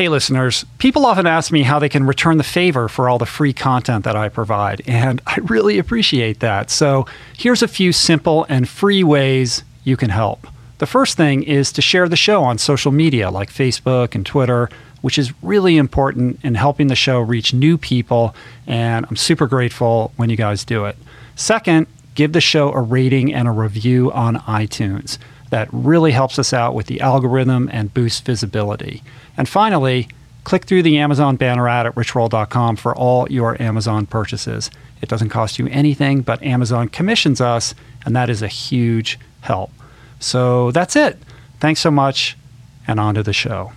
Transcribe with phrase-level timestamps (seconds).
[0.00, 3.26] Hey, listeners, people often ask me how they can return the favor for all the
[3.26, 6.70] free content that I provide, and I really appreciate that.
[6.70, 7.04] So,
[7.36, 10.46] here's a few simple and free ways you can help.
[10.78, 14.70] The first thing is to share the show on social media like Facebook and Twitter,
[15.02, 18.34] which is really important in helping the show reach new people,
[18.66, 20.96] and I'm super grateful when you guys do it.
[21.36, 25.18] Second, give the show a rating and a review on iTunes.
[25.50, 29.02] That really helps us out with the algorithm and boosts visibility.
[29.36, 30.08] And finally,
[30.44, 34.70] click through the Amazon banner ad at richroll.com for all your Amazon purchases.
[35.02, 39.70] It doesn't cost you anything, but Amazon commissions us, and that is a huge help.
[40.18, 41.18] So that's it.
[41.58, 42.36] Thanks so much,
[42.86, 43.72] and on to the show.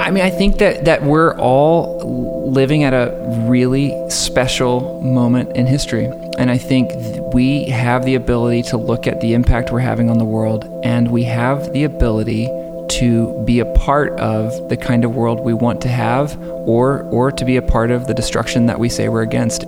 [0.00, 3.14] I mean, I think that, that we're all living at a
[3.48, 6.06] really special moment in history.
[6.38, 6.92] And I think
[7.34, 11.10] we have the ability to look at the impact we're having on the world, and
[11.10, 12.46] we have the ability
[12.88, 17.32] to be a part of the kind of world we want to have or or
[17.32, 19.62] to be a part of the destruction that we say we're against.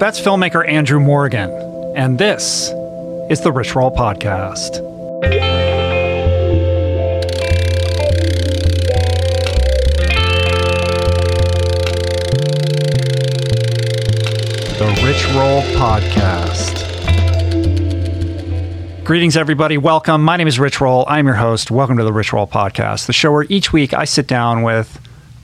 [0.00, 1.50] That's filmmaker Andrew Morgan,
[1.96, 2.70] and this
[3.30, 4.89] is the Rich Roll podcast.
[14.80, 16.74] The Rich Roll podcast.
[19.04, 19.76] Greetings, everybody.
[19.76, 20.22] Welcome.
[20.22, 21.04] My name is Rich Roll.
[21.06, 21.70] I'm your host.
[21.70, 24.98] Welcome to the Rich Roll Podcast, the show where each week I sit down with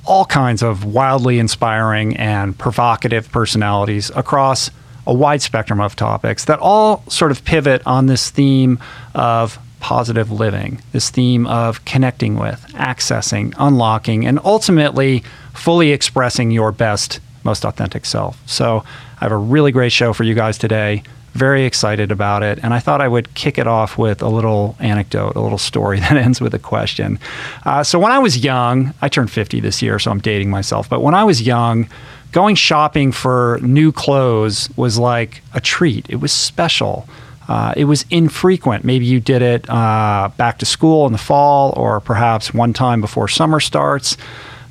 [0.07, 4.71] all kinds of wildly inspiring and provocative personalities across
[5.07, 8.79] a wide spectrum of topics that all sort of pivot on this theme
[9.15, 16.73] of positive living, this theme of connecting with, accessing, unlocking, and ultimately fully expressing your
[16.73, 18.43] best, most authentic self.
[18.47, 18.83] So
[19.21, 21.03] I have a really great show for you guys today
[21.37, 22.59] very excited about it.
[22.63, 26.01] And I thought I would kick it off with a little anecdote, a little story
[26.01, 27.21] that ends with a question.
[27.65, 30.89] Uh, so, when I was young, I turned 50 this year, so I'm dating myself.
[30.89, 31.89] But when I was young,
[32.33, 37.07] going shopping for new clothes was like a treat, it was special.
[37.49, 38.83] Uh, it was infrequent.
[38.83, 43.01] Maybe you did it uh, back to school in the fall or perhaps one time
[43.01, 44.17] before summer starts.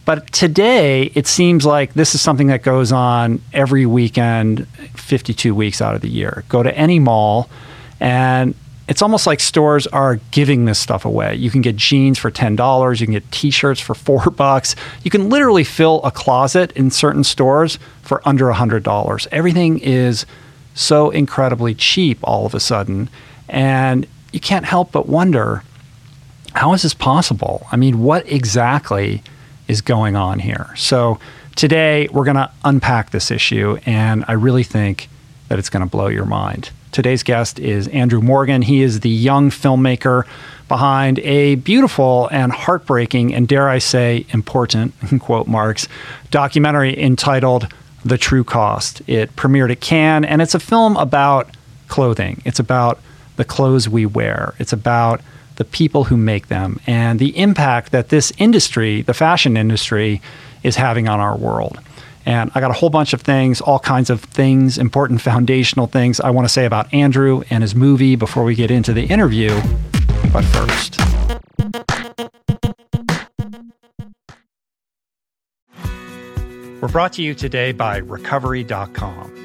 [0.06, 5.82] But today, it seems like this is something that goes on every weekend, 52 weeks
[5.82, 6.44] out of the year.
[6.48, 7.50] Go to any mall,
[8.00, 8.54] and
[8.88, 11.34] it's almost like stores are giving this stuff away.
[11.36, 14.76] You can get jeans for $10, you can get t-shirts for 4 bucks.
[15.04, 19.28] You can literally fill a closet in certain stores for under $100.
[19.32, 20.28] Everything is
[20.76, 23.10] so incredibly cheap all of a sudden,
[23.50, 25.64] and you can't help but wonder
[26.54, 27.68] how is this possible?
[27.72, 29.22] I mean, what exactly
[29.68, 30.74] is going on here.
[30.76, 31.20] So
[31.56, 35.10] today we're going to unpack this issue, and I really think
[35.48, 36.72] that it's going to blow your mind.
[36.92, 38.62] Today's guest is Andrew Morgan.
[38.62, 40.26] He is the young filmmaker
[40.68, 45.88] behind a beautiful and heartbreaking, and dare I say, important, quote marks,
[46.32, 47.68] documentary entitled
[48.04, 49.02] The True Cost.
[49.08, 51.56] It premiered at Cannes, and it's a film about
[51.88, 52.42] clothing.
[52.46, 53.00] It's about
[53.36, 54.56] the clothes we wear.
[54.60, 55.22] It's about
[55.56, 60.22] the people who make them, and the impact that this industry, the fashion industry,
[60.64, 61.80] is having on our world.
[62.26, 66.20] And I got a whole bunch of things, all kinds of things, important foundational things
[66.20, 69.62] I want to say about Andrew and his movie before we get into the interview.
[70.34, 71.00] But first,
[76.82, 79.45] we're brought to you today by Recovery.com.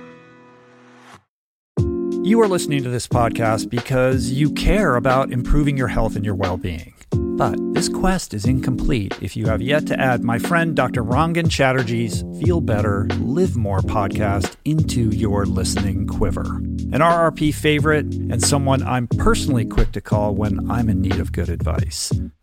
[2.23, 6.35] You are listening to this podcast because you care about improving your health and your
[6.35, 6.93] well being.
[7.09, 11.03] But this quest is incomplete if you have yet to add my friend Dr.
[11.03, 16.43] Rangan Chatterjee's Feel Better, Live More podcast into your listening quiver.
[16.43, 21.31] An RRP favorite and someone I'm personally quick to call when I'm in need of
[21.31, 22.13] good advice.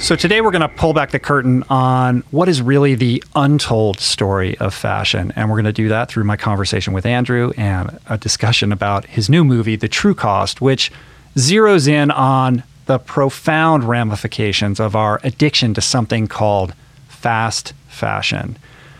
[0.00, 3.98] So, today we're going to pull back the curtain on what is really the untold
[3.98, 5.32] story of fashion.
[5.34, 9.06] And we're going to do that through my conversation with Andrew and a discussion about
[9.06, 10.92] his new movie, The True Cost, which
[11.34, 16.74] zeroes in on the profound ramifications of our addiction to something called
[17.08, 18.56] fast fashion.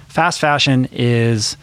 [0.08, 1.56] Fast fashion is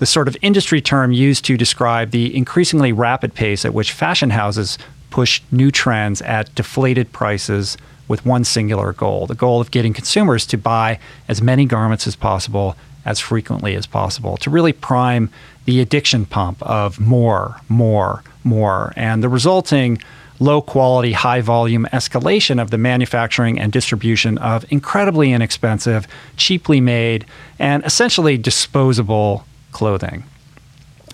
[0.00, 4.30] the sort of industry term used to describe the increasingly rapid pace at which fashion
[4.30, 4.78] houses
[5.10, 7.76] push new trends at deflated prices
[8.08, 10.98] with one singular goal the goal of getting consumers to buy
[11.28, 15.30] as many garments as possible as frequently as possible to really prime
[15.64, 18.92] the addiction pump of more, more, more.
[18.96, 20.02] And the resulting
[20.38, 27.26] low quality, high volume escalation of the manufacturing and distribution of incredibly inexpensive, cheaply made,
[27.58, 30.24] and essentially disposable clothing.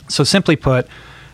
[0.08, 0.86] So, simply put,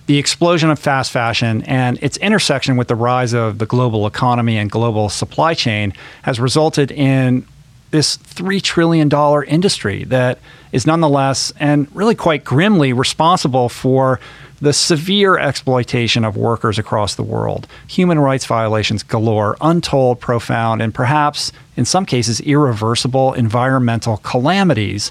[0.07, 4.59] the explosion of fast fashion and its intersection with the rise of the global economy
[4.59, 7.47] and global supply chain has resulted in
[7.93, 9.11] this $3 trillion
[9.47, 10.39] industry that
[10.73, 14.19] is nonetheless and really quite grimly responsible for
[14.61, 20.95] the severe exploitation of workers across the world, human rights violations galore, untold, profound, and
[20.95, 25.11] perhaps in some cases irreversible environmental calamities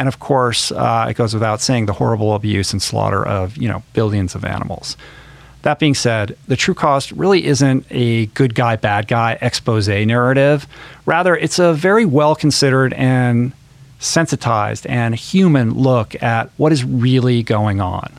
[0.00, 3.68] and of course, uh, it goes without saying the horrible abuse and slaughter of you
[3.68, 4.96] know billions of animals.
[5.60, 10.66] That being said, the true cost really isn't a good guy, bad guy expose narrative.
[11.04, 13.52] Rather, it's a very well considered and
[13.98, 18.10] sensitized and human look at what is really going on.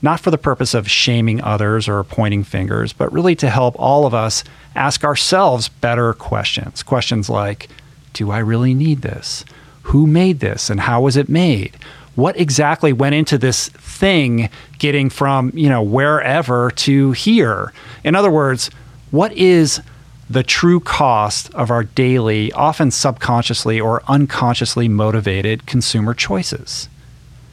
[0.00, 4.06] Not for the purpose of shaming others or pointing fingers, but really to help all
[4.06, 4.42] of us
[4.74, 6.82] ask ourselves better questions.
[6.82, 7.68] Questions like
[8.14, 9.44] Do I really need this?
[9.82, 11.76] Who made this and how was it made?
[12.14, 17.72] What exactly went into this thing getting from, you know, wherever to here?
[18.04, 18.70] In other words,
[19.10, 19.80] what is
[20.28, 26.88] the true cost of our daily, often subconsciously or unconsciously motivated consumer choices?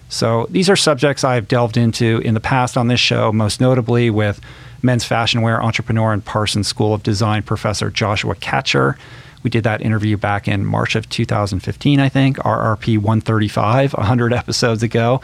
[0.10, 4.10] So these are subjects I've delved into in the past on this show, most notably
[4.10, 4.40] with
[4.82, 8.96] men's fashion wear entrepreneur and Parsons School of Design professor Joshua Katcher
[9.44, 14.84] we did that interview back in March of 2015, I think, RRP 135, 100 episodes
[14.84, 15.22] ago.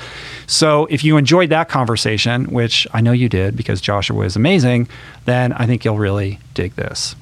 [0.48, 4.88] So if you enjoyed that conversation, which I know you did because Joshua is amazing,
[5.26, 7.16] then I think you'll really dig this.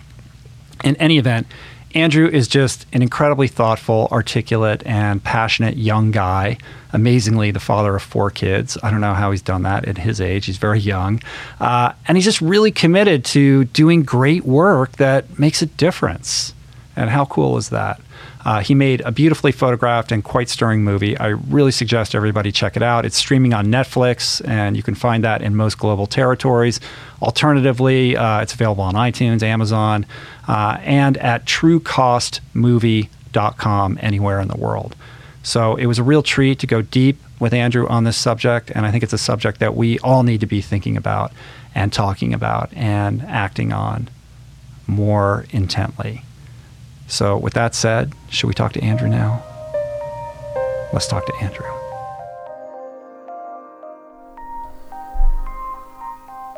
[0.84, 1.48] In any event,
[1.94, 6.58] Andrew is just an incredibly thoughtful, articulate, and passionate young guy.
[6.94, 8.78] Amazingly, the father of four kids.
[8.82, 10.46] I don't know how he's done that at his age.
[10.46, 11.22] He's very young.
[11.60, 16.54] Uh, and he's just really committed to doing great work that makes a difference.
[17.02, 18.00] And how cool is that?
[18.46, 21.18] Uh, he made a beautifully photographed and quite stirring movie.
[21.18, 23.06] I really suggest everybody check it out.
[23.06, 26.80] It's streaming on Netflix, and you can find that in most global territories.
[27.22, 30.06] Alternatively, uh, it's available on iTunes, Amazon,
[30.48, 34.96] uh, and at truecostmovie.com anywhere in the world.
[35.44, 38.86] So it was a real treat to go deep with Andrew on this subject, and
[38.86, 41.32] I think it's a subject that we all need to be thinking about
[41.74, 44.08] and talking about and acting on
[44.86, 46.24] more intently.
[47.12, 49.44] So, with that said, should we talk to Andrew now?
[50.94, 51.68] Let's talk to Andrew.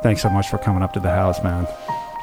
[0.03, 1.67] Thanks so much for coming up to the house, man.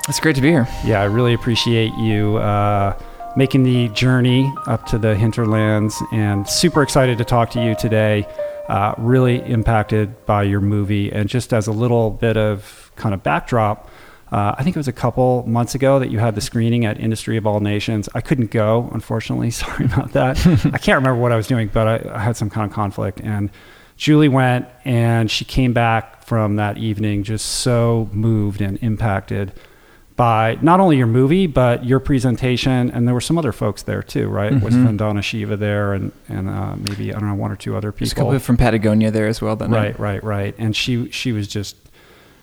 [0.09, 0.69] It's great to be here.
[0.85, 2.97] Yeah, I really appreciate you uh,
[3.35, 8.29] making the journey up to the hinterlands and super excited to talk to you today.
[8.69, 11.11] Uh, really impacted by your movie.
[11.11, 13.91] And just as a little bit of kind of backdrop,
[14.33, 17.01] uh, I think it was a couple months ago that you had the screening at
[17.01, 18.09] Industry of All Nations.
[18.15, 19.51] I couldn't go, unfortunately.
[19.51, 20.39] Sorry about that.
[20.47, 23.21] I can't remember what I was doing, but I, I, had some kind of conflict.
[23.21, 23.51] And
[23.97, 29.53] Julie went, and she came back from that evening just so moved and impacted
[30.15, 32.91] by not only your movie but your presentation.
[32.91, 34.53] And there were some other folks there too, right?
[34.53, 34.65] Mm-hmm.
[34.65, 37.91] Was Vandana Shiva there, and and uh, maybe I don't know one or two other
[37.91, 38.05] people.
[38.05, 39.57] There's a couple from Patagonia there as well.
[39.57, 39.99] That right, night.
[39.99, 40.55] right, right.
[40.59, 41.75] And she she was just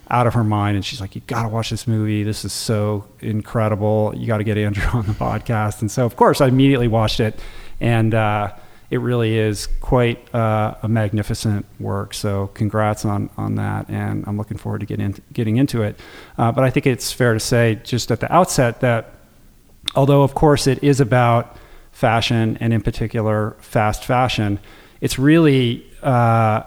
[0.09, 2.23] out of her mind and she's like you got to watch this movie.
[2.23, 4.13] This is so incredible.
[4.15, 5.81] You got to get andrew on the podcast.
[5.81, 7.39] And so of course i immediately watched it
[7.79, 8.53] and uh,
[8.89, 12.13] it really is quite uh, a magnificent work.
[12.13, 15.99] So congrats on on that and i'm looking forward to get in, getting into it.
[16.37, 19.13] Uh, but i think it's fair to say just at the outset that
[19.95, 21.57] although of course it is about
[21.91, 24.59] fashion and in particular fast fashion
[25.01, 26.63] it's really uh,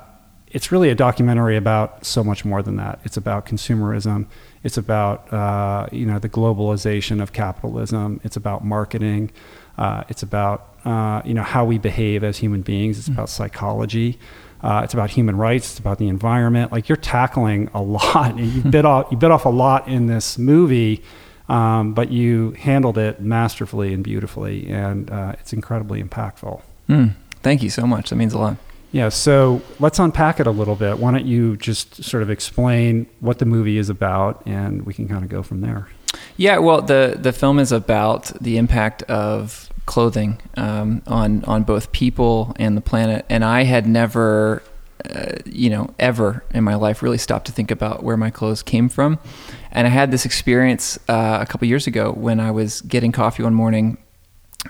[0.50, 3.00] it's really a documentary about so much more than that.
[3.04, 4.26] It's about consumerism.
[4.64, 8.20] It's about uh, you know the globalization of capitalism.
[8.24, 9.30] It's about marketing.
[9.78, 12.98] Uh, it's about uh, you know how we behave as human beings.
[12.98, 13.18] It's mm-hmm.
[13.18, 14.18] about psychology.
[14.62, 15.70] Uh, it's about human rights.
[15.70, 16.72] It's about the environment.
[16.72, 18.36] Like you're tackling a lot.
[18.38, 21.04] you bit off you bit off a lot in this movie,
[21.48, 26.60] um, but you handled it masterfully and beautifully, and uh, it's incredibly impactful.
[26.88, 28.10] Mm, thank you so much.
[28.10, 28.56] That means a lot.
[28.92, 30.98] Yeah, so let's unpack it a little bit.
[30.98, 35.06] Why don't you just sort of explain what the movie is about, and we can
[35.06, 35.88] kind of go from there.
[36.36, 41.92] Yeah, well, the the film is about the impact of clothing um, on on both
[41.92, 44.62] people and the planet, and I had never,
[45.08, 48.62] uh, you know, ever in my life really stopped to think about where my clothes
[48.62, 49.20] came from,
[49.70, 53.44] and I had this experience uh, a couple years ago when I was getting coffee
[53.44, 53.98] one morning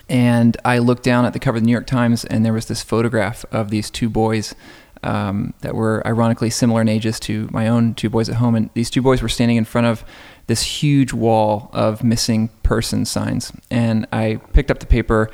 [0.08, 2.66] and I looked down at the cover of the New York Times, and there was
[2.66, 4.54] this photograph of these two boys
[5.02, 8.54] um, that were ironically similar in ages to my own two boys at home.
[8.54, 10.04] And these two boys were standing in front of
[10.46, 13.52] this huge wall of missing person signs.
[13.70, 15.30] And I picked up the paper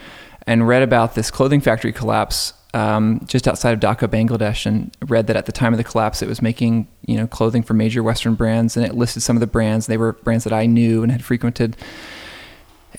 [0.46, 5.28] and read about this clothing factory collapse um, just outside of Dhaka, Bangladesh, and read
[5.28, 8.02] that at the time of the collapse, it was making you know clothing for major
[8.02, 9.86] Western brands, and it listed some of the brands.
[9.86, 11.76] They were brands that I knew and had frequented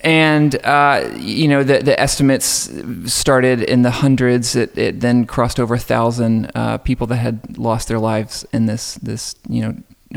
[0.01, 2.71] and uh, you know the, the estimates
[3.05, 4.55] started in the hundreds.
[4.55, 8.65] It, it then crossed over a thousand uh, people that had lost their lives in
[8.65, 9.75] this this you know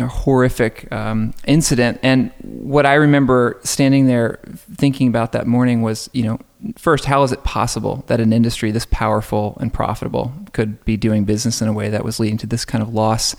[0.08, 1.98] horrific um, incident.
[2.02, 4.38] And what I remember standing there
[4.76, 6.38] thinking about that morning was, you know,
[6.76, 11.24] first, how is it possible that an industry this powerful and profitable could be doing
[11.24, 13.34] business in a way that was leading to this kind of loss?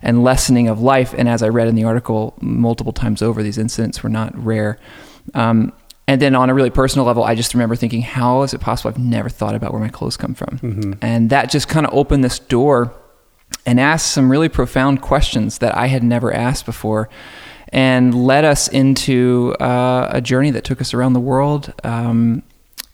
[0.00, 1.12] And lessening of life.
[1.18, 4.78] And as I read in the article multiple times over, these incidents were not rare.
[5.34, 5.72] Um,
[6.06, 8.88] and then on a really personal level, I just remember thinking, how is it possible
[8.88, 10.58] I've never thought about where my clothes come from?
[10.58, 10.92] Mm-hmm.
[11.02, 12.94] And that just kind of opened this door
[13.66, 17.10] and asked some really profound questions that I had never asked before
[17.70, 21.74] and led us into uh, a journey that took us around the world.
[21.84, 22.42] Um,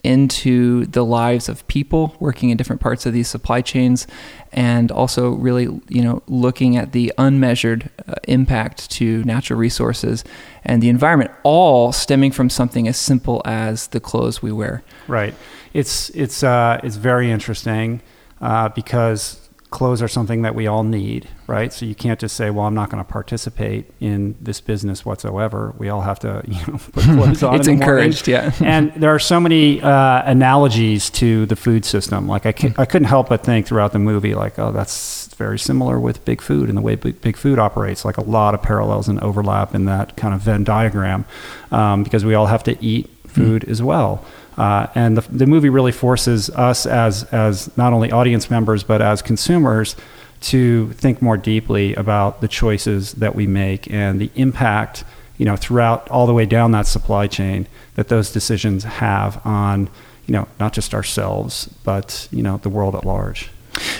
[0.05, 4.07] into the lives of people working in different parts of these supply chains
[4.53, 10.23] and also really you know looking at the unmeasured uh, impact to natural resources
[10.65, 14.83] and the environment all stemming from something as simple as the clothes we wear.
[15.09, 15.35] Right.
[15.73, 18.01] It's it's uh, it's very interesting
[18.41, 19.44] uh, because
[19.75, 21.73] clothes are something that we all need, right?
[21.73, 25.75] So you can't just say, "Well, I'm not going to participate in this business whatsoever."
[25.77, 27.57] We all have to, you know, put clothes on.
[27.57, 28.53] it's encouraged, yeah.
[28.61, 32.29] and there are so many uh, analogies to the food system.
[32.29, 35.99] Like I, I couldn't help but think throughout the movie, like, "Oh, that's very similar
[35.99, 39.09] with Big Food and the way Big, big Food operates." Like a lot of parallels
[39.09, 41.25] and overlap in that kind of Venn diagram,
[41.73, 43.69] um, because we all have to eat food mm.
[43.69, 44.25] as well.
[44.57, 49.03] Uh, and the, the movie really forces us as, as not only audience members, but
[49.03, 49.97] as consumers
[50.41, 55.05] to think more deeply about the choices that we make and the impact,
[55.39, 59.89] you know, throughout all the way down that supply chain that those decisions have on,
[60.27, 63.51] you know, not just ourselves, but, you know, the world at large.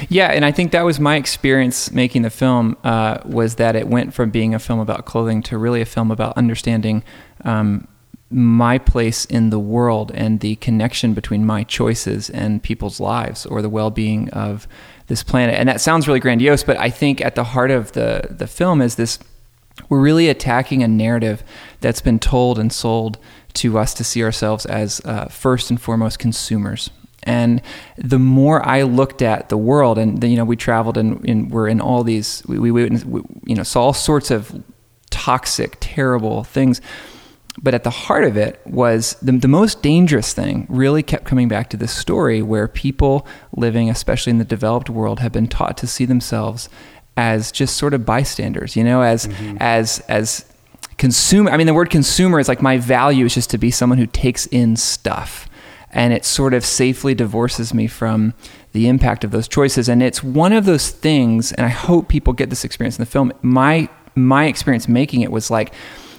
[0.09, 2.77] Yeah, and I think that was my experience making the film.
[2.85, 6.11] Uh, was that it went from being a film about clothing to really a film
[6.11, 7.03] about understanding
[7.45, 7.89] um,
[8.35, 13.63] my place in the world and the connection between my choices and people's lives or
[13.63, 14.67] the well-being of
[15.07, 15.55] this planet.
[15.55, 18.83] And that sounds really grandiose, but I think at the heart of the the film
[18.83, 19.19] is this
[19.89, 21.43] we're really attacking a narrative
[21.81, 23.19] that's been told and sold
[23.55, 26.91] to us to see ourselves as uh, first and foremost consumers.
[27.25, 27.63] And
[27.97, 31.69] the more I looked at the world, and you know, we traveled and, and we're
[31.69, 34.63] in all these, we, we, we, you know, saw all sorts of
[35.11, 36.81] toxic, terrible things.
[37.63, 41.49] But at the heart of it was the, the most dangerous thing really kept coming
[41.49, 45.77] back to this story where people living, especially in the developed world, have been taught
[45.79, 46.69] to see themselves
[47.17, 49.57] as just sort of bystanders, you know, as mm-hmm.
[49.61, 50.45] as as
[50.99, 51.51] consumer.
[51.51, 54.07] I mean, the word consumer is like my value is just to be someone who
[54.07, 55.49] takes in stuff,
[55.91, 58.35] and it sort of safely divorces me from
[58.73, 59.89] the impact of those choices.
[59.89, 63.11] And it's one of those things, and I hope people get this experience in the
[63.11, 63.33] film.
[63.43, 65.73] My my experience making it was like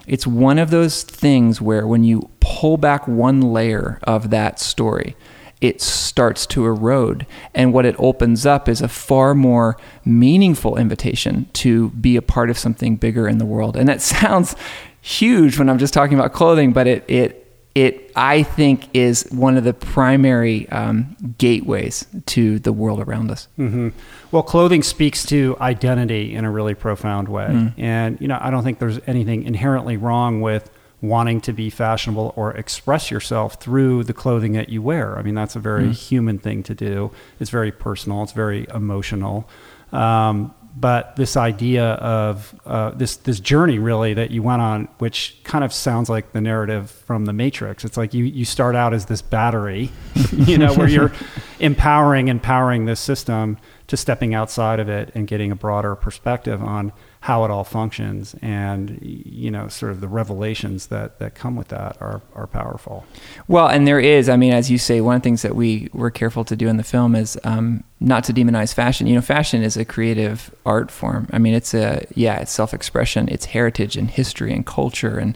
[0.07, 5.15] it's one of those things where when you pull back one layer of that story
[5.61, 7.25] it starts to erode.
[7.53, 12.49] And what it opens up is a far more meaningful invitation to be a part
[12.49, 13.75] of something bigger in the world.
[13.75, 14.55] And that sounds
[15.01, 17.44] huge when I'm just talking about clothing, but it, it,
[17.75, 23.49] it I think is one of the primary um, gateways to the world around us.
[23.59, 23.89] Mm-hmm.
[24.31, 27.73] Well, clothing speaks to identity in a really profound way, mm.
[27.77, 32.33] and you know I don't think there's anything inherently wrong with wanting to be fashionable
[32.37, 35.17] or express yourself through the clothing that you wear.
[35.17, 35.93] I mean, that's a very mm.
[35.93, 37.11] human thing to do.
[37.39, 38.23] It's very personal.
[38.23, 39.47] It's very emotional.
[39.91, 45.39] Um, but this idea of uh, this this journey really that you went on, which
[45.43, 47.85] kind of sounds like the narrative from The Matrix.
[47.85, 49.91] It's like you you start out as this battery,
[50.31, 51.13] you know, where you're
[51.59, 56.91] empowering empowering this system to stepping outside of it and getting a broader perspective on
[57.25, 61.69] how it all functions and you know sort of the revelations that that come with
[61.69, 63.03] that are are powerful.
[63.47, 65.89] Well and there is i mean as you say one of the things that we
[65.91, 69.07] were careful to do in the film is um, not to demonize fashion.
[69.07, 71.27] You know fashion is a creative art form.
[71.33, 75.35] I mean it's a yeah it's self-expression it's heritage and history and culture and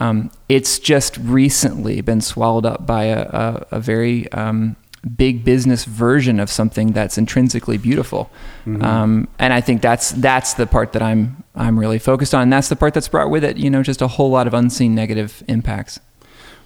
[0.00, 4.76] um, it's just recently been swallowed up by a, a, a very um,
[5.16, 8.30] big business version of something that's intrinsically beautiful.
[8.64, 8.82] Mm-hmm.
[8.82, 12.42] Um, and I think that's that's the part that I'm I'm really focused on.
[12.42, 14.54] And that's the part that's brought with it, you know, just a whole lot of
[14.54, 15.98] unseen negative impacts.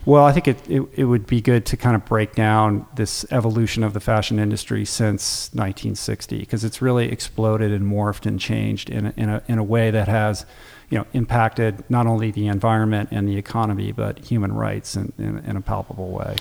[0.05, 3.27] Well, I think it, it, it would be good to kind of break down this
[3.33, 8.89] evolution of the fashion industry since 1960 because it's really exploded and morphed and changed
[8.89, 10.47] in a, in a, in a way that has
[10.91, 15.39] you know, impacted not only the environment and the economy, but human rights in, in,
[15.39, 16.37] in a palpable way.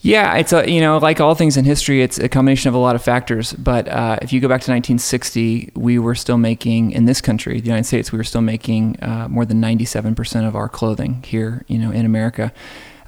[0.00, 2.78] Yeah, it's a you know like all things in history, it's a combination of a
[2.78, 3.52] lot of factors.
[3.54, 7.60] But uh, if you go back to 1960, we were still making in this country,
[7.60, 11.22] the United States, we were still making uh, more than 97 percent of our clothing
[11.24, 12.52] here, you know, in America.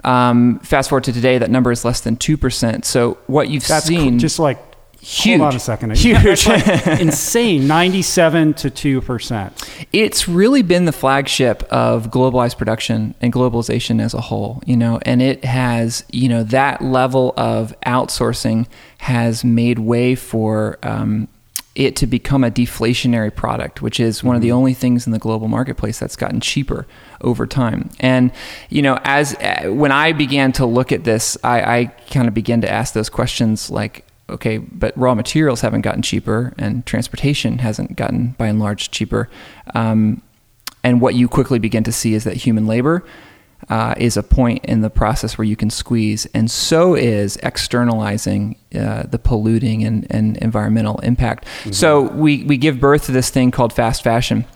[0.05, 2.85] Um, fast forward to today, that number is less than two percent.
[2.85, 4.67] So what you've That's seen, just like
[5.00, 5.38] Huge.
[5.38, 5.96] Hold on a second.
[5.96, 6.46] Huge.
[6.46, 7.66] like insane.
[7.66, 9.87] 97 to 2%.
[9.92, 14.98] It's really been the flagship of globalized production and globalization as a whole, you know,
[15.02, 18.66] and it has, you know, that level of outsourcing
[18.98, 21.28] has made way for um,
[21.78, 24.56] it to become a deflationary product, which is one of the mm-hmm.
[24.56, 26.87] only things in the global marketplace that's gotten cheaper
[27.20, 27.88] over time.
[28.00, 28.32] And
[28.68, 32.34] you know, as uh, when I began to look at this, I, I kind of
[32.34, 37.58] began to ask those questions like, okay, but raw materials haven't gotten cheaper and transportation
[37.58, 39.28] hasn't gotten by and large cheaper.
[39.74, 40.22] Um,
[40.84, 43.04] and what you quickly begin to see is that human labor
[43.68, 48.56] uh, is a point in the process where you can squeeze, and so is externalizing
[48.74, 51.44] uh, the polluting and, and environmental impact.
[51.44, 51.72] Mm-hmm.
[51.72, 54.46] So we, we give birth to this thing called fast fashion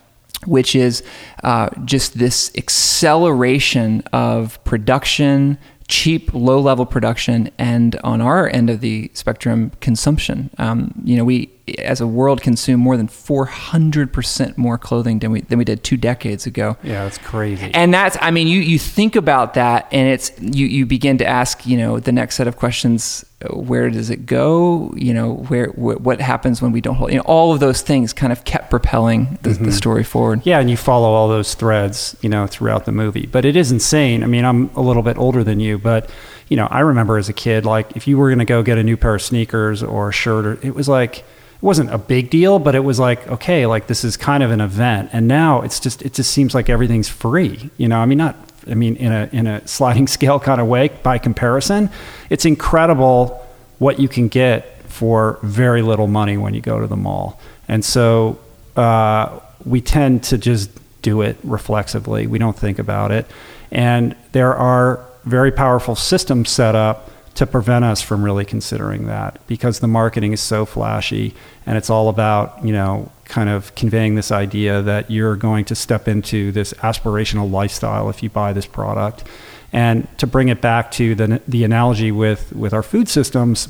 [0.45, 1.03] which is
[1.43, 5.57] uh, just this acceleration of production,
[5.93, 10.49] cheap, low level production, and on our end of the spectrum, consumption.
[10.57, 15.41] Um, you know, we as a world consume more than 400% more clothing than we
[15.41, 16.77] than we did two decades ago.
[16.83, 17.71] Yeah, that's crazy.
[17.73, 21.25] And that's I mean, you you think about that, and it's you you begin to
[21.25, 24.93] ask, you know, the next set of questions where does it go?
[24.95, 27.11] You know, where wh- what happens when we don't hold?
[27.11, 29.65] You know, all of those things kind of kept propelling the, mm-hmm.
[29.65, 30.41] the, story forward.
[30.45, 33.25] Yeah, and you follow all those threads, you know, throughout the movie.
[33.25, 34.23] But it is insane.
[34.23, 36.09] I mean, I'm a little bit older than you, but
[36.47, 38.77] you know, I remember as a kid, like if you were going to go get
[38.77, 41.25] a new pair of sneakers or a shirt, or it was like
[41.63, 44.61] wasn't a big deal, but it was like okay, like this is kind of an
[44.61, 45.09] event.
[45.13, 47.71] And now it's just it just seems like everything's free.
[47.77, 48.35] You know, I mean, not
[48.69, 51.89] I mean, in a in a sliding scale kind of way by comparison,
[52.29, 53.45] it's incredible
[53.79, 57.39] what you can get for very little money when you go to the mall.
[57.67, 58.39] And so
[58.75, 60.69] uh, we tend to just
[61.01, 62.27] do it reflexively.
[62.27, 63.25] We don't think about it.
[63.71, 69.39] And there are very powerful systems set up to prevent us from really considering that
[69.47, 71.33] because the marketing is so flashy
[71.65, 75.75] and it's all about, you know, kind of conveying this idea that you're going to
[75.75, 79.23] step into this aspirational lifestyle if you buy this product.
[79.71, 83.67] And to bring it back to the, the analogy with, with our food systems,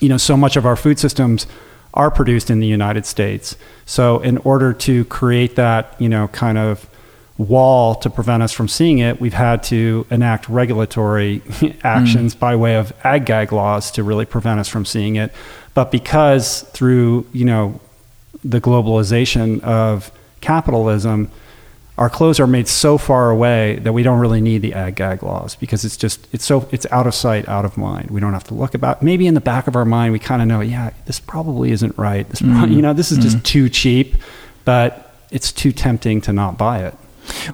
[0.00, 1.46] you know, so much of our food systems
[1.92, 3.54] are produced in the United States.
[3.84, 6.88] So in order to create that, you know, kind of
[7.38, 11.42] wall to prevent us from seeing it, we've had to enact regulatory
[11.84, 12.38] actions mm.
[12.38, 15.32] by way of ag gag laws to really prevent us from seeing it.
[15.74, 17.80] But because through, you know,
[18.44, 21.30] the globalization of capitalism,
[21.98, 25.22] our clothes are made so far away that we don't really need the ag gag
[25.22, 28.32] laws because it's just it's so it's out of sight out of mind we don't
[28.32, 30.60] have to look about maybe in the back of our mind we kind of know
[30.60, 32.72] yeah this probably isn't right this mm-hmm.
[32.76, 33.28] you know this is mm-hmm.
[33.28, 34.16] just too cheap
[34.64, 36.96] but it's too tempting to not buy it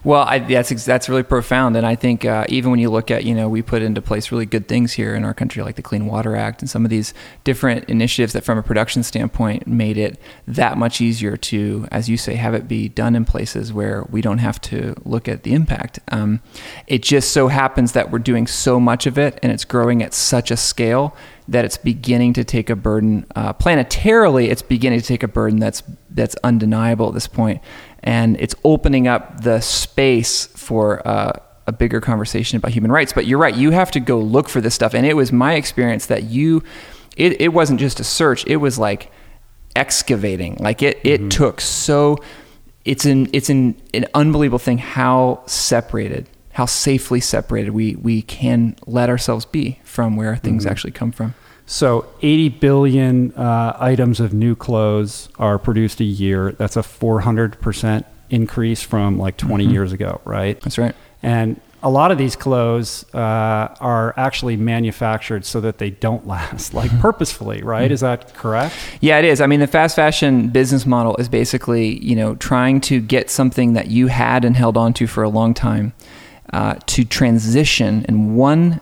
[0.05, 3.25] well, I, that's that's really profound, and I think uh, even when you look at
[3.25, 5.83] you know we put into place really good things here in our country, like the
[5.83, 7.15] Clean Water Act and some of these
[7.45, 12.17] different initiatives that, from a production standpoint, made it that much easier to, as you
[12.17, 15.55] say, have it be done in places where we don't have to look at the
[15.55, 15.99] impact.
[16.09, 16.41] Um,
[16.87, 20.15] it just so happens that we're doing so much of it, and it's growing at
[20.15, 21.17] such a scale
[21.49, 24.49] that it's beginning to take a burden uh, planetarily.
[24.49, 27.63] It's beginning to take a burden that's that's undeniable at this point
[28.01, 31.33] and it's opening up the space for uh,
[31.67, 33.13] a bigger conversation about human rights.
[33.13, 34.95] But you're right, you have to go look for this stuff.
[34.95, 36.63] And it was my experience that you,
[37.17, 39.11] it, it wasn't just a search, it was like
[39.77, 40.57] excavating.
[40.57, 41.29] Like it, it mm-hmm.
[41.29, 42.19] took so,
[42.85, 48.77] it's an, it's an, an unbelievable thing how separated, how safely separated we, we can
[48.87, 50.71] let ourselves be from where things mm-hmm.
[50.71, 51.35] actually come from.
[51.69, 56.53] So 80 billion uh, items of new clothes are produced a year.
[56.53, 59.75] That's a 400% increase from like 20 mm-hmm.
[59.75, 60.59] years ago, right?
[60.63, 60.95] That's right.
[61.23, 66.73] And a lot of these clothes uh, are actually manufactured so that they don't last,
[66.73, 67.93] like purposefully, right?
[67.93, 68.75] Is that correct?
[69.03, 69.43] Yeah, it is.
[69.43, 73.75] I mean, the fast fashion business model is basically, you know, trying to get something
[73.75, 75.93] that you had and held onto for a long time
[76.51, 78.81] uh, to transition in one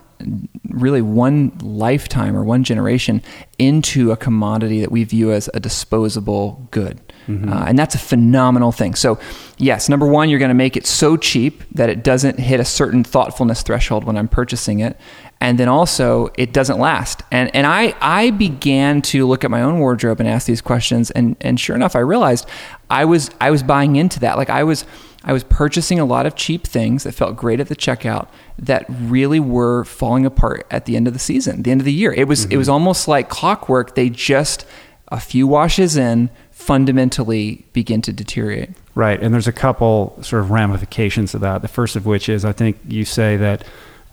[0.69, 3.21] really one lifetime or one generation
[3.57, 6.99] into a commodity that we view as a disposable good.
[7.27, 7.51] Mm-hmm.
[7.51, 8.95] Uh, and that's a phenomenal thing.
[8.95, 9.19] So,
[9.57, 12.65] yes, number one, you're going to make it so cheap that it doesn't hit a
[12.65, 14.97] certain thoughtfulness threshold when I'm purchasing it.
[15.39, 17.21] And then also, it doesn't last.
[17.31, 21.11] And, and I, I began to look at my own wardrobe and ask these questions.
[21.11, 22.47] And, and sure enough, I realized
[22.89, 24.37] I was, I was buying into that.
[24.37, 24.85] Like, I was
[25.27, 28.85] I was purchasing a lot of cheap things that felt great at the checkout that
[28.89, 32.13] really were falling apart at the end of the season, the end of the year.
[32.13, 32.53] It was mm-hmm.
[32.53, 33.95] it was almost like clockwork.
[33.95, 34.65] They just
[35.09, 38.71] a few washes in fundamentally begin to deteriorate.
[38.95, 41.61] Right, and there's a couple sort of ramifications of that.
[41.61, 43.63] The first of which is I think you say that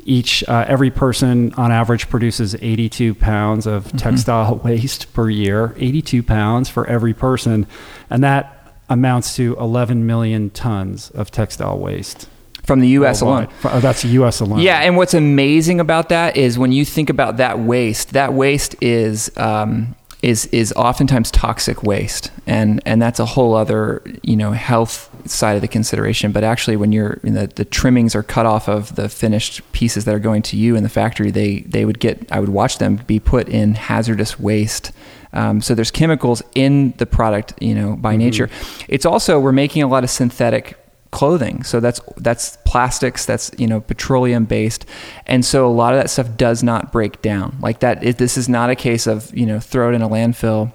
[0.05, 3.97] each uh, every person on average produces 82 pounds of mm-hmm.
[3.97, 7.67] textile waste per year 82 pounds for every person
[8.11, 12.29] and that amounts to 11 million tons of textile waste
[12.65, 13.21] from the U.S.
[13.21, 13.49] alone.
[13.65, 14.41] Oh, that's the U.S.
[14.41, 14.61] alone.
[14.61, 18.75] Yeah, and what's amazing about that is when you think about that waste, that waste
[18.81, 24.53] is um, is is oftentimes toxic waste, and and that's a whole other you know
[24.53, 26.33] health side of the consideration.
[26.33, 30.15] But actually, when you're the the trimmings are cut off of the finished pieces that
[30.15, 32.97] are going to you in the factory, they they would get I would watch them
[32.97, 34.93] be put in hazardous waste
[35.35, 38.21] um, so there's chemicals in the product, you know, by mm-hmm.
[38.21, 38.51] nature.
[38.89, 40.79] It's also we're making a lot of synthetic
[41.15, 41.63] clothing.
[41.63, 44.85] So that's that's plastics, that's you know petroleum based,
[45.27, 48.03] and so a lot of that stuff does not break down like that.
[48.05, 50.73] It, this is not a case of you know throw it in a landfill.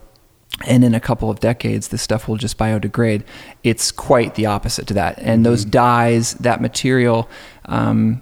[0.65, 3.23] And in a couple of decades, this stuff will just biodegrade.
[3.63, 5.17] It's quite the opposite to that.
[5.19, 5.43] And mm-hmm.
[5.43, 7.29] those dyes, that material,
[7.65, 8.21] um,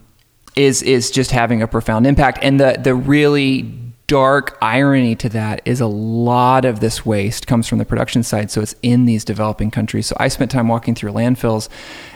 [0.55, 2.39] is is just having a profound impact.
[2.41, 7.67] And the the really dark irony to that is a lot of this waste comes
[7.67, 10.07] from the production side, so it's in these developing countries.
[10.07, 11.67] So I spent time walking through landfills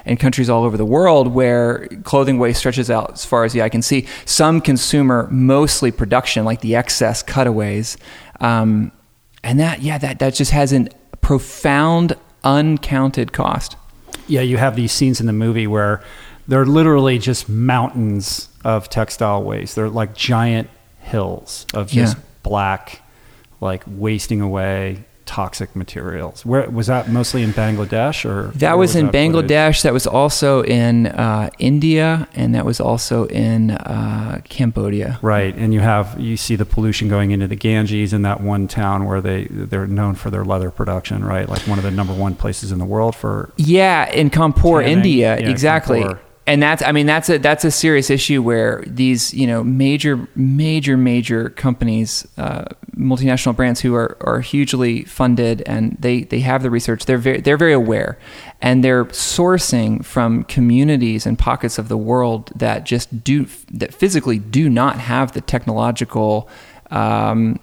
[0.06, 3.62] in countries all over the world where clothing waste stretches out as far as the
[3.62, 4.08] eye can see.
[4.23, 7.97] Some consumer, mostly production, like the excess cutaways,
[8.39, 8.93] um,
[9.43, 10.88] and that yeah, that that just has a
[11.19, 13.75] profound uncounted cost.
[14.27, 16.01] Yeah, you have these scenes in the movie where
[16.47, 19.75] they're literally just mountains of textile waste.
[19.75, 20.69] They're like giant
[21.01, 22.23] hills of just yeah.
[22.43, 23.01] black,
[23.59, 26.45] like wasting away toxic materials.
[26.45, 29.77] Where was that mostly in Bangladesh or that was, was, in that Bangladesh.
[29.77, 29.81] Footage?
[29.83, 35.19] That was also in uh, India, and that was also in uh, Cambodia.
[35.21, 38.67] Right, and you have you see the pollution going into the Ganges in that one
[38.67, 41.23] town where they they're known for their leather production.
[41.23, 44.81] Right, like one of the number one places in the world for yeah, in Kanpur,
[44.81, 44.97] tanning.
[44.97, 46.01] India, Yeah, exactly.
[46.01, 46.19] Kanpur.
[46.51, 50.27] And that's, I mean, that's a that's a serious issue where these, you know, major,
[50.35, 56.61] major, major companies, uh, multinational brands who are, are hugely funded and they, they have
[56.61, 57.05] the research.
[57.05, 58.19] They're very they're very aware,
[58.61, 64.37] and they're sourcing from communities and pockets of the world that just do that physically
[64.37, 66.49] do not have the technological.
[66.89, 67.61] Um,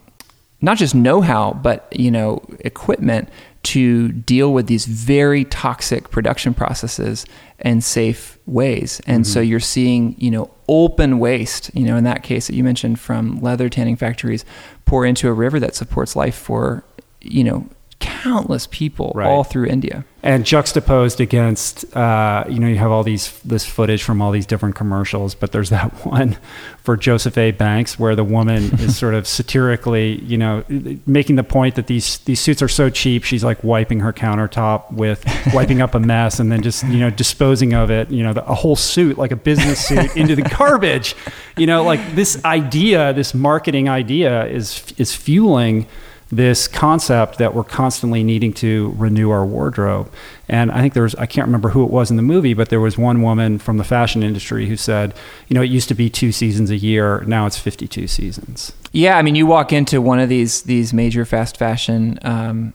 [0.62, 3.28] not just know-how, but you know, equipment
[3.64, 7.26] to deal with these very toxic production processes
[7.58, 9.00] in safe ways.
[9.06, 9.50] And so mm-hmm.
[9.50, 13.40] you're seeing, you know, open waste, you know, in that case that you mentioned from
[13.40, 14.44] leather tanning factories
[14.86, 16.82] pour into a river that supports life for,
[17.20, 17.68] you know,
[18.00, 19.26] countless people Right.
[19.28, 20.04] all through India.
[20.22, 24.46] and juxtaposed against uh, you know you have all these this footage from all these
[24.46, 26.36] different commercials but there's that one
[26.82, 30.64] for joseph a banks where the woman is sort of satirically you know
[31.06, 34.92] making the point that these these suits are so cheap she's like wiping her countertop
[34.92, 38.32] with wiping up a mess and then just you know disposing of it you know
[38.32, 41.14] the, a whole suit like a business suit into the garbage
[41.56, 45.86] you know like this idea this marketing idea is is fueling
[46.30, 50.12] this concept that we're constantly needing to renew our wardrobe.
[50.48, 52.68] And I think there was, I can't remember who it was in the movie, but
[52.68, 55.14] there was one woman from the fashion industry who said,
[55.48, 58.72] you know, it used to be two seasons a year, now it's 52 seasons.
[58.92, 62.72] Yeah, I mean, you walk into one of these these major fast fashion, um,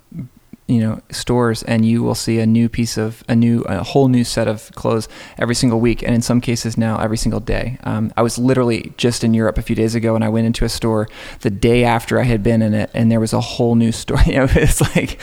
[0.68, 4.08] you know, stores, and you will see a new piece of a new, a whole
[4.08, 7.78] new set of clothes every single week, and in some cases now every single day.
[7.84, 10.64] Um, I was literally just in Europe a few days ago, and I went into
[10.64, 11.08] a store
[11.42, 14.18] the day after I had been in it, and there was a whole new store.
[14.34, 15.20] You know, it's like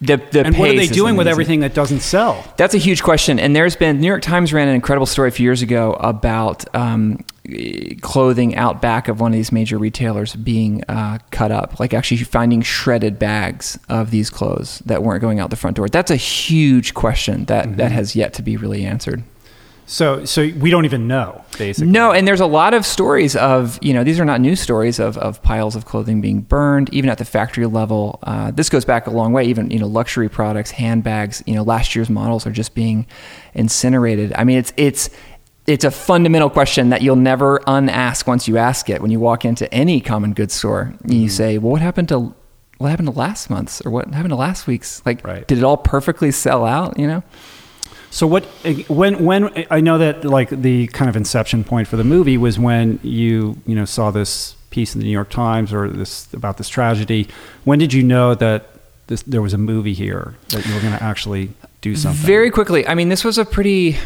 [0.00, 2.44] the the And what are they doing with everything that doesn't sell?
[2.56, 3.38] That's a huge question.
[3.38, 6.64] And there's been, New York Times ran an incredible story a few years ago about
[6.74, 7.24] um,
[8.00, 12.16] clothing out back of one of these major retailers being uh, cut up, like actually
[12.18, 15.88] finding shredded bags of these clothes that weren't going out the front door.
[15.88, 19.22] That's a huge question that, that has yet to be really answered.
[19.86, 21.92] So, so we don't even know, basically.
[21.92, 24.98] No, and there's a lot of stories of, you know, these are not news stories
[24.98, 28.18] of, of piles of clothing being burned, even at the factory level.
[28.22, 31.62] Uh, this goes back a long way, even, you know, luxury products, handbags, you know,
[31.62, 33.06] last year's models are just being
[33.52, 34.32] incinerated.
[34.34, 35.10] I mean, it's, it's,
[35.66, 39.00] it's a fundamental question that you'll never unask once you ask it.
[39.00, 41.28] When you walk into any common goods store, you mm-hmm.
[41.28, 42.34] say, well, what happened to,
[42.78, 45.04] what happened to last month's or what happened to last week's?
[45.06, 45.46] Like, Right.
[45.46, 47.22] did it all perfectly sell out, you know?
[48.10, 48.44] So what
[48.86, 52.60] when when I know that like the kind of inception point for the movie was
[52.60, 56.56] when you you know saw this piece in the New York Times or this about
[56.58, 57.28] this tragedy.
[57.64, 58.66] When did you know that
[59.06, 61.50] this, there was a movie here that you were going to actually
[61.80, 62.26] do something?
[62.26, 62.86] Very quickly.
[62.86, 63.96] I mean, this was a pretty,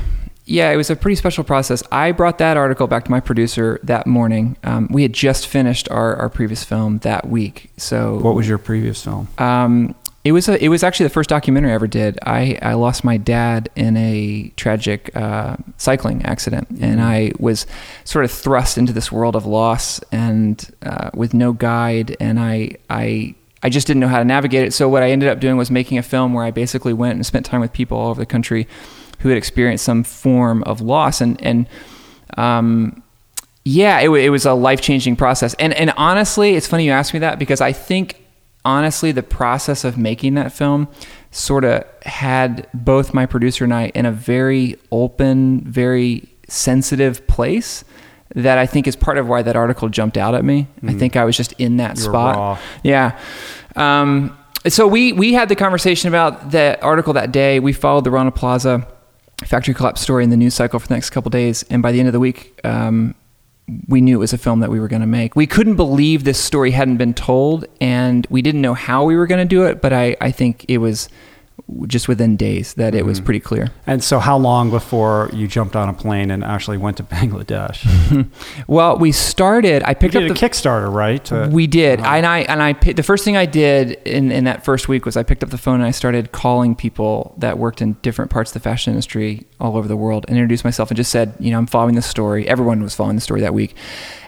[0.48, 1.82] yeah, it was a pretty special process.
[1.92, 4.56] I brought that article back to my producer that morning.
[4.64, 7.70] Um, we had just finished our, our previous film that week.
[7.76, 9.28] So, What was your previous film?
[9.38, 12.18] um, it was a, it was actually the first documentary I ever did.
[12.22, 17.66] I, I lost my dad in a tragic uh, cycling accident, and I was
[18.04, 22.76] sort of thrust into this world of loss and uh, with no guide, and I
[22.90, 24.72] I I just didn't know how to navigate it.
[24.74, 27.24] So what I ended up doing was making a film where I basically went and
[27.24, 28.66] spent time with people all over the country
[29.18, 31.66] who had experienced some form of loss, and and
[32.36, 33.02] um,
[33.64, 35.54] yeah, it, it was a life changing process.
[35.54, 38.22] And and honestly, it's funny you asked me that because I think
[38.64, 40.88] honestly the process of making that film
[41.30, 47.84] sort of had both my producer and I in a very open, very sensitive place.
[48.34, 50.66] That I think is part of why that article jumped out at me.
[50.86, 52.36] I think I was just in that You were spot.
[52.36, 52.58] raw.
[52.82, 53.18] Yeah.
[53.74, 57.58] Um, so we we had the conversation about that article that day.
[57.58, 58.86] We followed the Rana Plaza
[59.44, 61.98] factory collapse story in the news cycle for the next couple days, and by the
[61.98, 63.14] end of the week, um,
[63.86, 65.36] we knew it was a film that we were going to make.
[65.36, 69.26] We couldn't believe this story hadn't been told, and we didn't know how we were
[69.26, 69.80] going to do it.
[69.80, 71.08] But I I think it was
[71.86, 73.68] just within days that it was pretty clear.
[73.86, 77.86] And so, how long before you jumped on a plane and actually went to Bangladesh?
[78.66, 79.82] Well, we started.
[79.84, 81.24] I picked up the Kickstarter, right?
[81.26, 84.64] To- We did, and I and I the first thing I did in in that
[84.64, 87.80] first week was I picked up the phone and I started calling people that worked
[87.80, 90.96] in different parts of the fashion industry all over the world and introduced myself and
[90.96, 92.46] just said, you know, I'm following the story.
[92.48, 93.74] Everyone was following the story that week,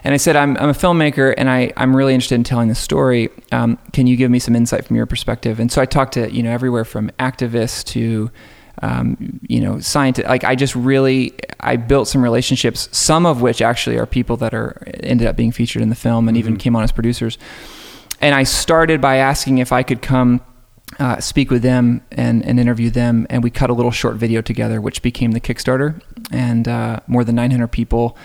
[0.03, 2.75] and I said, I'm I'm a filmmaker and I I'm really interested in telling the
[2.75, 3.29] story.
[3.51, 5.59] Um, can you give me some insight from your perspective?
[5.59, 8.31] And so I talked to you know everywhere from activists to
[8.81, 10.27] um, you know, scientists.
[10.27, 12.89] Like I just really, I built some relationships.
[12.91, 16.27] Some of which actually are people that are ended up being featured in the film
[16.27, 17.37] and even came on as producers.
[18.19, 20.41] And I started by asking if I could come
[20.99, 23.25] uh, speak with them and, and interview them.
[23.29, 26.01] And we cut a little short video together, which became the Kickstarter.
[26.31, 28.17] And uh, more than 900 people,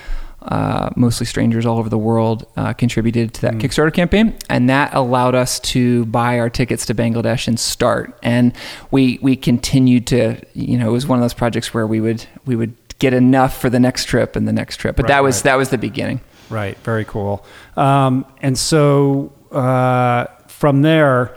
[0.47, 3.61] uh, mostly strangers all over the world, uh, contributed to that mm.
[3.61, 4.37] Kickstarter campaign.
[4.49, 8.19] And that allowed us to buy our tickets to Bangladesh and start.
[8.23, 8.55] And
[8.91, 12.25] we we continued to, you know, it was one of those projects where we would
[12.45, 14.97] we would get enough for the next trip and the next trip.
[14.97, 15.45] But right, that was right.
[15.45, 16.21] that was the beginning.
[16.49, 16.79] Right.
[16.79, 17.45] Very cool.
[17.77, 21.37] Um, and so uh, from there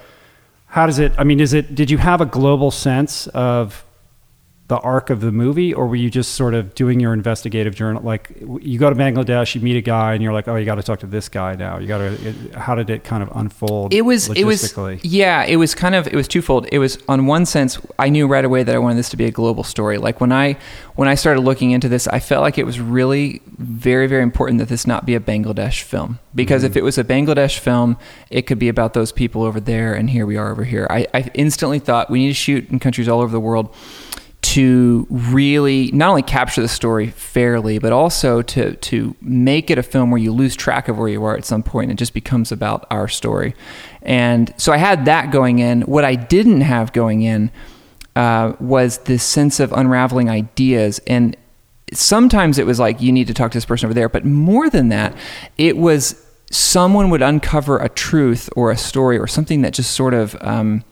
[0.70, 3.84] how does it i mean is it did you have a global sense of
[4.70, 8.04] the arc of the movie or were you just sort of doing your investigative journal?
[8.04, 8.30] Like
[8.62, 10.84] you go to bangladesh you meet a guy and you're like oh you got to
[10.84, 11.80] talk to this guy now.
[11.80, 14.72] You got to how did it kind of unfold it was it was
[15.04, 16.68] yeah it was kind of it was twofold.
[16.72, 19.26] It was on one sense i knew right away that i wanted this to be
[19.26, 19.98] a global story.
[19.98, 20.56] Like when i
[20.94, 24.60] when i started looking into this i felt like it was really very very important
[24.60, 26.20] that this not be a bangladesh film.
[26.36, 26.72] Because mm-hmm.
[26.72, 27.98] if it was a bangladesh film
[28.30, 30.86] it could be about those people over there and here we are over here.
[30.92, 33.76] I, I instantly thought we need to shoot in countries all over the world
[34.42, 39.84] to really not only capture the story fairly, but also to to make it a
[39.84, 41.92] film where you lose track of where you are at some point.
[41.92, 43.54] It just becomes about our story.
[44.02, 45.82] And so I had that going in.
[45.82, 47.52] What I didn't have going in
[48.16, 51.00] uh, was this sense of unraveling ideas.
[51.06, 51.36] And
[51.94, 54.70] sometimes it was like you need to talk to this person over there, but more
[54.70, 55.16] than that,
[55.58, 60.14] it was someone would uncover a truth or a story or something that just sort
[60.14, 60.84] of um,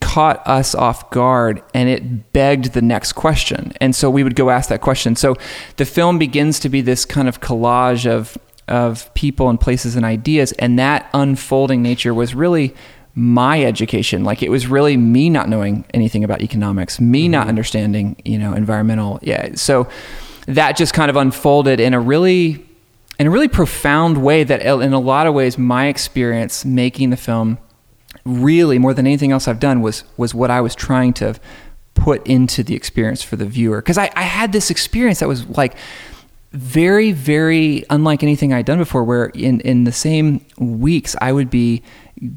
[0.00, 3.72] caught us off guard and it begged the next question.
[3.80, 5.16] And so we would go ask that question.
[5.16, 5.36] So
[5.76, 10.04] the film begins to be this kind of collage of of people and places and
[10.04, 12.74] ideas and that unfolding nature was really
[13.14, 17.32] my education like it was really me not knowing anything about economics me mm-hmm.
[17.32, 19.88] not understanding you know environmental yeah so
[20.44, 22.62] that just kind of unfolded in a really
[23.18, 27.16] in a really profound way that in a lot of ways my experience making the
[27.16, 27.56] film
[28.24, 31.34] really more than anything else I've done was was what I was trying to
[31.94, 33.78] put into the experience for the viewer.
[33.78, 35.76] Because I, I had this experience that was like
[36.52, 41.50] very very unlike anything I'd done before where in in the same weeks I would
[41.50, 41.82] be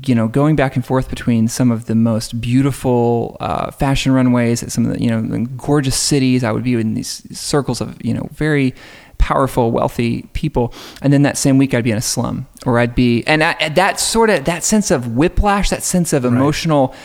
[0.05, 4.63] you know going back and forth between some of the most beautiful uh, fashion runways
[4.63, 6.43] at some of the you know gorgeous cities.
[6.43, 8.75] I would be in these circles of you know very
[9.21, 10.73] powerful, wealthy people.
[11.01, 13.69] And then that same week, I'd be in a slum, or I'd be, and I,
[13.69, 16.89] that sort of that sense of whiplash, that sense of emotional.
[16.89, 16.97] Right.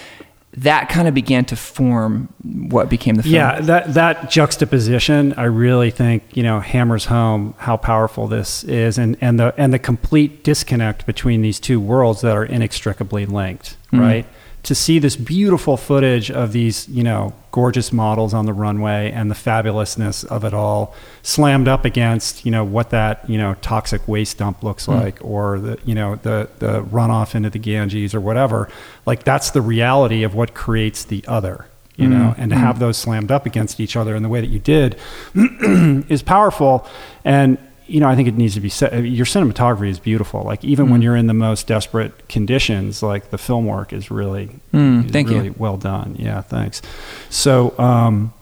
[0.58, 3.34] That kind of began to form what became the film.
[3.34, 8.96] Yeah, that that juxtaposition, I really think you know hammers home how powerful this is,
[8.96, 13.76] and and the and the complete disconnect between these two worlds that are inextricably linked,
[13.88, 14.00] mm-hmm.
[14.00, 14.26] right?
[14.66, 19.30] To see this beautiful footage of these, you know, gorgeous models on the runway and
[19.30, 24.06] the fabulousness of it all slammed up against, you know, what that, you know, toxic
[24.08, 25.00] waste dump looks mm.
[25.00, 28.68] like or the, you know, the the runoff into the Ganges or whatever.
[29.06, 32.42] Like that's the reality of what creates the other you know, mm-hmm.
[32.42, 34.98] and to have those slammed up against each other in the way that you did
[35.34, 36.86] is powerful.
[37.24, 39.06] And you know, I think it needs to be said.
[39.06, 40.42] Your cinematography is beautiful.
[40.42, 40.90] Like even mm.
[40.90, 45.28] when you're in the most desperate conditions, like the film work is really, mm, thank
[45.28, 45.54] really you.
[45.56, 46.16] well done.
[46.18, 46.82] Yeah, thanks.
[47.30, 48.32] So, um,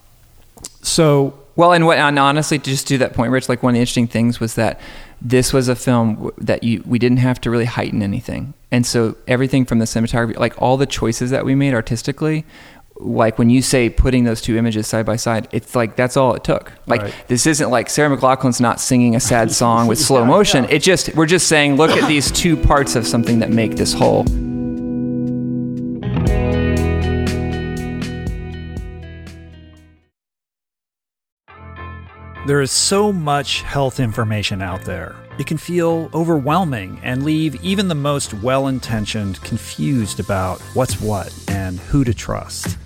[0.83, 3.75] so well, and what, and honestly, to just do that point, Rich, like one of
[3.75, 4.81] the interesting things was that
[5.21, 9.17] this was a film that you we didn't have to really heighten anything, and so
[9.29, 12.45] everything from the cinematography, like all the choices that we made artistically,
[12.97, 16.35] like when you say putting those two images side by side, it's like that's all
[16.35, 16.73] it took.
[16.87, 17.15] Like right.
[17.27, 20.67] this isn't like Sarah McLachlan's not singing a sad song with slow motion.
[20.71, 23.93] It just we're just saying look at these two parts of something that make this
[23.93, 24.25] whole.
[32.47, 35.17] There is so much health information out there.
[35.39, 41.35] It can feel overwhelming and leave even the most well intentioned confused about what's what
[41.49, 42.77] and who to trust.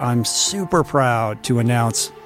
[0.00, 2.10] I'm super proud to announce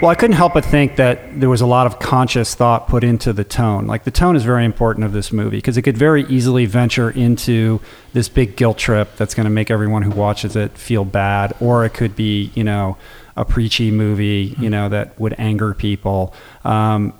[0.00, 3.02] Well, I couldn't help but think that there was a lot of conscious thought put
[3.02, 3.88] into the tone.
[3.88, 7.10] Like the tone is very important of this movie because it could very easily venture
[7.10, 7.80] into
[8.12, 11.84] this big guilt trip that's going to make everyone who watches it feel bad, or
[11.84, 12.96] it could be, you know,
[13.36, 16.32] a preachy movie, you know, that would anger people.
[16.64, 17.12] Um,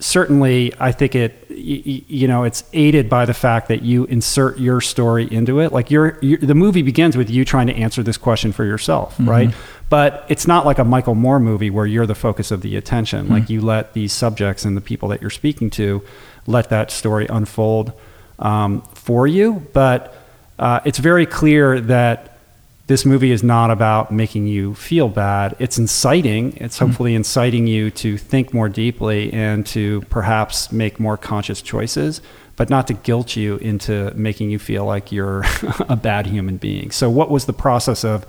[0.00, 4.80] certainly, I think it, you know, it's aided by the fact that you insert your
[4.80, 5.72] story into it.
[5.72, 9.14] Like you're, you're the movie begins with you trying to answer this question for yourself,
[9.14, 9.30] mm-hmm.
[9.30, 9.54] right?
[9.90, 13.24] But it's not like a Michael Moore movie where you're the focus of the attention.
[13.24, 13.32] Mm-hmm.
[13.32, 16.02] Like you let these subjects and the people that you're speaking to
[16.46, 17.92] let that story unfold
[18.38, 19.66] um, for you.
[19.72, 20.14] But
[20.58, 22.38] uh, it's very clear that
[22.86, 25.56] this movie is not about making you feel bad.
[25.58, 26.56] It's inciting.
[26.58, 26.86] It's hmm.
[26.86, 27.18] hopefully mm-hmm.
[27.18, 32.20] inciting you to think more deeply and to perhaps make more conscious choices,
[32.56, 35.44] but not to guilt you into making you feel like you're
[35.88, 36.90] a bad human being.
[36.90, 38.26] So, what was the process of?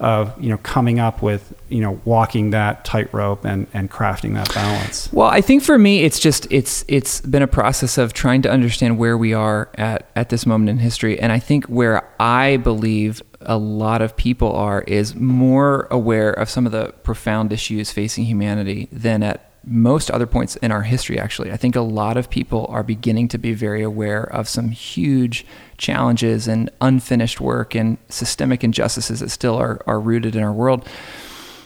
[0.00, 4.52] Of you know coming up with you know walking that tightrope and and crafting that
[4.54, 5.12] balance?
[5.12, 8.50] Well i think for me it's just it's it's been a process of trying to
[8.50, 11.18] understand where we are at at this moment in history.
[11.18, 16.48] And i think where i believe a lot of people are is more aware of
[16.48, 21.18] some of the profound issues facing humanity than at most other points in our history,
[21.18, 21.50] actually.
[21.50, 25.46] I think a lot of people are beginning to be very aware of some huge
[25.78, 30.86] challenges and unfinished work and systemic injustices that still are, are rooted in our world.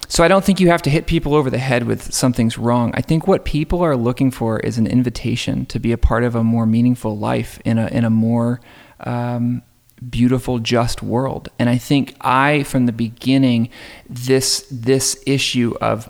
[0.08, 2.92] So I don't think you have to hit people over the head with something's wrong.
[2.94, 6.34] I think what people are looking for is an invitation to be a part of
[6.34, 8.60] a more meaningful life in a in a more
[9.00, 9.62] um,
[10.08, 11.48] beautiful, just world.
[11.58, 13.68] And I think I, from the beginning,
[14.08, 16.08] this this issue of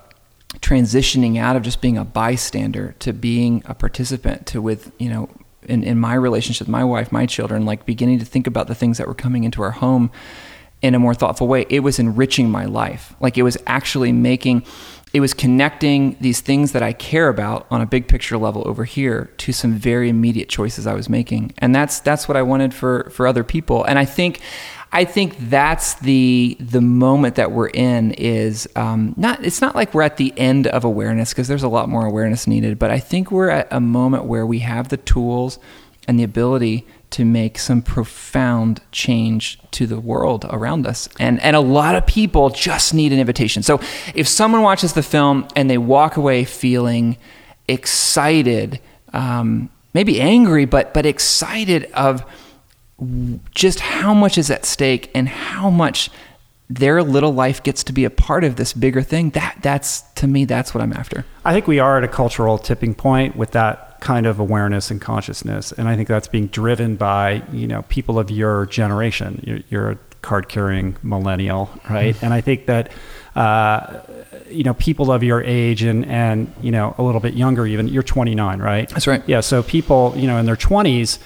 [0.61, 5.29] transitioning out of just being a bystander to being a participant to with you know
[5.63, 8.75] in, in my relationship with my wife my children like beginning to think about the
[8.75, 10.11] things that were coming into our home
[10.83, 13.15] in a more thoughtful way it was enriching my life.
[13.21, 14.65] Like it was actually making
[15.19, 18.85] it was connecting these things that I care about on a big picture level over
[18.85, 21.55] here to some very immediate choices I was making.
[21.59, 23.83] And that's that's what I wanted for for other people.
[23.83, 24.39] And I think
[24.93, 29.45] I think that's the the moment that we're in is um, not.
[29.45, 32.47] It's not like we're at the end of awareness because there's a lot more awareness
[32.47, 32.79] needed.
[32.79, 35.59] But I think we're at a moment where we have the tools
[36.07, 41.09] and the ability to make some profound change to the world around us.
[41.19, 43.63] And and a lot of people just need an invitation.
[43.63, 43.81] So
[44.15, 47.17] if someone watches the film and they walk away feeling
[47.67, 48.81] excited,
[49.13, 52.25] um, maybe angry, but but excited of
[53.55, 56.11] just how much is at stake and how much
[56.71, 60.27] their little life gets to be a part of this bigger thing that that's to
[60.27, 63.53] me that's what i'm after i think we are at a cultural tipping point with
[63.53, 65.73] that kind of awareness and consciousness.
[65.73, 69.43] And I think that's being driven by, you know, people of your generation.
[69.45, 72.15] You're, you're a card carrying millennial, right?
[72.15, 72.25] Mm-hmm.
[72.25, 72.93] And I think that,
[73.35, 74.01] uh,
[74.49, 77.89] you know, people of your age and, and, you know, a little bit younger even,
[77.89, 78.89] you're 29, right?
[78.89, 79.23] That's right.
[79.27, 79.41] Yeah.
[79.41, 81.19] So people, you know, in their 20s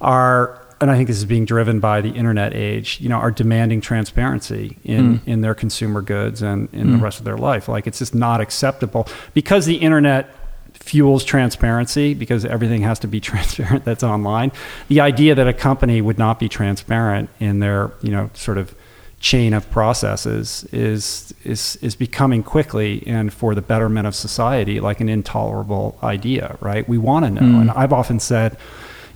[0.00, 3.30] are, and I think this is being driven by the internet age, you know, are
[3.30, 5.28] demanding transparency in, mm.
[5.28, 6.92] in their consumer goods and in mm.
[6.92, 7.68] the rest of their life.
[7.68, 10.34] Like it's just not acceptable because the internet
[10.72, 14.52] fuels transparency because everything has to be transparent that's online.
[14.88, 18.74] The idea that a company would not be transparent in their, you know, sort of
[19.20, 24.98] chain of processes is is is becoming quickly and for the betterment of society like
[24.98, 26.88] an intolerable idea, right?
[26.88, 27.42] We want to know.
[27.42, 27.60] Mm.
[27.60, 28.56] And I've often said,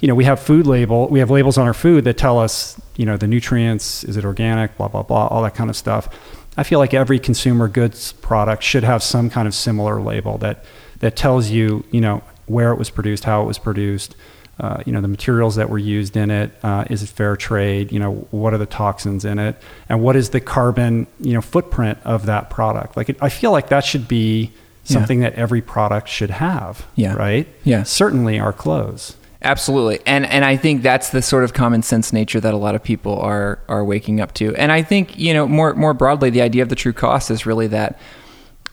[0.04, 2.78] you know, we have food label, we have labels on our food that tell us,
[2.94, 6.10] you know, the nutrients, is it organic, blah blah blah, all that kind of stuff.
[6.58, 10.62] I feel like every consumer goods product should have some kind of similar label that
[10.98, 14.14] that tells you, you know, where it was produced, how it was produced,
[14.60, 16.50] uh, you know, the materials that were used in it.
[16.62, 17.90] Uh, is it fair trade?
[17.90, 19.56] You know, what are the toxins in it,
[19.88, 22.94] and what is the carbon, you know, footprint of that product?
[22.94, 24.52] Like, it, I feel like that should be
[24.84, 25.30] something yeah.
[25.30, 26.86] that every product should have.
[26.94, 27.14] Yeah.
[27.14, 27.48] Right.
[27.64, 27.84] Yeah.
[27.84, 29.16] Certainly, our clothes.
[29.44, 32.74] Absolutely, and and I think that's the sort of common sense nature that a lot
[32.74, 34.54] of people are are waking up to.
[34.56, 37.44] And I think you know more more broadly, the idea of the true cost is
[37.44, 37.98] really that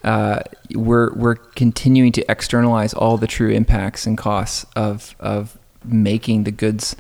[0.06, 0.40] uh,
[0.74, 6.52] we're we're continuing to externalize all the true impacts and costs of of making the
[6.52, 6.96] goods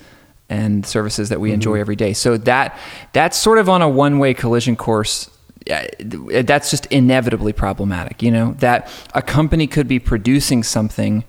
[0.49, 1.55] and services that we mm-hmm.
[1.55, 2.11] enjoy every day.
[2.11, 2.77] So that
[3.13, 5.29] that's sort of on a one way collision course.
[5.65, 8.21] That's just inevitably problematic.
[8.21, 11.23] You know that a company could be producing something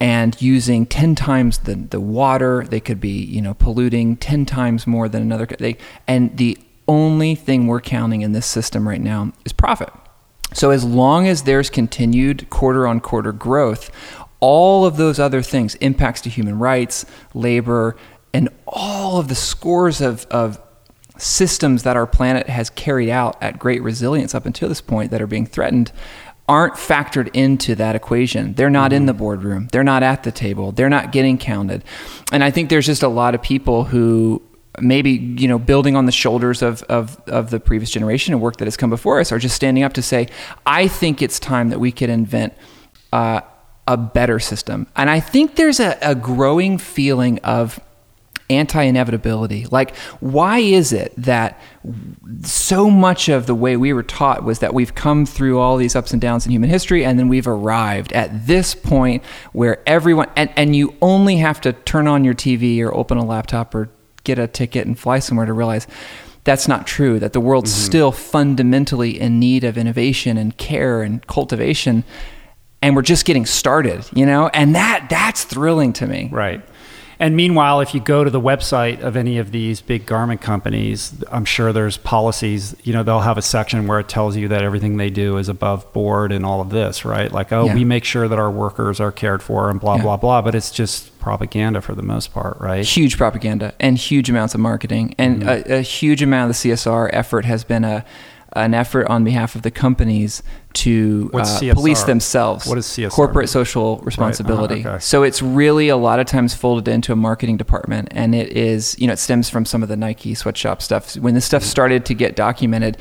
[0.00, 2.64] and using 10 times the, the water.
[2.68, 5.46] They could be, you know, polluting 10 times more than another.
[5.46, 5.76] They,
[6.06, 9.90] and the only thing we're counting in this system right now is profit.
[10.54, 13.90] So as long as there's continued quarter on quarter growth,
[14.40, 17.96] all of those other things, impacts to human rights, labor,
[18.32, 20.60] and all of the scores of, of
[21.18, 25.20] systems that our planet has carried out at great resilience up until this point that
[25.20, 25.92] are being threatened
[26.48, 28.54] aren't factored into that equation.
[28.54, 29.18] They're not in the mm-hmm.
[29.18, 29.68] boardroom.
[29.70, 30.72] They're not at the table.
[30.72, 31.84] They're not getting counted.
[32.32, 34.42] And I think there's just a lot of people who
[34.80, 38.56] maybe you know building on the shoulders of, of, of the previous generation and work
[38.58, 40.28] that has come before us are just standing up to say
[40.66, 42.52] i think it's time that we could invent
[43.12, 43.40] uh,
[43.88, 47.80] a better system and i think there's a, a growing feeling of
[48.50, 49.66] anti inevitability.
[49.70, 51.60] Like, why is it that
[52.42, 55.94] so much of the way we were taught was that we've come through all these
[55.96, 60.28] ups and downs in human history and then we've arrived at this point where everyone,
[60.36, 63.90] and, and you only have to turn on your TV or open a laptop or
[64.24, 65.86] get a ticket and fly somewhere to realize
[66.44, 67.84] that's not true, that the world's mm-hmm.
[67.84, 72.04] still fundamentally in need of innovation and care and cultivation.
[72.80, 76.28] And we're just getting started, you know, and that that's thrilling to me.
[76.32, 76.62] Right.
[77.20, 81.12] And meanwhile, if you go to the website of any of these big garment companies,
[81.32, 84.62] I'm sure there's policies, you know, they'll have a section where it tells you that
[84.62, 87.30] everything they do is above board and all of this, right?
[87.30, 87.74] Like, oh, yeah.
[87.74, 90.02] we make sure that our workers are cared for and blah, yeah.
[90.02, 90.42] blah, blah.
[90.42, 92.84] But it's just propaganda for the most part, right?
[92.84, 95.16] Huge propaganda and huge amounts of marketing.
[95.18, 95.72] And mm-hmm.
[95.72, 98.04] a, a huge amount of the CSR effort has been a,
[98.54, 100.42] an effort on behalf of the companies
[100.72, 102.66] to uh, police themselves.
[102.66, 103.10] What is CSR?
[103.10, 104.76] Corporate social responsibility.
[104.76, 104.86] Right.
[104.86, 105.00] Uh-huh, okay.
[105.00, 108.98] So it's really a lot of times folded into a marketing department, and it is
[108.98, 111.16] you know it stems from some of the Nike sweatshop stuff.
[111.16, 112.96] When this stuff started to get documented,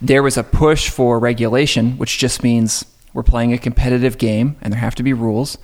[0.00, 4.72] there was a push for regulation, which just means we're playing a competitive game, and
[4.72, 5.58] there have to be rules.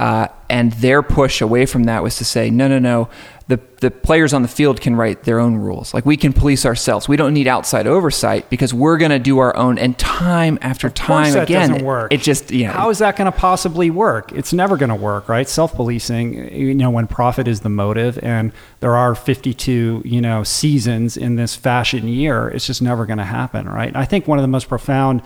[0.00, 3.10] Uh, and their push away from that was to say, no, no, no,
[3.50, 5.92] the, the players on the field can write their own rules.
[5.92, 7.08] Like we can police ourselves.
[7.08, 9.76] We don't need outside oversight because we're going to do our own.
[9.76, 12.12] And time after of time again, doesn't work.
[12.12, 12.72] it just you know.
[12.72, 14.30] How is that going to possibly work?
[14.32, 15.48] It's never going to work, right?
[15.48, 16.54] Self policing.
[16.54, 21.34] You know, when profit is the motive, and there are 52 you know seasons in
[21.34, 23.94] this fashion year, it's just never going to happen, right?
[23.96, 25.22] I think one of the most profound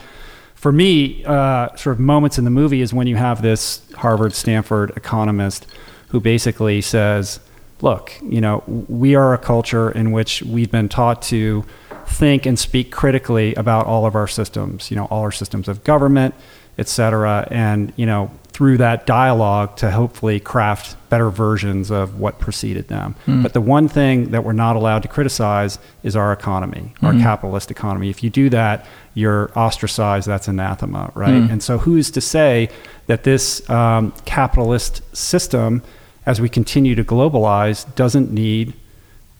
[0.54, 4.32] for me, uh, sort of moments in the movie is when you have this Harvard,
[4.32, 5.66] Stanford economist
[6.08, 7.38] who basically says,
[7.80, 11.64] look, you know, we are a culture in which we've been taught to
[12.06, 15.84] think and speak critically about all of our systems, you know, all our systems of
[15.84, 16.34] government,
[16.78, 17.46] et cetera.
[17.50, 23.16] And, you know, through that dialogue to hopefully craft better versions of what preceded them.
[23.26, 23.42] Mm.
[23.42, 27.06] But the one thing that we're not allowed to criticize is our economy, mm.
[27.06, 27.20] our hmm.
[27.20, 28.10] capitalist economy.
[28.10, 31.30] If you do that, you're ostracized, that's anathema, right?
[31.30, 31.50] Mm.
[31.50, 32.68] And so who's to say
[33.08, 35.82] that this um, capitalist system,
[36.26, 38.74] as we continue to globalize, doesn't need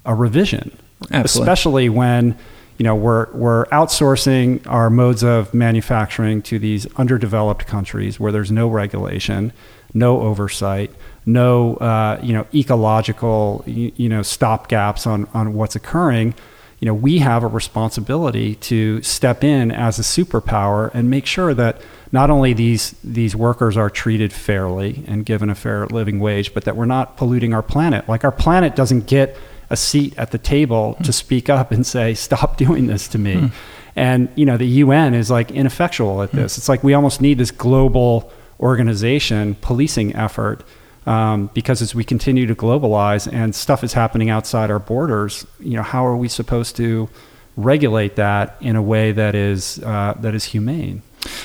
[0.04, 0.76] a revision?
[1.10, 1.24] Absolutely.
[1.24, 2.36] Especially when
[2.78, 8.50] you know, we're, we're outsourcing our modes of manufacturing to these underdeveloped countries where there's
[8.50, 9.52] no regulation,
[9.92, 10.90] no oversight,
[11.24, 16.34] no, uh, you know, ecological, you, you know, stop gaps on, on what's occurring.
[16.80, 21.54] You know, we have a responsibility to step in as a superpower and make sure
[21.54, 21.80] that
[22.14, 26.64] not only these these workers are treated fairly and given a fair living wage, but
[26.64, 28.08] that we're not polluting our planet.
[28.08, 29.36] Like our planet doesn't get
[29.68, 31.04] a seat at the table mm.
[31.06, 33.52] to speak up and say, "Stop doing this to me." Mm.
[33.96, 36.54] And you know, the UN is like ineffectual at this.
[36.54, 36.58] Mm.
[36.58, 40.62] It's like we almost need this global organization policing effort
[41.06, 45.76] um, because as we continue to globalize and stuff is happening outside our borders, you
[45.76, 47.08] know, how are we supposed to
[47.56, 51.02] regulate that in a way that is uh, that is humane?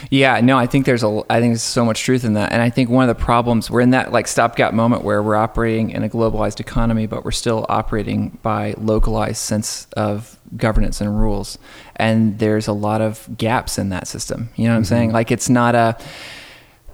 [0.10, 2.62] Yeah, no, I think there's a, I think there's so much truth in that, and
[2.62, 5.92] I think one of the problems we're in that like stopgap moment where we're operating
[5.92, 11.58] in a globalized economy, but we're still operating by localized sense of governance and rules,
[11.96, 14.50] and there's a lot of gaps in that system.
[14.56, 14.90] You know what I'm mm-hmm.
[14.90, 15.12] saying?
[15.12, 15.98] Like it's not a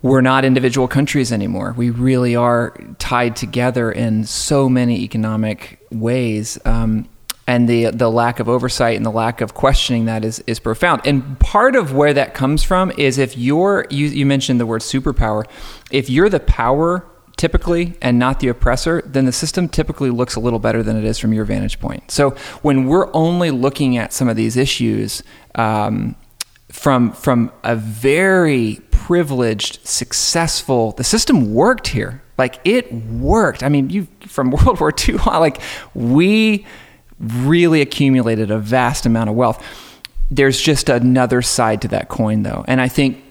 [0.06, 1.74] we're not individual countries anymore.
[1.76, 6.60] We really are tied together in so many economic ways.
[6.64, 7.10] Um,
[7.48, 11.02] and the the lack of oversight and the lack of questioning that is is profound.
[11.06, 14.82] And part of where that comes from is if you're you, you mentioned the word
[14.82, 15.46] superpower,
[15.92, 17.06] if you're the power
[17.38, 21.04] typically and not the oppressor, then the system typically looks a little better than it
[21.04, 22.10] is from your vantage point.
[22.10, 22.32] So
[22.62, 25.22] when we're only looking at some of these issues
[25.56, 26.16] um,
[26.72, 32.24] from from a very privileged, successful, the system worked here.
[32.40, 33.62] Like it worked.
[33.62, 35.62] I mean, you from World War II, like
[35.94, 36.66] we
[37.20, 39.64] really accumulated a vast amount of wealth.
[40.32, 42.66] There's just another side to that coin, though.
[42.68, 43.24] And I think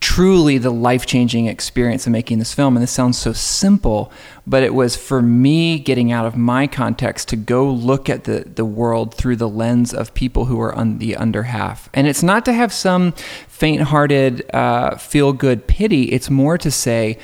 [0.00, 2.76] truly the life changing experience of making this film.
[2.76, 4.12] And this sounds so simple,
[4.46, 8.40] but it was for me getting out of my context to go look at the,
[8.40, 11.88] the world through the lens of people who are on the under half.
[11.94, 13.12] And it's not to have some
[13.48, 17.18] faint hearted, uh, feel good pity, it's more to say,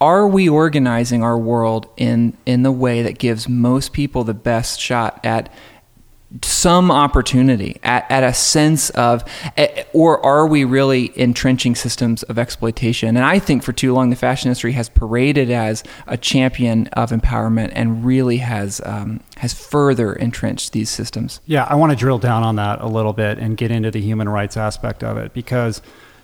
[0.00, 4.80] are we organizing our world in in the way that gives most people the best
[4.80, 5.52] shot at
[6.42, 9.24] some opportunity at, at a sense of
[9.56, 13.16] eh, or are we really entrenching systems of exploitation?
[13.16, 17.10] And i think for too long the fashion industry has paraded as a champion of
[17.10, 21.40] empowerment and really has um, has further entrenched these systems.
[21.46, 24.00] Yeah i want to drill down on that a little bit and get into the
[24.00, 25.82] human rights aspect of it because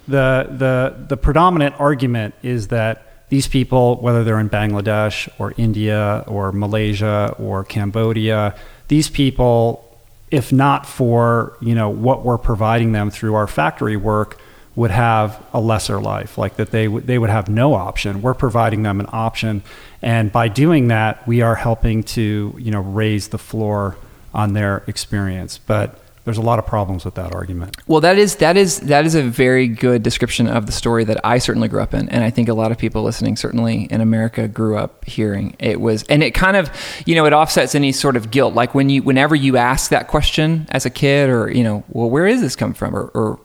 [0.09, 6.25] the the the predominant argument is that these people, whether they're in Bangladesh or India
[6.27, 8.55] or Malaysia or Cambodia,
[8.89, 9.83] these people
[10.31, 14.41] if not for you know what we're providing them through our factory work
[14.75, 16.37] would have a lesser life.
[16.37, 18.23] Like that they w- they would have no option.
[18.23, 19.63] We're providing them an option.
[20.03, 23.97] And by doing that we are helping to you know raise the floor
[24.35, 25.59] on their experience.
[25.59, 27.77] But there's a lot of problems with that argument.
[27.87, 31.25] Well, that is that is that is a very good description of the story that
[31.25, 34.01] I certainly grew up in, and I think a lot of people listening, certainly in
[34.01, 35.55] America, grew up hearing.
[35.61, 36.69] It was, and it kind of,
[37.07, 38.55] you know, it offsets any sort of guilt.
[38.55, 42.11] Like when you, whenever you ask that question as a kid, or you know, well,
[42.11, 43.39] where is this come from, or, or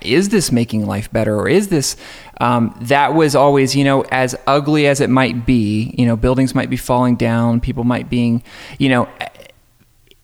[0.00, 1.96] is this making life better or is this
[2.40, 6.54] um, that was always you know as ugly as it might be you know buildings
[6.54, 8.42] might be falling down people might being
[8.78, 9.06] you know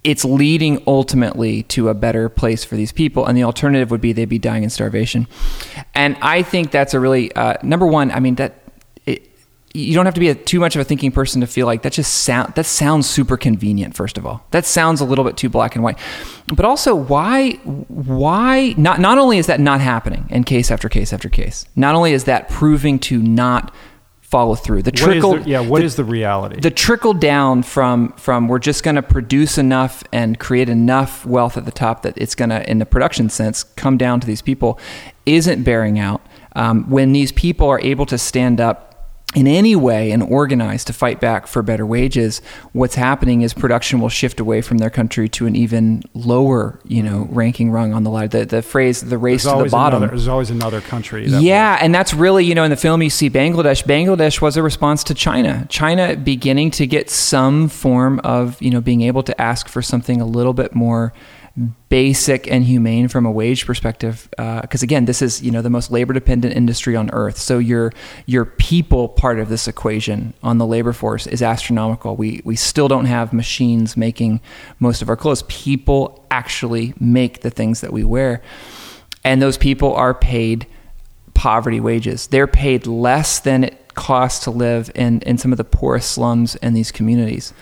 [0.02, 4.12] it's leading ultimately to a better place for these people and the alternative would be
[4.12, 5.26] they'd be dying in starvation.
[5.94, 8.62] And i think that's a really uh, number one i mean that
[9.06, 9.30] it,
[9.72, 11.82] you don't have to be a, too much of a thinking person to feel like
[11.82, 14.44] that just sound that sounds super convenient first of all.
[14.50, 15.98] That sounds a little bit too black and white.
[16.48, 21.12] But also why why not not only is that not happening in case after case
[21.12, 23.72] after case not only is that proving to not
[24.30, 24.82] follow through.
[24.82, 25.60] The trickle, the, yeah.
[25.60, 26.60] What the, is the reality?
[26.60, 31.56] The trickle down from from we're just going to produce enough and create enough wealth
[31.56, 34.42] at the top that it's going to, in the production sense, come down to these
[34.42, 34.78] people,
[35.26, 36.22] isn't bearing out.
[36.56, 38.89] Um, when these people are able to stand up
[39.34, 44.00] in any way and organize to fight back for better wages, what's happening is production
[44.00, 48.02] will shift away from their country to an even lower, you know, ranking rung on
[48.02, 48.40] the ladder.
[48.40, 51.26] The, the phrase "the race there's to the bottom." Another, there's always another country.
[51.26, 53.84] yeah, and that's really, you know, in the film you see Bangladesh.
[53.84, 55.66] Bangladesh was a response to China.
[55.68, 60.20] China beginning to get some form of, you know, being able to ask for something
[60.20, 61.12] a little bit more
[61.88, 65.70] basic and humane from a wage perspective because uh, again this is you know the
[65.70, 67.36] most labor dependent industry on earth.
[67.36, 67.92] So your
[68.26, 72.16] your people part of this equation on the labor force is astronomical.
[72.16, 74.40] We we still don't have machines making
[74.78, 75.42] most of our clothes.
[75.48, 78.42] People actually make the things that we wear.
[79.24, 80.66] And those people are paid
[81.34, 82.28] poverty wages.
[82.28, 86.56] They're paid less than it costs to live in, in some of the poorest slums
[86.56, 87.52] in these communities.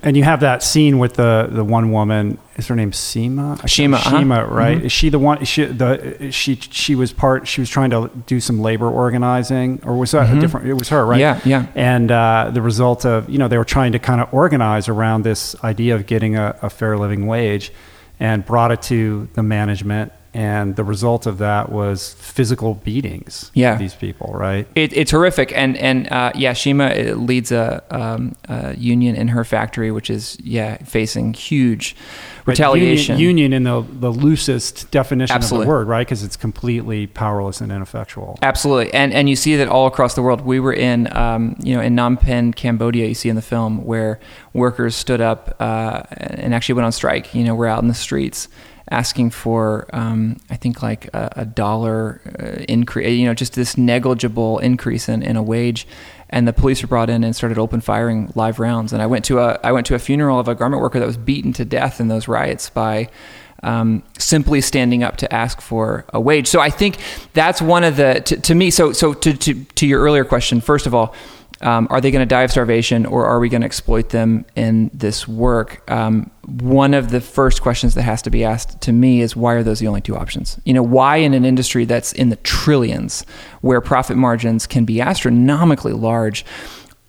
[0.00, 2.38] And you have that scene with the, the one woman.
[2.54, 3.68] Is her name Seema?
[3.68, 3.98] Shima.
[3.98, 4.54] Shima, uh-huh.
[4.54, 4.76] right?
[4.76, 4.86] Mm-hmm.
[4.86, 5.44] Is she the one?
[5.44, 7.48] She the she she was part.
[7.48, 10.38] She was trying to do some labor organizing, or was that mm-hmm.
[10.38, 10.66] a different?
[10.68, 11.20] It was her, right?
[11.20, 11.66] Yeah, yeah.
[11.74, 15.22] And uh, the result of you know they were trying to kind of organize around
[15.22, 17.72] this idea of getting a, a fair living wage,
[18.20, 23.50] and brought it to the management and the result of that was physical beatings.
[23.54, 24.66] Yeah, these people, right?
[24.74, 29.44] It, it's horrific, and and uh, yeah, Shima leads a, um, a, union in her
[29.44, 31.96] factory, which is yeah facing huge
[32.44, 33.18] retaliation.
[33.18, 35.64] Union, union, in the the loosest definition Absolutely.
[35.64, 36.06] of the word, right?
[36.06, 38.38] Because it's completely powerless and ineffectual.
[38.42, 40.42] Absolutely, and and you see that all across the world.
[40.42, 43.06] We were in um, you know in Phnom Penh, Cambodia.
[43.06, 44.20] You see in the film where
[44.52, 47.34] workers stood up uh, and actually went on strike.
[47.34, 48.48] You know, we're out in the streets
[48.90, 53.76] asking for, um, I think, like a, a dollar uh, increase, you know, just this
[53.76, 55.86] negligible increase in, in a wage.
[56.30, 58.92] And the police were brought in and started open firing live rounds.
[58.92, 61.06] And I went to a I went to a funeral of a garment worker that
[61.06, 63.08] was beaten to death in those riots by
[63.62, 66.46] um, simply standing up to ask for a wage.
[66.46, 66.98] So I think
[67.32, 68.70] that's one of the to, to me.
[68.70, 71.14] So so to, to to your earlier question, first of all,
[71.60, 74.44] um, are they going to die of starvation or are we going to exploit them
[74.54, 75.88] in this work?
[75.90, 79.54] Um, one of the first questions that has to be asked to me is why
[79.54, 80.60] are those the only two options?
[80.64, 83.24] You know, why in an industry that's in the trillions,
[83.60, 86.44] where profit margins can be astronomically large,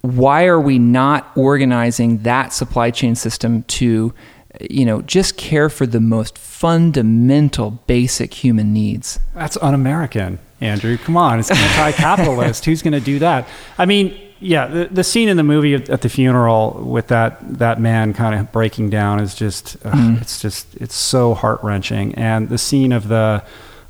[0.01, 4.13] why are we not organizing that supply chain system to,
[4.61, 9.19] you know, just care for the most fundamental, basic human needs?
[9.35, 10.97] That's un American, Andrew.
[10.97, 12.65] Come on, it's anti capitalist.
[12.65, 13.47] Who's going to do that?
[13.77, 17.79] I mean, yeah, the, the scene in the movie at the funeral with that that
[17.79, 20.21] man kind of breaking down is just uh, mm.
[20.21, 23.43] it's just it's so heart wrenching, and the scene of the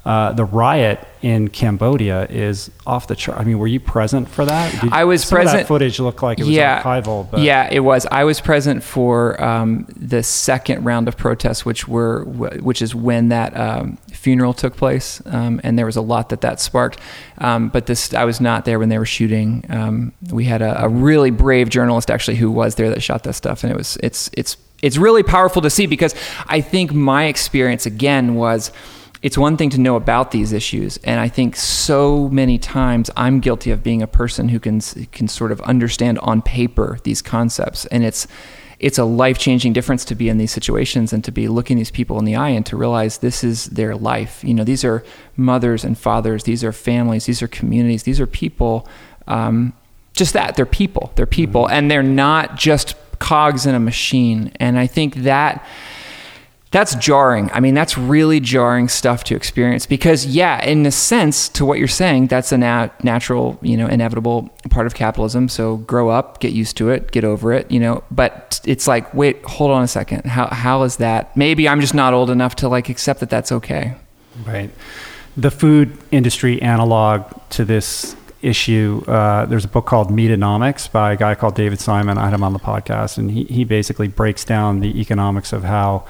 [0.06, 3.40] uh, the riot in Cambodia is off the chart.
[3.40, 4.82] I mean, were you present for that?
[4.82, 5.68] Did, I was present.
[5.68, 7.30] Footage looked like it was yeah, archival.
[7.30, 7.42] But.
[7.42, 8.08] Yeah, it was.
[8.10, 13.30] I was present for um, the second round of protests, which were which is when
[13.30, 17.00] that um, funeral took place, um, and there was a lot that that sparked.
[17.38, 19.66] Um, but this, I was not there when they were shooting.
[19.70, 23.34] Um, we had a, a really brave journalist actually who was there that shot that
[23.34, 26.14] stuff, and it was it's it's it's really powerful to see because
[26.48, 28.72] I think my experience again was
[29.22, 33.42] it's one thing to know about these issues and i think so many times i'm
[33.42, 34.80] guilty of being a person who can
[35.12, 38.28] can sort of understand on paper these concepts and it's
[38.80, 42.18] it's a life-changing difference to be in these situations and to be looking these people
[42.18, 44.44] in the eye and to realize this is their life.
[44.44, 45.04] You know these are
[45.36, 48.88] mothers and fathers these are families these are communities these are people
[49.28, 49.74] um,
[50.14, 51.64] just that they're people they're people.
[51.64, 51.74] Mm-hmm.
[51.74, 54.52] and they're not just cogs in a machine.
[54.60, 55.66] And i think that
[56.72, 57.50] that's jarring.
[57.52, 61.80] I mean, that's really jarring stuff to experience because, yeah, in a sense, to what
[61.80, 65.50] you're saying, that's a nat- natural, you know, inevitable part of capitalism.
[65.50, 68.04] So grow up, get used to it, get over it, you know.
[68.12, 70.26] But it's like, wait, hold on a second.
[70.26, 71.36] How how is that?
[71.36, 73.96] Maybe I'm just not old enough to like accept that that's okay.
[74.46, 74.70] Right.
[75.36, 79.04] The food industry analog to this issue.
[79.08, 82.18] Uh, there's a book called Meatonomics by a guy called David Simon.
[82.18, 85.64] I had him on the podcast, and he he basically breaks down the economics of
[85.64, 86.06] how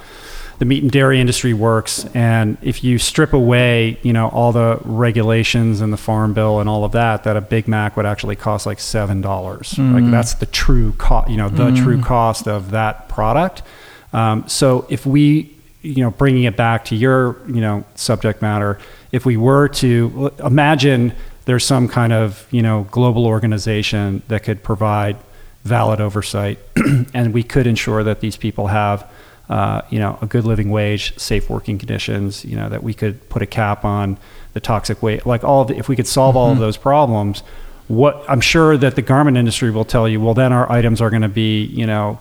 [0.59, 2.05] the meat and dairy industry works.
[2.13, 6.69] And if you strip away, you know, all the regulations and the farm bill and
[6.69, 9.71] all of that, that a Big Mac would actually cost like seven dollars.
[9.71, 9.93] Mm.
[9.93, 11.81] Like that's the true cost, you know, the mm.
[11.81, 13.63] true cost of that product.
[14.11, 18.79] Um, so if we, you know, bringing it back to your, you know, subject matter,
[19.13, 21.13] if we were to imagine
[21.45, 25.15] there's some kind of, you know, global organization that could provide
[25.63, 26.59] valid oversight,
[27.13, 29.09] and we could ensure that these people have
[29.49, 33.27] uh, you know, a good living wage, safe working conditions, you know, that we could
[33.29, 34.17] put a cap on
[34.53, 36.37] the toxic waste, like all the, if we could solve mm-hmm.
[36.37, 36.61] all of mm-hmm.
[36.61, 37.43] those problems,
[37.87, 41.09] what I'm sure that the garment industry will tell you, well, then our items are
[41.09, 42.19] going to be, you know,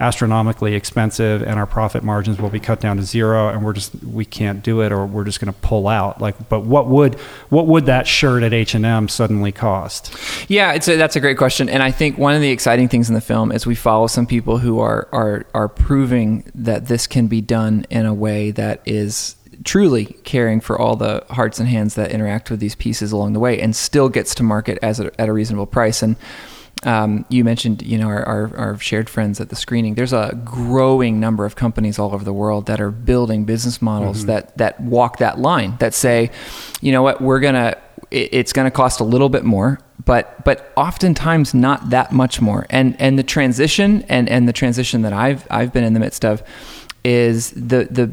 [0.00, 3.94] astronomically expensive and our profit margins will be cut down to zero and we're just
[4.02, 6.20] we can't do it or we're just going to pull out.
[6.20, 7.16] Like but what would
[7.50, 10.16] what would that shirt at H&M suddenly cost?
[10.48, 11.68] Yeah it's a, that's a great question.
[11.68, 14.26] And I think one of the exciting things in the film is we follow some
[14.26, 18.80] people who are are are proving that this can be done in a way that
[18.86, 23.34] is truly caring for all the hearts and hands that interact with these pieces along
[23.34, 26.02] the way and still gets to market as a, at a reasonable price.
[26.02, 26.16] And
[26.82, 29.94] um, you mentioned, you know, our, our, our, shared friends at the screening.
[29.94, 34.18] There's a growing number of companies all over the world that are building business models
[34.18, 34.28] mm-hmm.
[34.28, 35.76] that that walk that line.
[35.78, 36.30] That say,
[36.80, 37.76] you know what, we're gonna,
[38.10, 42.64] it, it's gonna cost a little bit more, but but oftentimes not that much more.
[42.70, 46.24] And and the transition and and the transition that I've I've been in the midst
[46.24, 46.42] of
[47.04, 48.10] is the the,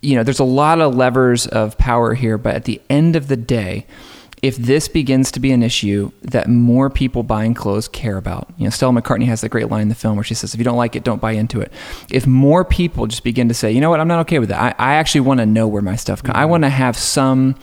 [0.00, 3.28] you know, there's a lot of levers of power here, but at the end of
[3.28, 3.86] the day
[4.42, 8.64] if this begins to be an issue that more people buying clothes care about, you
[8.64, 10.64] know, Stella McCartney has that great line in the film where she says, if you
[10.64, 11.72] don't like it, don't buy into it.
[12.10, 14.60] If more people just begin to say, you know what, I'm not okay with that.
[14.78, 16.34] I, I actually want to know where my stuff comes.
[16.34, 16.42] Mm-hmm.
[16.42, 17.56] I want to have some,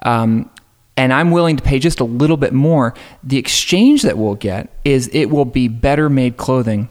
[0.00, 0.50] um,
[0.96, 2.94] and I'm willing to pay just a little bit more.
[3.22, 6.90] The exchange that we'll get is it will be better made clothing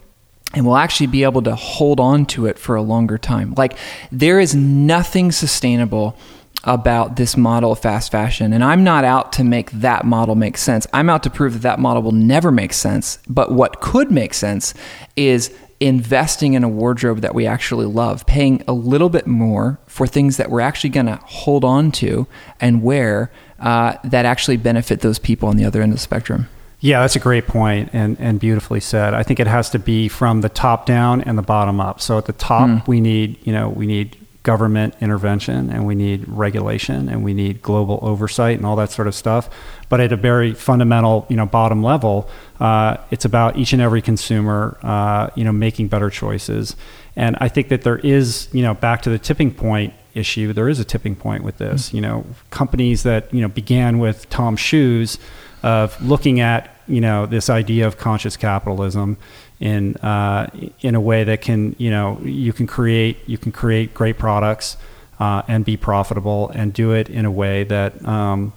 [0.54, 3.54] and we'll actually be able to hold on to it for a longer time.
[3.56, 3.76] Like
[4.10, 6.16] there is nothing sustainable
[6.64, 8.52] about this model of fast fashion.
[8.52, 10.86] And I'm not out to make that model make sense.
[10.92, 13.18] I'm out to prove that that model will never make sense.
[13.28, 14.74] But what could make sense
[15.16, 20.06] is investing in a wardrobe that we actually love, paying a little bit more for
[20.06, 22.26] things that we're actually going to hold on to
[22.60, 23.30] and wear
[23.60, 26.48] uh, that actually benefit those people on the other end of the spectrum.
[26.80, 29.12] Yeah, that's a great point and, and beautifully said.
[29.14, 32.00] I think it has to be from the top down and the bottom up.
[32.00, 32.86] So at the top, mm.
[32.86, 34.16] we need, you know, we need
[34.48, 39.06] government intervention and we need regulation and we need global oversight and all that sort
[39.06, 39.50] of stuff.
[39.90, 44.00] But at a very fundamental, you know, bottom level, uh, it's about each and every
[44.00, 46.76] consumer, uh, you know, making better choices.
[47.14, 50.70] And I think that there is, you know, back to the tipping point issue, there
[50.70, 51.88] is a tipping point with this.
[51.88, 51.96] Mm-hmm.
[51.96, 55.18] You know, companies that you know began with Tom Shoes
[55.62, 59.18] of looking at you know this idea of conscious capitalism
[59.60, 60.48] in uh,
[60.80, 64.76] in a way that can you know you can create you can create great products
[65.18, 68.52] uh, and be profitable and do it in a way that um,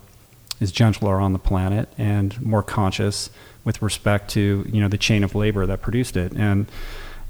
[0.59, 3.29] is gentler on the planet and more conscious
[3.63, 6.31] with respect to you know the chain of labor that produced it.
[6.33, 6.67] And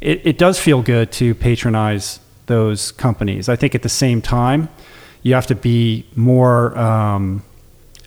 [0.02, 3.48] it, it does feel good to patronize those companies.
[3.48, 4.70] I think at the same time
[5.24, 7.44] you have to be more um,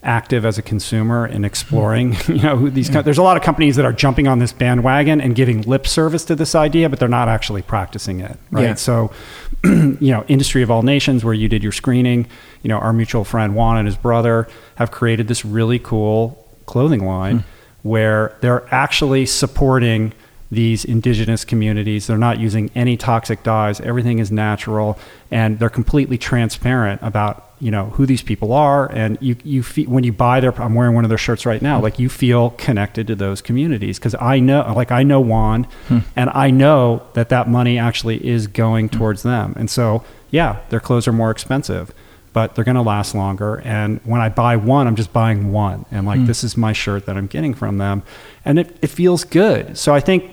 [0.05, 2.33] active as a consumer in exploring hmm.
[2.37, 5.21] you know who these there's a lot of companies that are jumping on this bandwagon
[5.21, 8.63] and giving lip service to this idea but they're not actually practicing it right?
[8.63, 8.75] Yeah.
[8.75, 9.11] so
[9.65, 12.27] you know industry of all nations where you did your screening
[12.63, 14.47] you know our mutual friend juan and his brother
[14.77, 17.89] have created this really cool clothing line hmm.
[17.89, 20.13] where they're actually supporting
[20.55, 22.07] these indigenous communities.
[22.07, 23.81] They're not using any toxic dyes.
[23.81, 24.99] Everything is natural,
[25.31, 28.91] and they're completely transparent about you know who these people are.
[28.91, 30.59] And you you feel, when you buy their.
[30.61, 31.81] I'm wearing one of their shirts right now.
[31.81, 35.99] Like you feel connected to those communities because I know, like I know Juan, hmm.
[36.17, 39.55] and I know that that money actually is going towards them.
[39.57, 41.93] And so yeah, their clothes are more expensive.
[42.33, 43.63] But they're going to last longer.
[43.65, 45.87] And when I buy one, I'm just buying one.
[45.93, 46.27] And like, hmm.
[46.27, 48.03] this is my shirt that I'm getting from them.
[48.45, 49.79] And it, it feels good.
[49.79, 50.33] So I think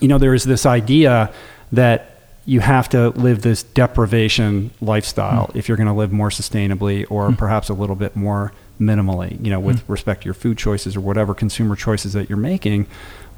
[0.00, 1.32] you know, there is this idea
[1.72, 5.58] that you have to live this deprivation lifestyle hmm.
[5.58, 7.34] if you're going to live more sustainably or hmm.
[7.34, 9.92] perhaps a little bit more minimally, you know, with hmm.
[9.92, 12.86] respect to your food choices or whatever consumer choices that you're making.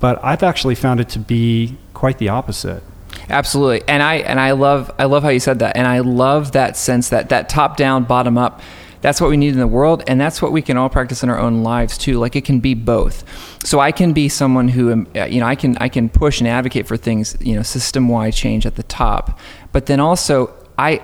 [0.01, 2.83] But I've actually found it to be quite the opposite.
[3.29, 3.87] Absolutely.
[3.87, 5.77] And I and I love I love how you said that.
[5.77, 8.61] And I love that sense that that top down, bottom up.
[9.03, 11.29] That's what we need in the world, and that's what we can all practice in
[11.29, 12.19] our own lives too.
[12.19, 13.25] Like it can be both.
[13.67, 16.41] So I can be someone who, um, uh, you know, I can I can push
[16.41, 19.39] and advocate for things, you know, system wide change at the top,
[19.73, 21.03] but then also I,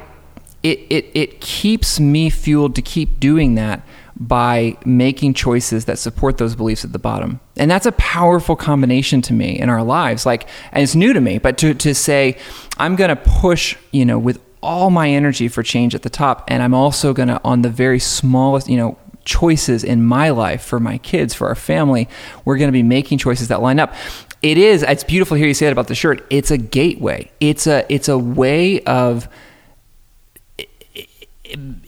[0.62, 3.82] it it it keeps me fueled to keep doing that
[4.18, 7.38] by making choices that support those beliefs at the bottom.
[7.56, 10.26] And that's a powerful combination to me in our lives.
[10.26, 12.36] Like, and it's new to me, but to, to say,
[12.78, 16.44] I'm going to push, you know, with all my energy for change at the top.
[16.48, 20.62] And I'm also going to, on the very smallest, you know, choices in my life
[20.62, 22.08] for my kids, for our family,
[22.44, 23.94] we're going to be making choices that line up.
[24.40, 26.24] It is, it's beautiful hear you say that about the shirt.
[26.30, 27.30] It's a gateway.
[27.40, 29.28] It's a, it's a way of,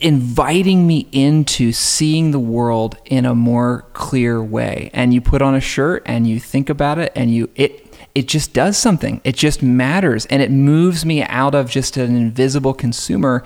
[0.01, 5.55] inviting me into seeing the world in a more clear way and you put on
[5.55, 9.21] a shirt and you think about it and you it it just does something.
[9.25, 13.45] It just matters and it moves me out of just an invisible consumer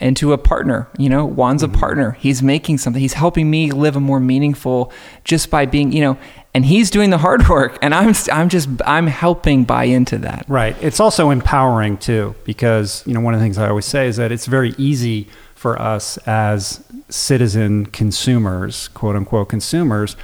[0.00, 1.78] into a partner you know juan's a mm-hmm.
[1.78, 2.10] partner.
[2.12, 3.00] He's making something.
[3.00, 4.92] He's helping me live a more meaningful
[5.24, 6.18] just by being you know
[6.54, 10.44] and he's doing the hard work and i'm i'm just i'm helping buy into that.
[10.48, 10.76] Right.
[10.82, 14.16] It's also empowering too, because you know one of the things I always say is
[14.16, 20.16] that it's very easy for us as citizen consumers, quote unquote consumers,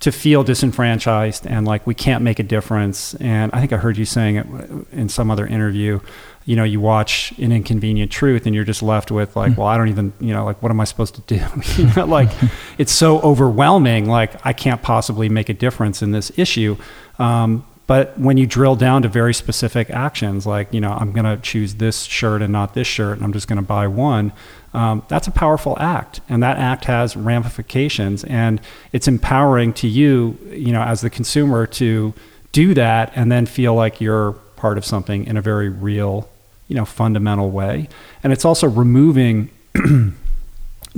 [0.00, 3.14] to feel disenfranchised and like we can't make a difference.
[3.16, 4.46] And I think I heard you saying it
[4.92, 6.00] in some other interview.
[6.44, 9.78] You know, you watch an inconvenient truth and you're just left with like, well, I
[9.78, 11.42] don't even, you know, like, what am I supposed to do?
[11.82, 12.28] you know, like,
[12.76, 14.06] it's so overwhelming.
[14.06, 16.76] Like, I can't possibly make a difference in this issue.
[17.18, 21.24] Um, but when you drill down to very specific actions, like, you know, I'm going
[21.24, 24.32] to choose this shirt and not this shirt, and I'm just going to buy one,
[24.74, 26.20] um, that's a powerful act.
[26.28, 28.24] And that act has ramifications.
[28.24, 28.60] And
[28.92, 32.12] it's empowering to you, you know, as the consumer to
[32.52, 36.28] do that and then feel like you're part of something in a very real,
[36.68, 37.88] you know, fundamental way.
[38.22, 39.50] And it's also removing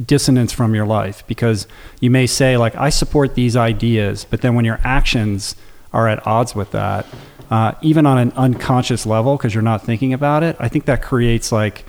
[0.04, 1.66] dissonance from your life because
[2.00, 5.56] you may say like i support these ideas but then when your actions
[5.90, 7.06] are at odds with that
[7.50, 11.00] uh, even on an unconscious level because you're not thinking about it i think that
[11.00, 11.86] creates like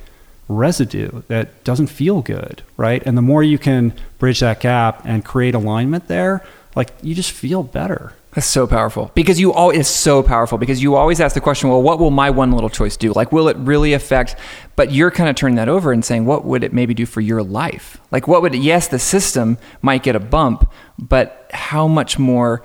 [0.47, 5.25] residue that doesn't feel good right and the more you can bridge that gap and
[5.25, 6.43] create alignment there
[6.75, 10.83] like you just feel better That's so powerful because you all it's so powerful because
[10.83, 13.11] you always ask the question, well, what will my one little choice do?
[13.11, 14.35] Like, will it really affect?
[14.75, 17.19] But you're kind of turning that over and saying, what would it maybe do for
[17.19, 17.97] your life?
[18.11, 18.53] Like, what would?
[18.53, 20.69] Yes, the system might get a bump,
[20.99, 22.61] but how much more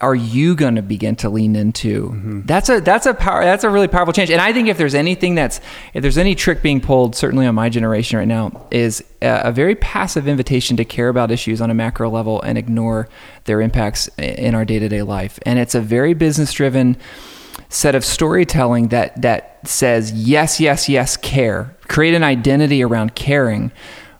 [0.00, 2.10] are you going to begin to lean into?
[2.10, 2.42] Mm-hmm.
[2.42, 4.30] That's a that's a power that's a really powerful change.
[4.30, 5.60] And I think if there's anything that's
[5.92, 9.52] if there's any trick being pulled, certainly on my generation right now, is a, a
[9.52, 13.08] very passive invitation to care about issues on a macro level and ignore
[13.44, 15.38] their impacts in our day to day life.
[15.44, 16.96] And it's a very business driven
[17.68, 21.76] set of storytelling that that says yes, yes, yes, care.
[21.88, 23.72] Create an identity around caring,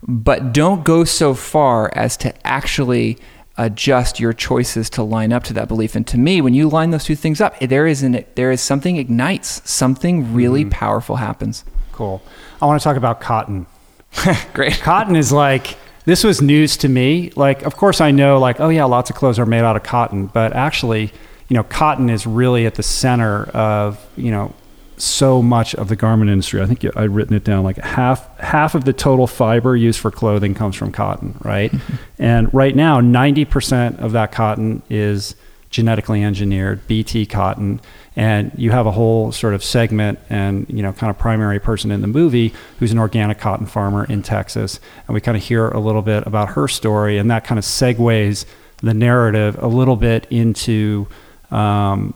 [0.03, 3.19] but don't go so far as to actually
[3.59, 5.95] adjust your choices to line up to that belief.
[5.95, 8.61] And to me, when you line those two things up, there is an there is
[8.61, 10.71] something ignites, something really mm-hmm.
[10.71, 11.65] powerful happens.
[11.93, 12.23] cool
[12.63, 13.67] i want to talk about cotton
[14.55, 14.75] Great.
[14.81, 18.69] cotton is like this was news to me like of course i know like oh
[18.69, 21.13] yeah lots of clothes are made out of cotton but actually
[21.49, 24.55] you know cotton is really at the center of you know
[24.99, 28.75] so much of the garment industry i think i'd written it down like half half
[28.75, 31.73] of the total fiber used for clothing comes from cotton right
[32.19, 35.35] and right now 90% of that cotton is
[35.71, 37.81] genetically engineered BT cotton.
[38.17, 41.91] And you have a whole sort of segment and, you know, kind of primary person
[41.91, 44.81] in the movie who's an organic cotton farmer in Texas.
[45.07, 47.65] And we kind of hear a little bit about her story, and that kind of
[47.65, 48.45] segues
[48.79, 51.07] the narrative a little bit into
[51.51, 52.15] um,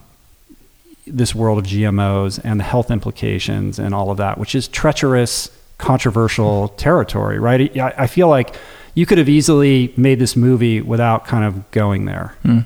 [1.05, 5.49] this world of GMOs and the health implications and all of that, which is treacherous,
[5.77, 7.75] controversial territory, right?
[7.77, 8.55] I, feel like
[8.95, 12.35] you could have easily made this movie without kind of going there.
[12.43, 12.65] Mm.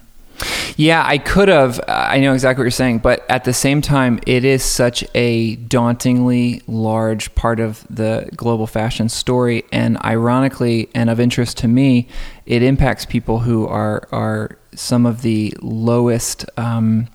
[0.75, 1.79] Yeah, I could have.
[1.87, 5.55] I know exactly what you're saying, but at the same time, it is such a
[5.55, 12.07] dauntingly large part of the global fashion story, and ironically, and of interest to me,
[12.45, 16.45] it impacts people who are are some of the lowest.
[16.57, 17.07] Um,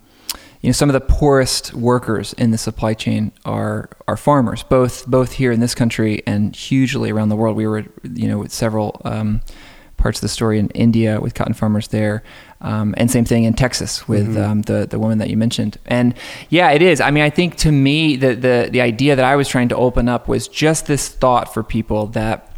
[0.63, 5.05] you know, some of the poorest workers in the supply chain are are farmers, both
[5.05, 7.57] both here in this country and hugely around the world.
[7.57, 9.41] We were, you know, with several um,
[9.97, 12.23] parts of the story in India with cotton farmers there,
[12.61, 14.51] um, and same thing in Texas with mm-hmm.
[14.51, 15.77] um, the the woman that you mentioned.
[15.85, 16.13] And
[16.49, 17.01] yeah, it is.
[17.01, 19.75] I mean, I think to me the the the idea that I was trying to
[19.75, 22.55] open up was just this thought for people that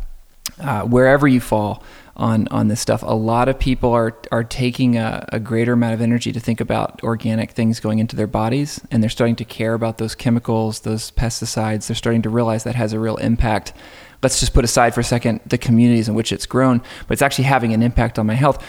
[0.59, 1.81] uh, wherever you fall
[2.15, 3.03] on on this stuff.
[3.03, 6.61] A lot of people are are taking a, a, greater amount of energy to think
[6.61, 10.81] about organic things going into their bodies, and they're starting to care about those chemicals,
[10.81, 11.87] those pesticides.
[11.87, 13.73] They're starting to realize that has a real impact.
[14.23, 17.21] Let's just put aside for a second the communities in which it's grown, but it's
[17.21, 18.63] actually having an impact on my health.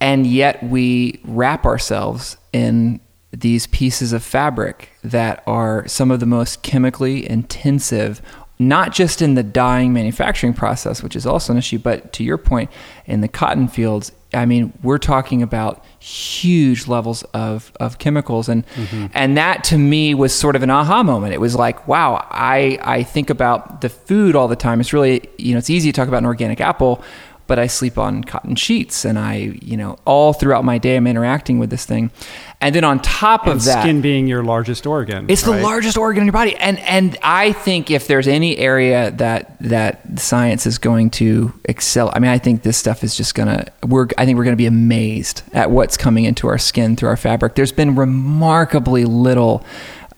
[0.00, 3.00] And yet we wrap ourselves in
[3.32, 8.22] these pieces of fabric that are some of the most chemically intensive
[8.58, 12.38] not just in the dyeing manufacturing process, which is also an issue, but to your
[12.38, 12.70] point,
[13.06, 18.66] in the cotton fields, I mean, we're talking about huge levels of, of chemicals, and
[18.66, 19.06] mm-hmm.
[19.14, 21.32] and that to me was sort of an aha moment.
[21.32, 24.80] It was like, wow, I I think about the food all the time.
[24.80, 27.02] It's really you know it's easy to talk about an organic apple,
[27.48, 31.06] but I sleep on cotton sheets and I, you know, all throughout my day I'm
[31.06, 32.12] interacting with this thing.
[32.60, 35.26] And then on top and of that, skin being your largest organ.
[35.28, 35.56] It's right?
[35.56, 36.54] the largest organ in your body.
[36.56, 42.12] And and I think if there's any area that that science is going to excel,
[42.14, 44.56] I mean, I think this stuff is just going to we're I think we're going
[44.56, 47.54] to be amazed at what's coming into our skin through our fabric.
[47.54, 49.64] There's been remarkably little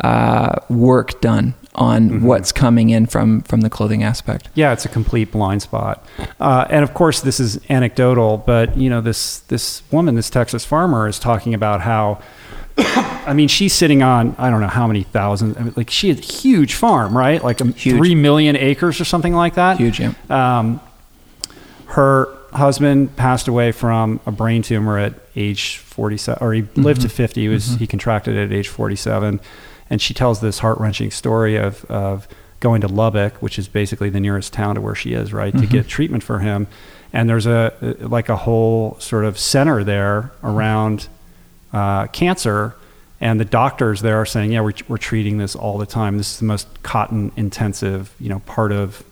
[0.03, 2.27] uh, work done on mm-hmm.
[2.27, 4.49] what's coming in from from the clothing aspect.
[4.55, 6.05] Yeah, it's a complete blind spot.
[6.39, 10.65] Uh, and of course, this is anecdotal, but you know, this this woman, this Texas
[10.65, 12.21] farmer, is talking about how.
[13.27, 15.57] I mean, she's sitting on I don't know how many thousand.
[15.59, 17.43] I mean, like she has a huge farm, right?
[17.43, 19.79] Like a, three million acres or something like that.
[19.79, 20.15] Huge, yeah.
[20.29, 20.81] Um,
[21.87, 26.83] her husband passed away from a brain tumor at age 47, or he mm-hmm.
[26.83, 27.41] lived to 50.
[27.41, 27.79] He was mm-hmm.
[27.79, 29.41] he contracted it at age 47
[29.91, 32.29] and she tells this heart wrenching story of, of
[32.61, 35.67] going to Lubbock, which is basically the nearest town to where she is, right, mm-hmm.
[35.67, 36.69] to get treatment for him.
[37.13, 41.09] And there's a like a whole sort of center there around
[41.73, 42.77] uh, cancer,
[43.21, 46.19] and the doctors there are saying, yeah, we're, we're treating this all the time.
[46.19, 49.05] This is the most cotton intensive, you know, part of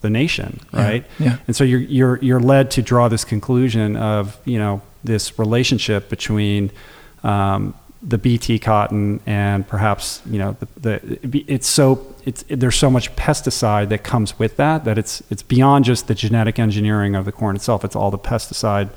[0.00, 1.04] the nation, right?
[1.18, 1.26] Yeah.
[1.26, 1.36] yeah.
[1.46, 6.08] And so you're you're you're led to draw this conclusion of you know this relationship
[6.08, 6.70] between
[7.22, 7.74] um,
[8.06, 13.14] the BT cotton and perhaps you know the, the it's so it's there's so much
[13.16, 17.32] pesticide that comes with that that it's it's beyond just the genetic engineering of the
[17.32, 17.84] corn itself.
[17.84, 18.90] It's all the pesticide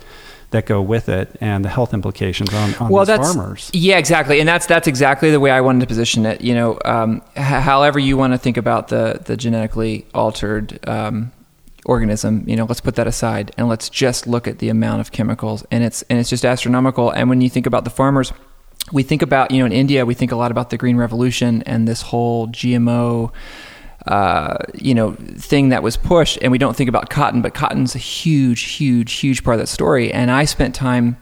[0.52, 3.70] that go with it and the health implications on, on well, that's, farmers.
[3.74, 6.42] Yeah, exactly, and that's that's exactly the way I wanted to position it.
[6.42, 10.80] You know, um, h- however you want to think about the the genetically altered.
[10.88, 11.32] Um,
[11.86, 15.14] organism you know let's put that aside and let's just look at the amount of
[15.14, 18.34] chemicals and it's and it's just astronomical and when you think about the farmers
[18.92, 21.62] we think about, you know, in India, we think a lot about the Green Revolution
[21.64, 23.32] and this whole GMO,
[24.08, 27.96] uh, you know, thing that was pushed, and we don't think about cotton, but cotton's
[27.96, 30.12] a huge, huge, huge part of that story.
[30.12, 31.18] And I spent time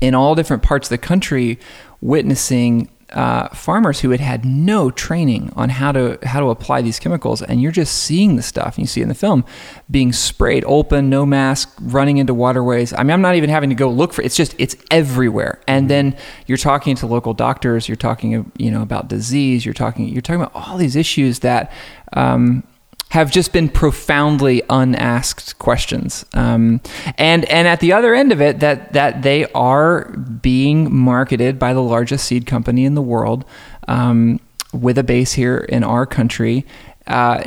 [0.00, 1.58] in all different parts of the country
[2.00, 6.98] witnessing uh, farmers who had had no training on how to how to apply these
[6.98, 9.44] chemicals, and you're just seeing the stuff you see in the film
[9.90, 12.92] being sprayed open, no mask, running into waterways.
[12.92, 14.22] I mean, I'm not even having to go look for.
[14.22, 15.60] It's just it's everywhere.
[15.66, 20.08] And then you're talking to local doctors, you're talking you know about disease, you're talking
[20.08, 21.72] you're talking about all these issues that
[22.12, 22.64] um,
[23.10, 26.24] have just been profoundly unasked questions.
[26.32, 26.80] Um,
[27.18, 31.74] and and at the other end of it, that that they are being marketed by
[31.74, 33.44] the largest seed company in the world.
[33.86, 34.40] Um,
[34.72, 36.64] with a base here in our country,
[37.10, 37.42] uh,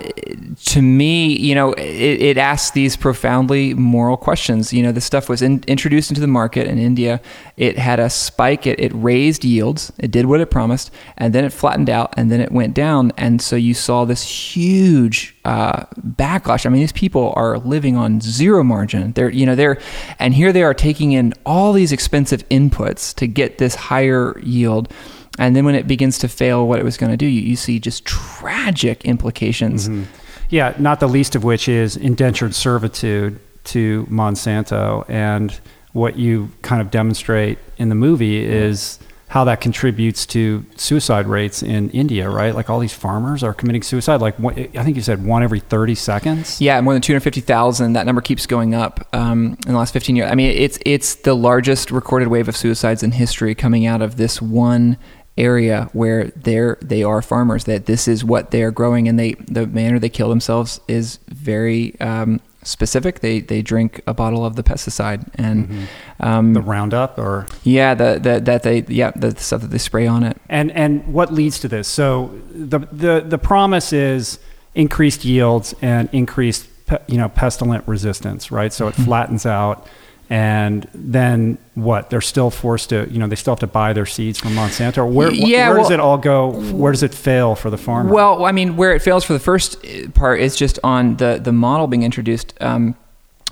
[0.65, 4.73] to me, you know, it, it, asks these profoundly moral questions.
[4.73, 7.21] You know, this stuff was in, introduced into the market in India.
[7.55, 8.67] It had a spike.
[8.67, 9.93] It, it raised yields.
[9.97, 13.13] It did what it promised, and then it flattened out, and then it went down.
[13.15, 16.65] And so you saw this huge uh, backlash.
[16.65, 19.13] I mean, these people are living on zero margin.
[19.13, 19.79] They're, you know, they're,
[20.19, 24.91] and here they are taking in all these expensive inputs to get this higher yield
[25.39, 27.55] and then when it begins to fail what it was going to do, you, you,
[27.55, 29.89] see just tragic implications.
[29.89, 30.03] Mm-hmm.
[30.49, 35.09] Yeah, not the least of which is indentured servitude to Monsanto.
[35.09, 35.59] And
[35.93, 38.99] what you kind of demonstrate in the movie is
[39.33, 42.53] how that contributes to suicide rates in India, right?
[42.53, 44.21] Like all these farmers are committing suicide.
[44.21, 46.61] Like I think you said one every 30 seconds.
[46.61, 47.93] Yeah, more than 250,000.
[47.93, 50.29] That number keeps going up um, in the last 15 years.
[50.31, 54.17] I mean, it's it's the largest recorded wave of suicides in history coming out of
[54.17, 54.99] this one
[55.37, 59.33] area where they're they are farmers that this is what they are growing and they
[59.33, 63.19] the manner they kill themselves is very um, specific.
[63.19, 66.25] They they drink a bottle of the pesticide and mm-hmm.
[66.25, 67.47] um, the roundup or?
[67.63, 70.37] Yeah the, the that they yeah the stuff that they spray on it.
[70.49, 71.87] And and what leads to this?
[71.87, 74.39] So the the the promise is
[74.75, 76.67] increased yields and increased
[77.07, 78.73] you know pestilent resistance right?
[78.73, 79.03] So it mm-hmm.
[79.03, 79.87] flattens out
[80.29, 82.09] and then what?
[82.09, 85.09] They're still forced to, you know, they still have to buy their seeds from Monsanto.
[85.11, 86.51] Where, yeah, where well, does it all go?
[86.71, 88.11] Where does it fail for the farmer?
[88.11, 91.51] Well, I mean, where it fails for the first part is just on the the
[91.51, 92.53] model being introduced.
[92.61, 92.95] Um,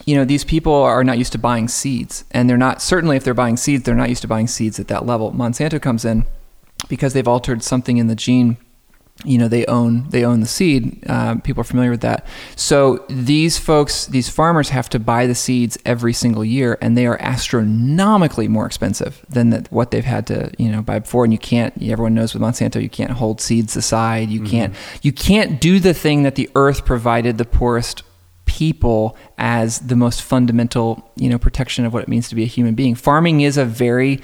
[0.06, 3.24] you know, these people are not used to buying seeds, and they're not certainly if
[3.24, 5.32] they're buying seeds, they're not used to buying seeds at that level.
[5.32, 6.26] Monsanto comes in
[6.88, 8.58] because they've altered something in the gene
[9.24, 11.04] you know they own they own the seed.
[11.08, 12.26] Uh, people are familiar with that.
[12.56, 17.06] So these folks, these farmers, have to buy the seeds every single year, and they
[17.06, 21.24] are astronomically more expensive than the, what they've had to you know buy before.
[21.24, 21.74] And you can't.
[21.82, 24.30] Everyone knows with Monsanto, you can't hold seeds aside.
[24.30, 24.50] You mm-hmm.
[24.50, 24.76] can't.
[25.02, 28.04] You can't do the thing that the earth provided the poorest
[28.46, 32.48] people as the most fundamental you know protection of what it means to be a
[32.48, 32.96] human being.
[32.96, 34.20] Farming is a very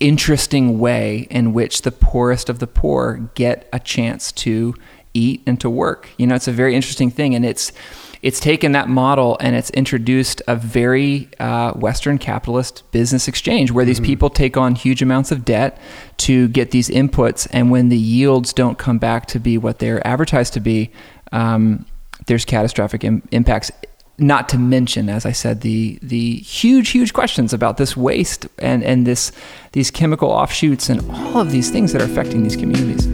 [0.00, 4.74] interesting way in which the poorest of the poor get a chance to
[5.14, 6.10] eat and to work.
[6.18, 7.72] You know, it's a very interesting thing, and it's
[8.20, 13.84] it's taken that model and it's introduced a very uh, Western capitalist business exchange where
[13.84, 14.06] these mm-hmm.
[14.06, 15.78] people take on huge amounts of debt
[16.16, 20.04] to get these inputs, and when the yields don't come back to be what they're
[20.06, 20.90] advertised to be,
[21.32, 21.84] um,
[22.26, 23.70] there's catastrophic Im- impacts
[24.18, 28.82] not to mention, as I said, the the huge, huge questions about this waste and
[28.84, 29.32] and this
[29.72, 33.06] these chemical offshoots and all of these things that are affecting these communities.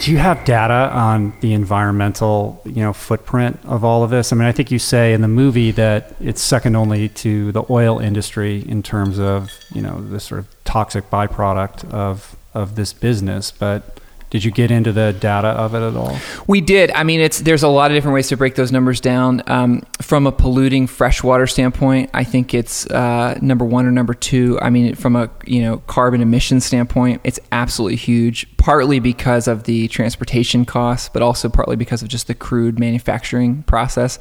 [0.00, 4.32] Do you have data on the environmental, you know, footprint of all of this?
[4.32, 7.64] I mean, I think you say in the movie that it's second only to the
[7.68, 12.92] oil industry in terms of, you know, the sort of toxic byproduct of of this
[12.92, 13.98] business, but
[14.28, 16.18] did you get into the data of it at all?
[16.46, 16.90] We did.
[16.90, 19.42] I mean, it's there's a lot of different ways to break those numbers down.
[19.46, 24.58] Um, from a polluting freshwater standpoint, I think it's uh, number one or number two.
[24.60, 28.46] I mean, from a you know carbon emission standpoint, it's absolutely huge.
[28.58, 33.62] Partly because of the transportation costs, but also partly because of just the crude manufacturing
[33.62, 34.18] process.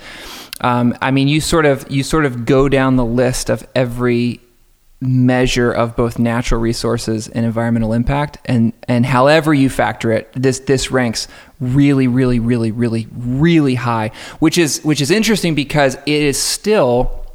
[0.61, 4.39] Um, I mean, you sort of you sort of go down the list of every
[4.99, 10.59] measure of both natural resources and environmental impact and and however you factor it this
[10.61, 11.27] this ranks
[11.59, 17.26] really really really really really high which is which is interesting because it is still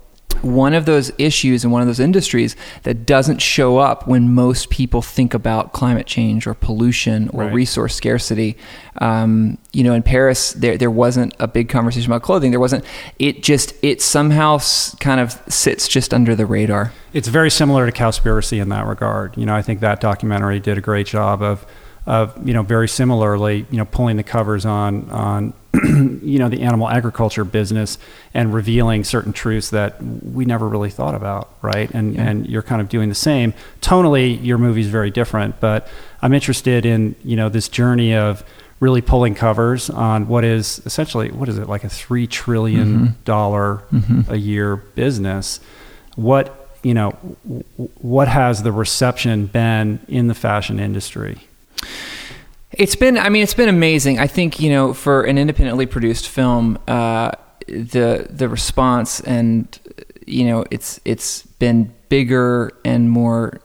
[0.43, 4.70] one of those issues in one of those industries that doesn't show up when most
[4.70, 7.53] people think about climate change or pollution or right.
[7.53, 8.57] resource scarcity.
[8.99, 12.51] Um, you know, in Paris, there there wasn't a big conversation about clothing.
[12.51, 12.84] There wasn't.
[13.18, 14.59] It just it somehow
[15.01, 16.93] kind of sits just under the radar.
[17.12, 19.36] It's very similar to Cowspiracy in that regard.
[19.36, 21.64] You know, I think that documentary did a great job of
[22.07, 26.62] of you know very similarly you know pulling the covers on on you know the
[26.62, 27.96] animal agriculture business
[28.34, 32.28] and revealing certain truths that we never really thought about right and yeah.
[32.28, 35.88] and you're kind of doing the same tonally your movie's very different but
[36.20, 38.44] I'm interested in you know this journey of
[38.80, 43.06] really pulling covers on what is essentially what is it like a 3 trillion mm-hmm.
[43.92, 44.30] mm-hmm.
[44.30, 45.58] a year business
[46.16, 47.10] what you know
[48.00, 51.38] what has the reception been in the fashion industry
[52.72, 54.18] it's been, I mean, it's been amazing.
[54.18, 57.32] I think you know, for an independently produced film, uh,
[57.66, 59.78] the the response and
[60.26, 63.60] you know, it's it's been bigger and more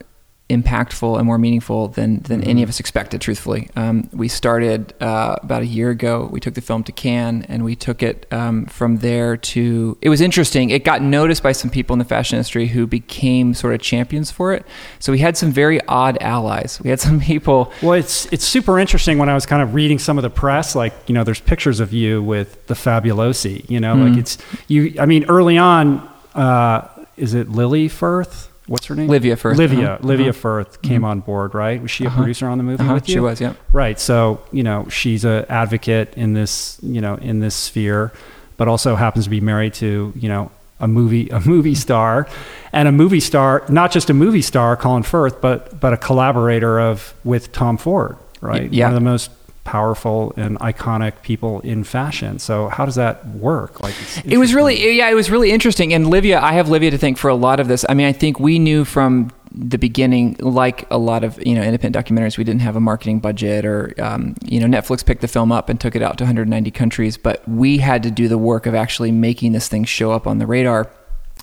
[0.49, 3.19] impactful and more meaningful than than any of us expected.
[3.19, 6.29] Truthfully, um, we started uh, about a year ago.
[6.31, 9.97] We took the film to Cannes, and we took it um, from there to.
[10.01, 10.69] It was interesting.
[10.69, 14.31] It got noticed by some people in the fashion industry who became sort of champions
[14.31, 14.65] for it.
[14.99, 16.79] So we had some very odd allies.
[16.81, 17.73] We had some people.
[17.81, 20.75] Well, it's it's super interesting when I was kind of reading some of the press.
[20.75, 23.69] Like you know, there's pictures of you with the Fabulosi.
[23.69, 24.07] You know, Mm-hmm.
[24.09, 24.37] like it's
[24.67, 24.95] you.
[24.99, 26.87] I mean, early on, uh,
[27.17, 28.49] is it Lily Firth?
[28.67, 29.07] What's her name?
[29.07, 29.93] Livia Firth, Livia.
[29.93, 30.39] uh-huh, Livia uh-huh.
[30.39, 31.81] Firth came on board, right?
[31.81, 33.13] Was she a producer on the movie Uh-huh, with you?
[33.13, 33.53] she was, yeah.
[33.71, 33.99] Right.
[33.99, 38.11] So you know, she's an advocate in this, you know, in this sphere,
[38.57, 42.27] but also happens to be married to, you know, a movie a movie star,
[42.73, 46.79] and a movie star, not just a movie star, Colin Firth, but but a collaborator
[46.79, 48.71] of with Tom Ford, right?
[48.71, 48.85] yeah.
[48.85, 49.31] One of the most
[49.67, 52.39] powerful and iconic people in fashion.
[52.39, 53.83] So how does that work?
[53.83, 55.93] Like It was really, yeah, it was really interesting.
[55.93, 57.85] And Livia, I have Livia to thank for a lot of this.
[57.89, 61.61] I mean, I think we knew from the beginning, like a lot of you know
[61.61, 65.27] independent documentaries, we didn't have a marketing budget, or um, you know Netflix picked the
[65.27, 68.37] film up and took it out to 190 countries, but we had to do the
[68.37, 70.89] work of actually making this thing show up on the radar,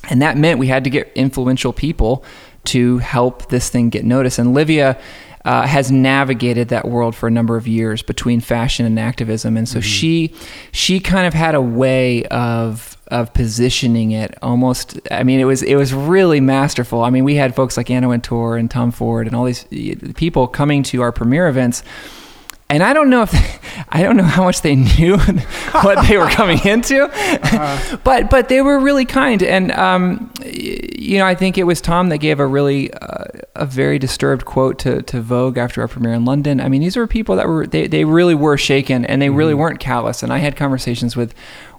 [0.09, 2.25] and that meant we had to get influential people
[2.65, 4.39] to help this thing get noticed.
[4.39, 4.99] And Livia.
[5.45, 9.69] Uh, has navigated that world for a number of years between fashion and activism, and
[9.69, 10.33] so she
[10.73, 14.99] she kind of had a way of of positioning it almost.
[15.11, 17.05] I mean, it was it was really masterful.
[17.05, 19.65] I mean, we had folks like Anna Wintour and Tom Ford and all these
[20.15, 21.83] people coming to our premiere events.
[22.71, 23.33] And I don't know if
[23.91, 25.19] I don't know how much they knew
[25.83, 27.09] what they were coming into,
[28.03, 29.43] but but they were really kind.
[29.43, 33.14] And um, you know, I think it was Tom that gave a really uh,
[33.57, 36.61] a very disturbed quote to, to Vogue after our premiere in London.
[36.61, 39.55] I mean, these were people that were they, they really were shaken and they really
[39.55, 40.23] weren't callous.
[40.23, 41.35] And I had conversations with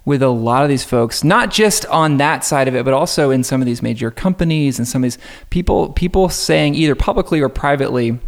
[0.05, 3.31] with a lot of these folks, not just on that side of it, but also
[3.31, 5.17] in some of these major companies and some of these
[5.49, 8.19] people people saying either publicly or privately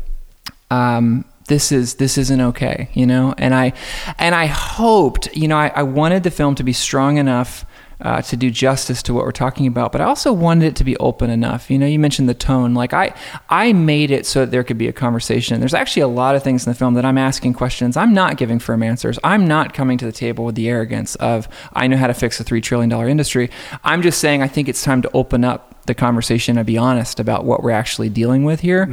[0.70, 3.34] um, this is this isn't okay, you know.
[3.38, 3.74] And I
[4.18, 7.66] and I hoped, you know, I, I wanted the film to be strong enough
[8.00, 10.84] uh, to do justice to what we're talking about, but I also wanted it to
[10.84, 11.72] be open enough.
[11.72, 12.74] You know, you mentioned the tone.
[12.74, 13.14] Like I
[13.50, 15.60] I made it so that there could be a conversation.
[15.60, 17.98] There's actually a lot of things in the film that I'm asking questions.
[17.98, 19.18] I'm not giving firm answers.
[19.24, 22.40] I'm not coming to the table with the arrogance of I know how to fix
[22.40, 23.50] a three trillion dollar industry.
[23.84, 27.20] I'm just saying I think it's time to open up the conversation and be honest
[27.20, 28.90] about what we're actually dealing with here.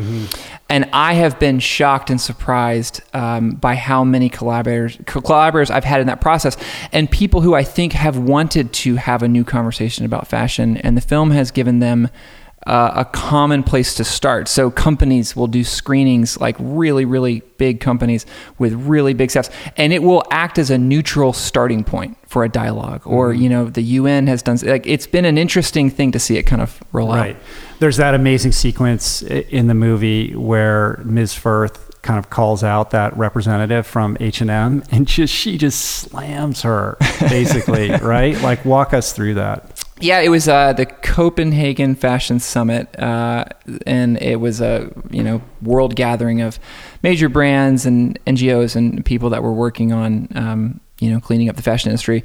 [0.68, 6.00] And I have been shocked and surprised um, by how many collaborators collaborators I've had
[6.00, 6.56] in that process,
[6.92, 10.76] and people who I think have wanted to have a new conversation about fashion.
[10.78, 12.08] And the film has given them
[12.66, 14.49] uh, a common place to start.
[14.49, 18.27] So companies will do screenings, like really, really big companies
[18.59, 22.49] with really big staffs, and it will act as a neutral starting point for a
[22.49, 23.03] dialogue.
[23.05, 26.36] Or you know, the UN has done like it's been an interesting thing to see
[26.36, 27.19] it kind of roll out.
[27.19, 27.36] Right.
[27.81, 31.35] There's that amazing sequence in the movie where Ms.
[31.35, 36.97] Firth kind of calls out that representative from H&M and just she just slams her
[37.20, 38.41] basically, right?
[38.43, 39.73] Like walk us through that.
[40.00, 43.44] Yeah, it was uh, the Copenhagen Fashion Summit, uh,
[43.86, 46.58] and it was a you know world gathering of
[47.02, 51.56] major brands and NGOs and people that were working on um, you know cleaning up
[51.56, 52.24] the fashion industry.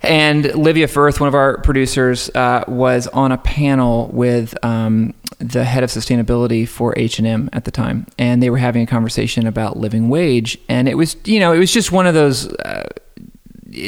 [0.00, 5.62] And Livia Firth, one of our producers, uh, was on a panel with um, the
[5.64, 8.86] head of sustainability for H and M at the time, and they were having a
[8.86, 10.58] conversation about living wage.
[10.68, 12.88] And it was, you know, it was just one of those uh,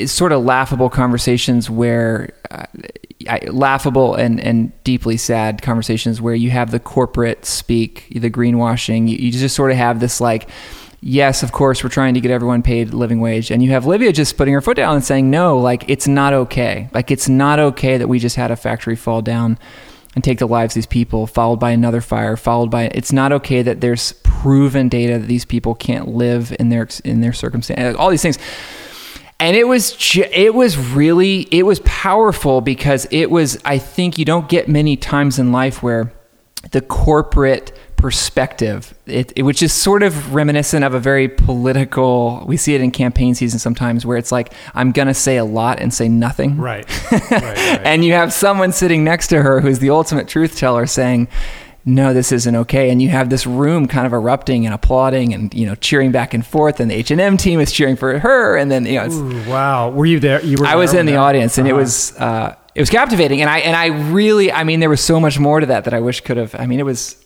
[0.06, 6.70] sort of laughable conversations where uh, laughable and, and deeply sad conversations where you have
[6.70, 9.08] the corporate speak, the greenwashing.
[9.08, 10.48] You, you just sort of have this like,
[11.00, 14.12] yes, of course, we're trying to get everyone paid living wage, and you have Livia
[14.12, 16.88] just putting her foot down and saying, no, like it's not okay.
[16.92, 19.58] Like it's not okay that we just had a factory fall down
[20.14, 23.32] and take the lives of these people, followed by another fire, followed by it's not
[23.32, 27.96] okay that there's proven data that these people can't live in their in their circumstance.
[27.96, 28.38] All these things
[29.40, 34.18] and it was ju- it was really it was powerful because it was I think
[34.18, 36.12] you don't get many times in life where
[36.70, 42.56] the corporate perspective it, it which is sort of reminiscent of a very political we
[42.56, 45.80] see it in campaign season sometimes where it's like I'm going to say a lot
[45.80, 46.86] and say nothing Right.
[47.12, 47.80] right, right.
[47.84, 51.28] and you have someone sitting next to her who's the ultimate truth teller saying
[51.86, 55.52] no this isn't okay and you have this room kind of erupting and applauding and
[55.52, 58.70] you know cheering back and forth and the H&M team is cheering for her and
[58.70, 59.90] then you know it's, Ooh, wow.
[59.90, 60.42] Were you there?
[60.44, 61.80] You were I was in the that- audience and it Uh-huh.
[61.80, 65.20] was uh, it was captivating and I and I really I mean there was so
[65.20, 67.16] much more to that that I wish could have I mean it was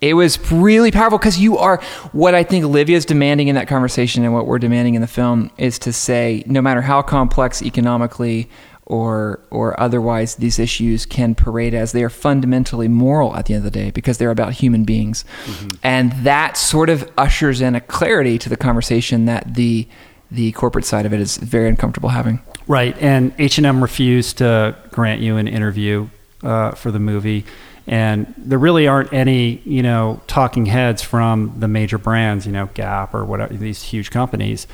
[0.00, 1.78] it was really powerful because you are
[2.12, 5.50] what I think Olivia's demanding in that conversation and what we're demanding in the film
[5.58, 8.48] is to say no matter how complex economically
[8.88, 13.64] or or otherwise these issues can parade as they are fundamentally moral at the end
[13.64, 15.24] of the day because they're about human beings.
[15.44, 15.68] Mm-hmm.
[15.82, 19.86] and that sort of ushers in a clarity to the conversation that the
[20.30, 22.40] the corporate side of it is very uncomfortable having.
[22.66, 22.96] Right.
[23.00, 26.08] And h&m refused to grant you an interview
[26.42, 27.44] uh, for the movie.
[27.86, 32.66] And there really aren't any you know talking heads from the major brands you know
[32.72, 34.66] gap or whatever these huge companies.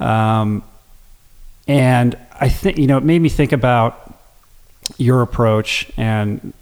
[0.00, 0.64] Um,
[1.66, 4.14] and I think you know it made me think about
[4.98, 6.52] your approach and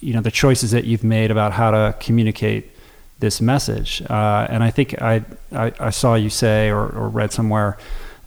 [0.00, 2.70] you know the choices that you've made about how to communicate
[3.20, 4.02] this message.
[4.08, 7.76] Uh, and I think I, I, I saw you say or, or, read somewhere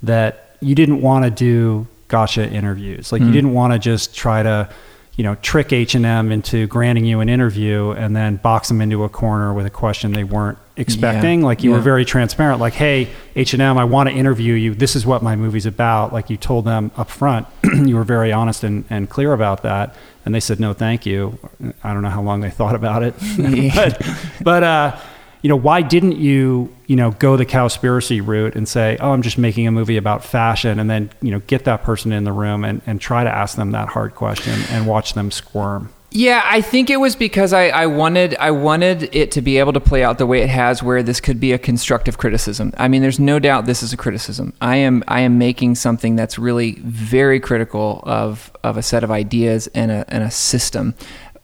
[0.04, 3.12] that you didn't want to do gotcha interviews.
[3.12, 3.26] Like mm.
[3.26, 3.34] you hmm.
[3.34, 4.70] didn't want to just try to
[5.16, 9.10] you know trick H&M into granting you an interview and then box them into a
[9.10, 11.42] corner with a question they weren't expecting.
[11.42, 11.46] Yeah.
[11.46, 11.76] like you yeah.
[11.76, 14.74] were very transparent like hey H&M I want to interview you.
[14.74, 16.14] This is what my movie's about.
[16.14, 19.96] Like you told them up front you were very honest and, and clear about that
[20.26, 21.38] and they said no thank you.
[21.84, 23.14] I don't know how long they thought about it.
[23.76, 24.02] But,
[24.42, 24.98] but uh
[25.44, 29.22] you know, why didn't you, you know, go the cowspiracy route and say, oh, I'm
[29.22, 32.32] just making a movie about fashion and then, you know, get that person in the
[32.32, 35.90] room and, and try to ask them that hard question and watch them squirm?
[36.16, 39.74] Yeah, I think it was because I, I wanted I wanted it to be able
[39.74, 42.72] to play out the way it has, where this could be a constructive criticism.
[42.78, 44.54] I mean, there's no doubt this is a criticism.
[44.62, 49.10] I am I am making something that's really very critical of of a set of
[49.10, 50.94] ideas and a and a system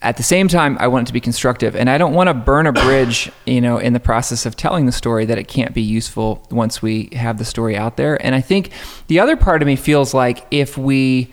[0.01, 2.33] at the same time, I want it to be constructive, and I don't want to
[2.33, 5.73] burn a bridge, you know, in the process of telling the story that it can't
[5.73, 8.15] be useful once we have the story out there.
[8.25, 8.71] And I think
[9.07, 11.31] the other part of me feels like if we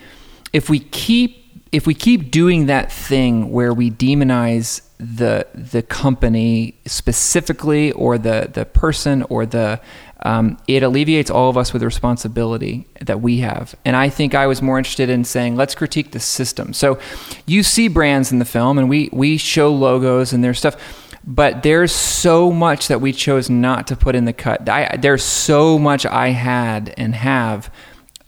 [0.53, 6.75] if we keep if we keep doing that thing where we demonize the the company
[6.87, 9.81] specifically or the the person or the
[10.27, 13.77] um, it alleviates all of us with responsibility that we have.
[13.85, 16.73] And I think I was more interested in saying, let's critique the system.
[16.73, 16.99] So
[17.47, 21.63] you see brands in the film, and we, we show logos and their stuff, but
[21.63, 24.69] there's so much that we chose not to put in the cut.
[24.69, 27.73] I, there's so much I had and have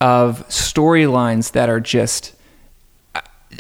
[0.01, 2.37] of storylines that are just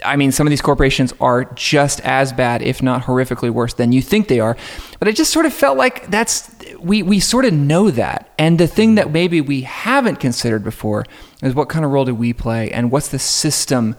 [0.04, 3.90] I mean, some of these corporations are just as bad, if not horrifically worse, than
[3.90, 4.56] you think they are.
[4.98, 6.48] But I just sort of felt like that's
[6.80, 8.32] we we sort of know that.
[8.38, 11.04] And the thing that maybe we haven't considered before
[11.42, 13.96] is what kind of role do we play, and what's the system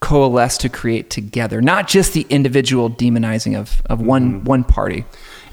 [0.00, 4.44] coalesce to create together, not just the individual demonizing of of one mm-hmm.
[4.44, 5.04] one party.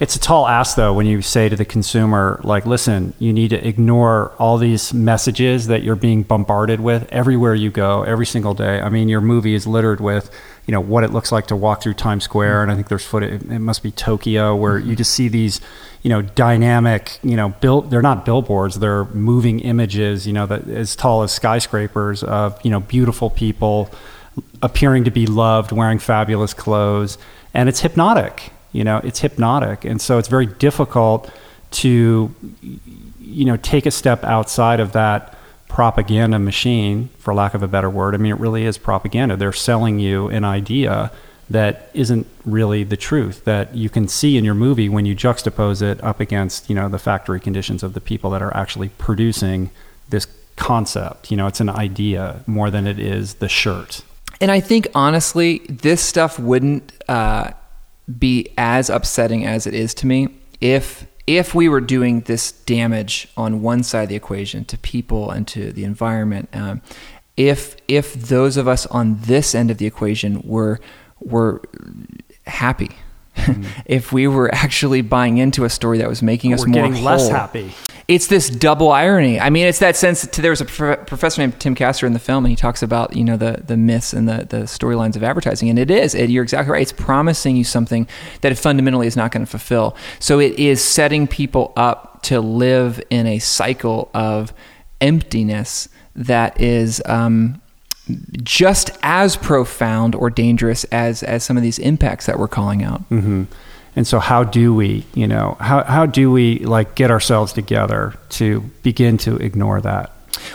[0.01, 3.49] It's a tall ask, though, when you say to the consumer, like, listen, you need
[3.49, 8.55] to ignore all these messages that you're being bombarded with everywhere you go, every single
[8.55, 8.81] day.
[8.81, 10.31] I mean, your movie is littered with,
[10.65, 12.63] you know, what it looks like to walk through Times Square.
[12.63, 15.61] And I think there's footage, it must be Tokyo, where you just see these,
[16.01, 20.67] you know, dynamic, you know, built, they're not billboards, they're moving images, you know, that
[20.67, 23.91] as tall as skyscrapers of, you know, beautiful people
[24.63, 27.19] appearing to be loved, wearing fabulous clothes.
[27.53, 31.31] And it's hypnotic you know, it's hypnotic, and so it's very difficult
[31.71, 32.33] to,
[33.19, 35.37] you know, take a step outside of that
[35.67, 38.13] propaganda machine, for lack of a better word.
[38.13, 39.37] I mean, it really is propaganda.
[39.37, 41.11] They're selling you an idea
[41.51, 45.81] that isn't really the truth that you can see in your movie when you juxtapose
[45.81, 49.69] it up against you know the factory conditions of the people that are actually producing
[50.09, 54.01] this concept you know it's an idea more than it is the shirt
[54.39, 57.51] and i think honestly this stuff wouldn't uh,
[58.19, 60.27] be as upsetting as it is to me
[60.59, 65.31] if if we were doing this damage on one side of the equation to people
[65.31, 66.81] and to the environment, um,
[67.37, 70.79] if if those of us on this end of the equation were
[71.19, 71.61] were
[72.45, 72.91] happy,
[73.35, 73.65] mm.
[73.85, 77.29] if we were actually buying into a story that was making us more whole, less
[77.29, 77.71] happy,
[78.07, 79.39] it's this double irony.
[79.39, 80.27] I mean, it's that sense.
[80.27, 83.15] To, there was a professor named Tim Kasser in the film, and he talks about
[83.15, 86.13] you know the the myths and the the storylines of advertising, and it is.
[86.13, 86.81] It, you're exactly right.
[86.81, 88.07] It's promising you something
[88.41, 89.95] that it fundamentally is not going to fulfill.
[90.19, 94.53] So it is setting people up to live in a cycle of
[94.99, 97.01] emptiness that is.
[97.05, 97.61] Um,
[98.43, 103.01] just as profound or dangerous as as some of these impacts that we're calling out.
[103.09, 103.43] Mm-hmm.
[103.95, 108.13] And so how do we, you know, how, how do we like get ourselves together
[108.29, 110.11] to begin to ignore that?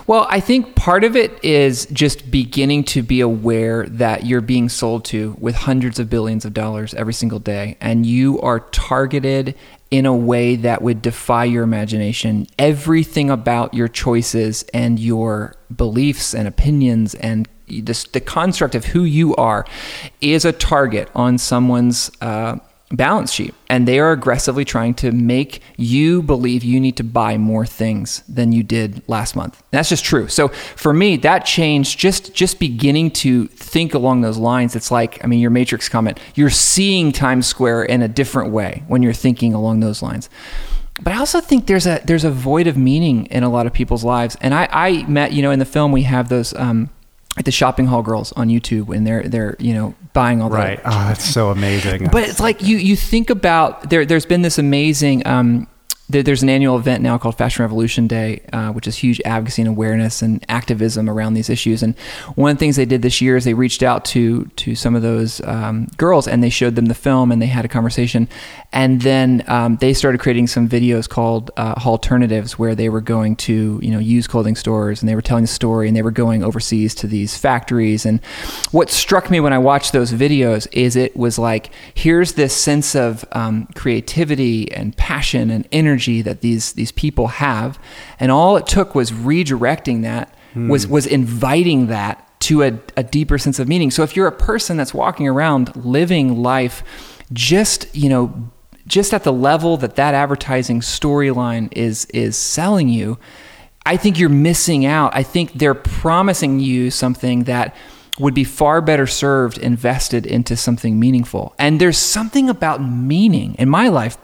[0.06, 4.68] Well, I think part of it is just beginning to be aware that you're being
[4.68, 9.55] sold to with hundreds of billions of dollars every single day, and you are targeted
[9.90, 12.46] in a way that would defy your imagination.
[12.58, 19.34] Everything about your choices and your beliefs and opinions and the construct of who you
[19.36, 19.66] are
[20.20, 22.56] is a target on someone's uh,
[22.92, 27.36] balance sheet and they are aggressively trying to make you believe you need to buy
[27.36, 29.60] more things than you did last month.
[29.72, 30.28] That's just true.
[30.28, 34.76] So for me that changed just just beginning to think along those lines.
[34.76, 38.84] It's like i mean your matrix comment you're seeing times square in a different way
[38.86, 40.30] when you're thinking along those lines.
[41.02, 43.72] But I also think there's a there's a void of meaning in a lot of
[43.72, 44.36] people's lives.
[44.40, 46.90] And I, I met, you know, in the film we have those um,
[47.44, 50.80] the shopping haul girls on YouTube and they're they're you know buying all the right.
[50.84, 52.08] Oh, that's so amazing.
[52.10, 54.06] But it's like you you think about there.
[54.06, 55.26] There's been this amazing.
[55.26, 55.68] Um,
[56.08, 59.62] there, there's an annual event now called Fashion Revolution Day, uh, which is huge advocacy
[59.62, 61.82] and awareness and activism around these issues.
[61.82, 61.98] And
[62.36, 64.94] one of the things they did this year is they reached out to to some
[64.94, 68.28] of those um, girls and they showed them the film and they had a conversation.
[68.76, 73.34] And then um, they started creating some videos called uh, alternatives, where they were going
[73.36, 76.10] to you know used clothing stores and they were telling the story and they were
[76.10, 78.06] going overseas to these factories.
[78.06, 78.22] And
[78.70, 82.94] what struck me when I watched those videos is it was like here's this sense
[82.94, 87.78] of um, creativity and passion and energy energy that these these people have,
[88.20, 90.68] and all it took was redirecting that hmm.
[90.68, 93.90] was was inviting that to a, a deeper sense of meaning.
[93.90, 96.82] So if you're a person that's walking around living life
[97.32, 98.50] just you know
[98.86, 103.18] just at the level that that advertising storyline is is selling you,
[103.84, 105.14] I think you're missing out.
[105.14, 107.74] I think they're promising you something that
[108.18, 111.54] would be far better served invested into something meaningful.
[111.58, 114.16] And there's something about meaning in my life.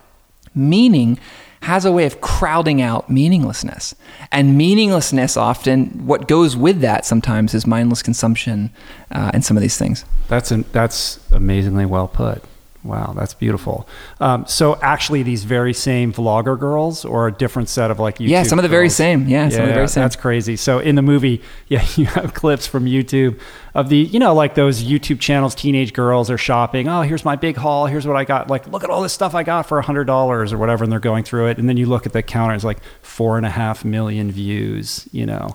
[0.54, 1.18] Meaning
[1.62, 3.94] has a way of crowding out meaninglessness.
[4.32, 8.70] And meaninglessness often, what goes with that sometimes is mindless consumption
[9.12, 10.04] uh, and some of these things.
[10.28, 12.42] That's, an, that's amazingly well put.
[12.84, 13.86] Wow, that's beautiful.
[14.18, 18.28] Um, so actually, these very same vlogger girls, or a different set of like YouTube.
[18.28, 18.76] Yeah, some of the girls.
[18.76, 19.28] very same.
[19.28, 20.02] Yeah, some yeah, of the very same.
[20.02, 20.56] That's crazy.
[20.56, 23.38] So in the movie, yeah, you have clips from YouTube
[23.74, 25.54] of the, you know, like those YouTube channels.
[25.54, 26.88] Teenage girls are shopping.
[26.88, 27.86] Oh, here's my big haul.
[27.86, 28.50] Here's what I got.
[28.50, 30.92] Like, look at all this stuff I got for a hundred dollars or whatever, and
[30.92, 31.58] they're going through it.
[31.58, 32.54] And then you look at the counter.
[32.54, 35.08] It's like four and a half million views.
[35.12, 35.50] You know,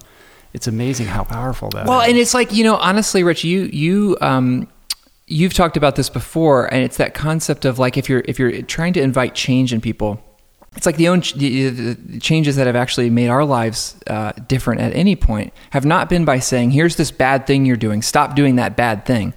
[0.53, 1.87] it's amazing how powerful that.
[1.87, 2.07] Well, is.
[2.07, 4.69] and it's like you know, honestly, Rich, you you um
[5.27, 8.61] you've talked about this before, and it's that concept of like if you're if you're
[8.63, 10.19] trying to invite change in people,
[10.75, 14.81] it's like the, own, the, the changes that have actually made our lives uh, different
[14.81, 18.01] at any point have not been by saying, "Here's this bad thing you're doing.
[18.01, 19.33] Stop doing that bad thing."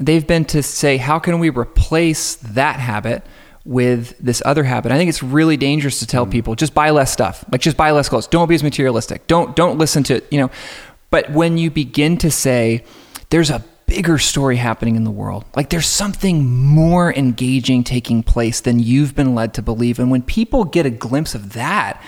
[0.00, 3.26] They've been to say, "How can we replace that habit?"
[3.64, 4.90] with this other habit.
[4.90, 6.32] I think it's really dangerous to tell mm.
[6.32, 7.44] people just buy less stuff.
[7.52, 8.26] Like just buy less clothes.
[8.26, 9.28] Don't be as materialistic.
[9.28, 10.50] Don't don't listen to, you know.
[11.10, 12.84] But when you begin to say
[13.30, 13.62] there's a
[13.92, 15.44] bigger story happening in the world.
[15.54, 19.98] Like there's something more engaging taking place than you've been led to believe.
[19.98, 22.02] And when people get a glimpse of that,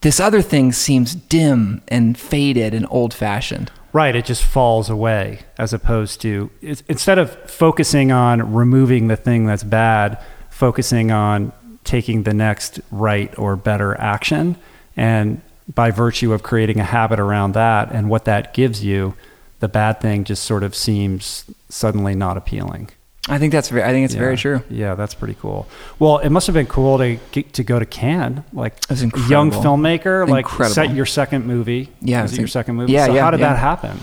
[0.00, 3.70] this other thing seems dim and faded and old fashioned.
[3.92, 9.44] Right, it just falls away as opposed to instead of focusing on removing the thing
[9.44, 10.18] that's bad,
[10.48, 11.52] focusing on
[11.84, 14.56] taking the next right or better action.
[14.96, 19.14] And by virtue of creating a habit around that and what that gives you,
[19.62, 22.90] the bad thing just sort of seems suddenly not appealing.
[23.28, 24.20] I think that's very, I think it's yeah.
[24.20, 24.60] very true.
[24.68, 25.68] Yeah, that's pretty cool.
[26.00, 30.28] Well, it must have been cool to get, to go to Cannes, like young filmmaker,
[30.28, 31.90] like set your second movie.
[32.00, 32.92] Yeah, was it your second movie?
[32.92, 33.20] Yeah, so yeah.
[33.22, 33.52] How did yeah.
[33.52, 34.00] that happen?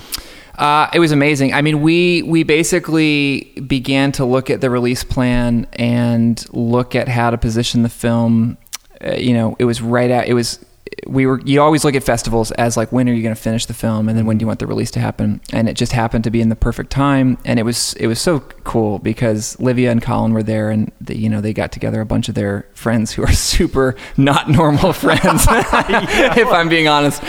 [0.58, 1.54] Uh, it was amazing.
[1.54, 7.10] I mean, we we basically began to look at the release plan and look at
[7.10, 8.58] how to position the film.
[9.04, 10.66] Uh, you know, it was right at it was
[11.08, 13.66] we were you always look at festivals as like when are you going to finish
[13.66, 15.42] the film and then when do you want the release to happen?
[15.52, 18.20] And it just happened to be in the perfect time and it was it was
[18.20, 22.02] so cool because Livia and Colin were there and the, you know they got together
[22.02, 27.22] a bunch of their friends who are super not normal friends if I'm being honest.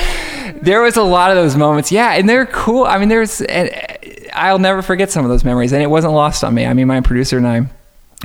[0.63, 1.93] There was a lot of those moments.
[1.93, 2.85] Yeah and they're cool.
[2.85, 3.97] I mean there's eh,
[4.33, 6.67] I'll never forget some of those memories and it wasn't lost on me.
[6.67, 7.69] I mean my producer and I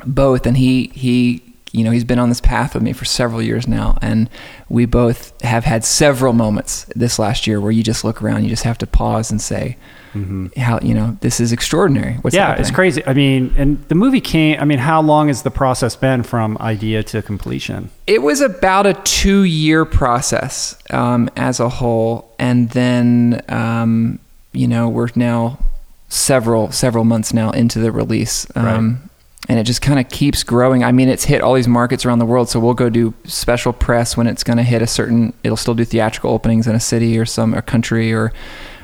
[0.06, 1.42] both and he he
[1.76, 4.30] you know, he's been on this path with me for several years now, and
[4.70, 8.50] we both have had several moments this last year where you just look around, you
[8.50, 9.76] just have to pause and say,
[10.14, 10.48] mm-hmm.
[10.58, 12.62] "How you know this is extraordinary." What's yeah, happening?
[12.62, 13.06] it's crazy.
[13.06, 14.60] I mean, and the movie came.
[14.60, 17.90] I mean, how long has the process been from idea to completion?
[18.08, 24.20] It was about a two-year process um, as a whole, and then um,
[24.54, 25.60] you know we're now
[26.08, 28.48] several several months now into the release.
[28.56, 29.10] Um, right
[29.48, 30.84] and it just kind of keeps growing.
[30.84, 33.74] I mean, it's hit all these markets around the world, so we'll go do special
[33.74, 35.34] press when it's going to hit a certain.
[35.44, 38.34] It'll still do theatrical openings in a city or some a country or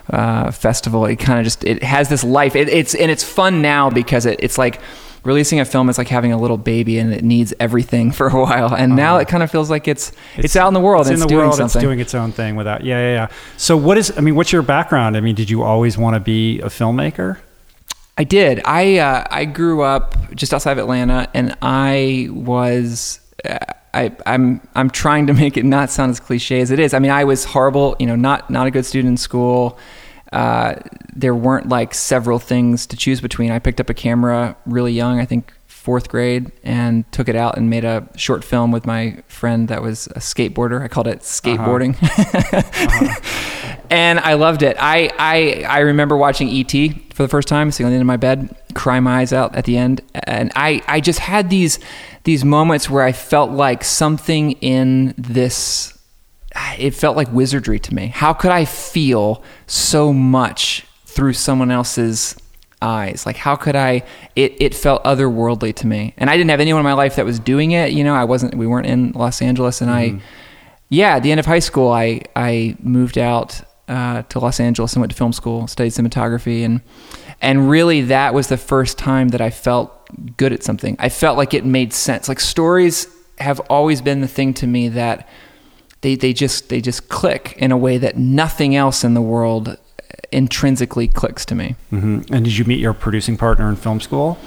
[0.10, 1.06] uh, festival.
[1.06, 2.56] It kind of just it has this life.
[2.56, 4.80] It, it's and it's fun now because it, it's like
[5.24, 8.40] releasing a film is like having a little baby and it needs everything for a
[8.40, 8.74] while.
[8.74, 9.22] And uh now uh-huh.
[9.22, 11.02] it kind of feels like it's it's, it's out in the world.
[11.02, 11.56] It's and in it's the doing world.
[11.56, 11.80] Something.
[11.80, 12.84] It's doing its own thing without.
[12.84, 13.28] Yeah, yeah, yeah.
[13.58, 14.16] So what is?
[14.18, 15.18] I mean, what's your background?
[15.18, 17.40] I mean, did you always want to be a filmmaker?
[18.22, 18.62] I did.
[18.66, 23.20] I uh, I grew up just outside of Atlanta, and I was.
[23.44, 23.58] Uh,
[23.96, 26.94] I, I'm I'm trying to make it not sound as cliche as it is.
[26.94, 27.96] I mean, I was horrible.
[27.98, 29.80] You know, not not a good student in school.
[30.32, 30.76] Uh,
[31.16, 33.50] there weren't like several things to choose between.
[33.50, 35.20] I picked up a camera really young.
[35.20, 35.52] I think
[35.82, 39.82] fourth grade and took it out and made a short film with my friend that
[39.82, 40.80] was a skateboarder.
[40.80, 41.96] I called it skateboarding.
[41.96, 42.58] Uh-huh.
[42.58, 43.78] uh-huh.
[43.90, 44.78] and I loved it.
[44.80, 47.08] I, I, I remember watching E.T.
[47.16, 49.76] for the first time, sitting on the my bed, crying my eyes out at the
[49.76, 50.02] end.
[50.14, 51.80] And I, I just had these,
[52.26, 55.98] these moments where I felt like something in this,
[56.78, 58.08] it felt like wizardry to me.
[58.08, 62.38] How could I feel so much through someone else's
[62.82, 63.26] eyes.
[63.26, 64.04] Like how could I
[64.36, 66.14] it it felt otherworldly to me.
[66.18, 68.24] And I didn't have anyone in my life that was doing it, you know, I
[68.24, 70.18] wasn't we weren't in Los Angeles and mm-hmm.
[70.18, 70.22] I
[70.90, 74.94] yeah, at the end of high school I I moved out uh, to Los Angeles
[74.94, 76.82] and went to film school, studied cinematography and
[77.42, 79.92] and really that was the first time that I felt
[80.38, 80.96] good at something.
[81.00, 82.30] I felt like it made sense.
[82.30, 83.08] Like stories
[83.40, 85.28] have always been the thing to me that
[86.02, 89.78] they, they just they just click in a way that nothing else in the world
[90.32, 91.76] intrinsically clicks to me.
[91.92, 92.34] Mm-hmm.
[92.34, 94.38] And did you meet your producing partner in film school?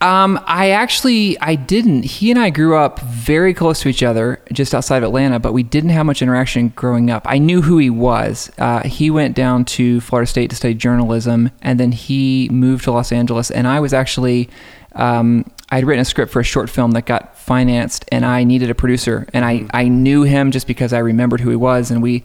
[0.00, 2.04] Um, I actually I didn't.
[2.04, 5.54] He and I grew up very close to each other, just outside of Atlanta, but
[5.54, 7.22] we didn't have much interaction growing up.
[7.26, 8.52] I knew who he was.
[8.58, 12.92] Uh, he went down to Florida State to study journalism, and then he moved to
[12.92, 13.50] Los Angeles.
[13.50, 14.50] And I was actually
[14.94, 18.44] um, I had written a script for a short film that got financed, and I
[18.44, 21.90] needed a producer, and I I knew him just because I remembered who he was,
[21.90, 22.24] and we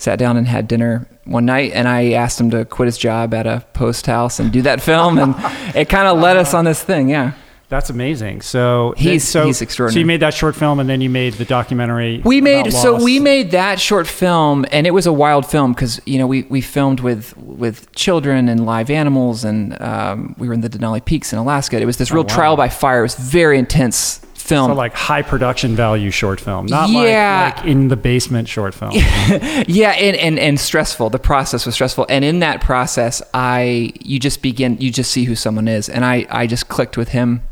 [0.00, 3.34] sat down and had dinner one night and I asked him to quit his job
[3.34, 5.34] at a post house and do that film and
[5.76, 7.34] it kind of led us on this thing yeah
[7.70, 8.40] that's amazing.
[8.40, 9.94] So he's so, he's extraordinary.
[9.94, 12.20] So you made that short film, and then you made the documentary.
[12.24, 16.00] We made so we made that short film, and it was a wild film because
[16.04, 20.54] you know we, we filmed with with children and live animals, and um, we were
[20.54, 21.80] in the Denali Peaks in Alaska.
[21.80, 22.34] It was this real oh, wow.
[22.34, 22.98] trial by fire.
[22.98, 24.70] It was very intense film.
[24.70, 27.44] So like high production value short film, not yeah.
[27.44, 28.92] like, like in the basement short film.
[28.94, 31.10] yeah, and, and and stressful.
[31.10, 35.24] The process was stressful, and in that process, I you just begin you just see
[35.24, 37.42] who someone is, and I I just clicked with him.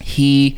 [0.00, 0.56] He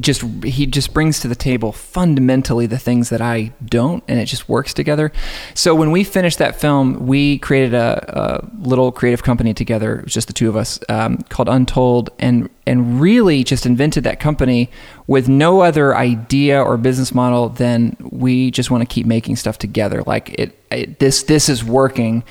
[0.00, 4.26] just he just brings to the table fundamentally the things that I don't, and it
[4.26, 5.12] just works together.
[5.54, 10.26] So when we finished that film, we created a, a little creative company together, just
[10.26, 14.70] the two of us, um, called Untold, and and really just invented that company
[15.06, 19.58] with no other idea or business model than we just want to keep making stuff
[19.58, 20.02] together.
[20.06, 22.22] Like it, it this this is working,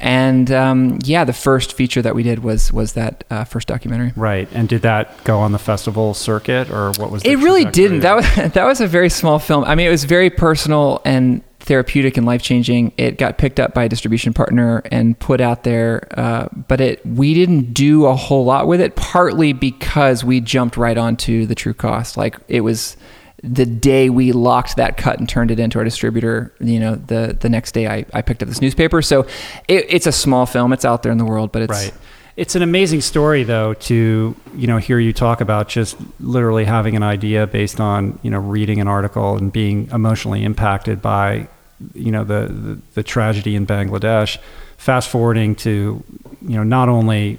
[0.00, 4.12] and um, yeah, the first feature that we did was was that uh, first documentary.
[4.16, 4.48] Right.
[4.52, 7.22] And did that go on the festival circuit, or what was?
[7.22, 8.00] it really didn't.
[8.00, 8.24] That was
[8.54, 9.64] that was a very small film.
[9.64, 12.92] I mean, it was very personal and therapeutic and life changing.
[12.96, 17.04] It got picked up by a distribution partner and put out there, uh, but it
[17.04, 18.96] we didn't do a whole lot with it.
[18.96, 22.16] Partly because we jumped right onto the true cost.
[22.16, 22.96] Like it was
[23.42, 27.36] the day we locked that cut and turned it into our distributor, you know, the
[27.38, 29.00] the next day I, I picked up this newspaper.
[29.02, 29.22] So
[29.66, 30.72] it, it's a small film.
[30.72, 31.94] It's out there in the world, but it's right.
[32.36, 36.96] It's an amazing story, though, to you know hear you talk about just literally having
[36.96, 41.48] an idea based on you know reading an article and being emotionally impacted by
[41.94, 44.38] you know the the, the tragedy in Bangladesh.
[44.76, 46.02] Fast forwarding to
[46.42, 47.38] you know not only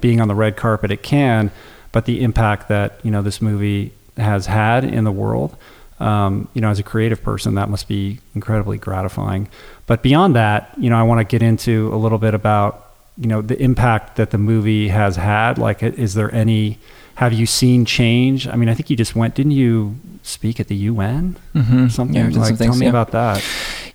[0.00, 1.50] being on the red carpet at Cannes,
[1.92, 5.56] but the impact that you know this movie has had in the world.
[5.98, 9.48] Um, you know, as a creative person, that must be incredibly gratifying.
[9.86, 13.26] But beyond that, you know, I want to get into a little bit about, you
[13.26, 15.56] know, the impact that the movie has had.
[15.56, 16.78] Like, is there any,
[17.14, 18.46] have you seen change?
[18.46, 21.84] I mean, I think you just went, didn't you speak at the UN mm-hmm.
[21.84, 22.16] or something?
[22.16, 22.90] Yeah, like, tell me yeah.
[22.90, 23.42] about that.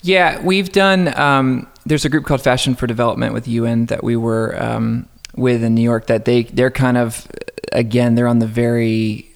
[0.02, 4.16] Yeah, we've done, um, there's a group called Fashion for Development with UN that we
[4.16, 7.28] were um, with in New York that they, they're kind of,
[7.72, 9.31] again, they're on the very,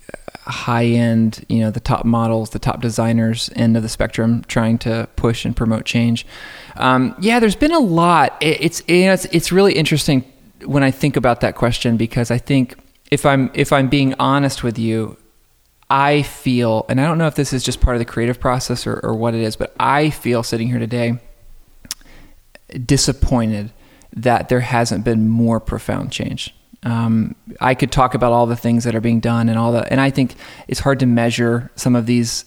[0.46, 4.78] high end, you know, the top models, the top designers end of the spectrum, trying
[4.80, 6.26] to push and promote change.
[6.76, 8.38] Um, yeah, there's been a lot.
[8.42, 10.24] It, it's it's it's really interesting
[10.66, 12.78] when I think about that question because I think
[13.12, 15.18] if I'm if I'm being honest with you,
[15.90, 18.88] I feel, and I don't know if this is just part of the creative process
[18.88, 21.20] or, or what it is, but I feel sitting here today
[22.86, 23.72] disappointed
[24.14, 26.56] that there hasn't been more profound change.
[26.86, 29.92] Um, I could talk about all the things that are being done and all the,
[29.92, 30.36] and I think
[30.68, 32.46] it's hard to measure some of these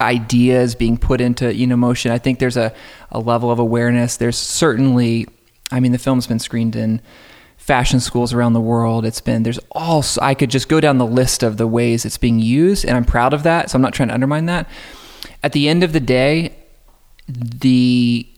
[0.00, 2.12] ideas being put into you know motion.
[2.12, 2.74] I think there's a,
[3.10, 4.16] a level of awareness.
[4.16, 5.26] There's certainly,
[5.70, 7.00] I mean, the film's been screened in
[7.56, 9.06] fashion schools around the world.
[9.06, 12.18] It's been there's all I could just go down the list of the ways it's
[12.18, 13.70] being used, and I'm proud of that.
[13.70, 14.68] So I'm not trying to undermine that.
[15.42, 16.54] At the end of the day,
[17.28, 18.28] the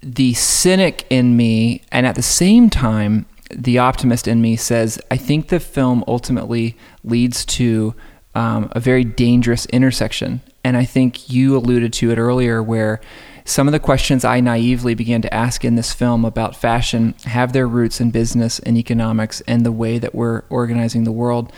[0.00, 5.16] the cynic in me, and at the same time the optimist in me says I
[5.16, 7.94] think the film ultimately leads to
[8.34, 13.00] um, a very dangerous intersection, and I think you alluded to it earlier, where
[13.48, 17.54] some of the questions I naively began to ask in this film about fashion have
[17.54, 21.50] their roots in business and economics and the way that we're organizing the world.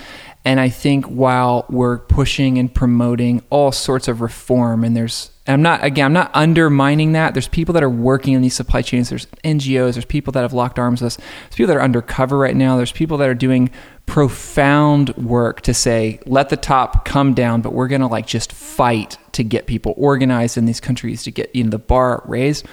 [0.44, 5.54] And I think while we're pushing and promoting all sorts of reform, and there's, and
[5.54, 7.34] I'm not, again, I'm not undermining that.
[7.34, 9.08] There's people that are working in these supply chains.
[9.08, 9.94] There's NGOs.
[9.94, 11.16] There's people that have locked arms with us.
[11.16, 12.76] There's people that are undercover right now.
[12.76, 13.68] There's people that are doing
[14.06, 18.52] profound work to say, let the top come down, but we're going to like just
[18.52, 22.64] fight to get people organized in these countries to get, you know, the bar raised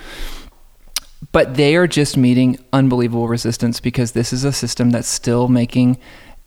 [1.32, 5.98] but they are just meeting unbelievable resistance because this is a system that's still making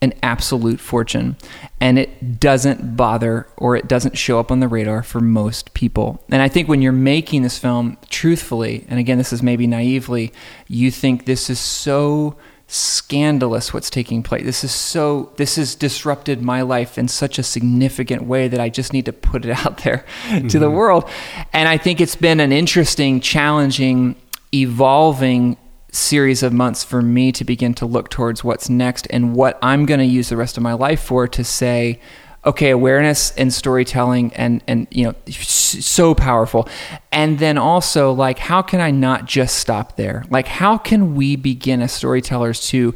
[0.02, 1.36] an absolute fortune
[1.78, 6.22] and it doesn't bother or it doesn't show up on the radar for most people.
[6.31, 10.32] And I think when you're making this film truthfully, and again, this is maybe naively,
[10.68, 12.36] you think this is so
[12.66, 14.44] scandalous what's taking place.
[14.44, 18.68] This is so this has disrupted my life in such a significant way that I
[18.68, 20.48] just need to put it out there mm-hmm.
[20.48, 20.77] to the mm-hmm.
[20.77, 21.10] world.
[21.52, 24.16] And I think it's been an interesting, challenging,
[24.55, 25.59] evolving
[25.93, 29.87] series of months for me to begin to look towards what's next and what I'm
[29.87, 32.01] going to use the rest of my life for to say,
[32.45, 36.69] okay, awareness and storytelling and and you know so powerful.
[37.12, 40.25] And then also like how can I not just stop there?
[40.31, 42.95] Like how can we begin as storytellers to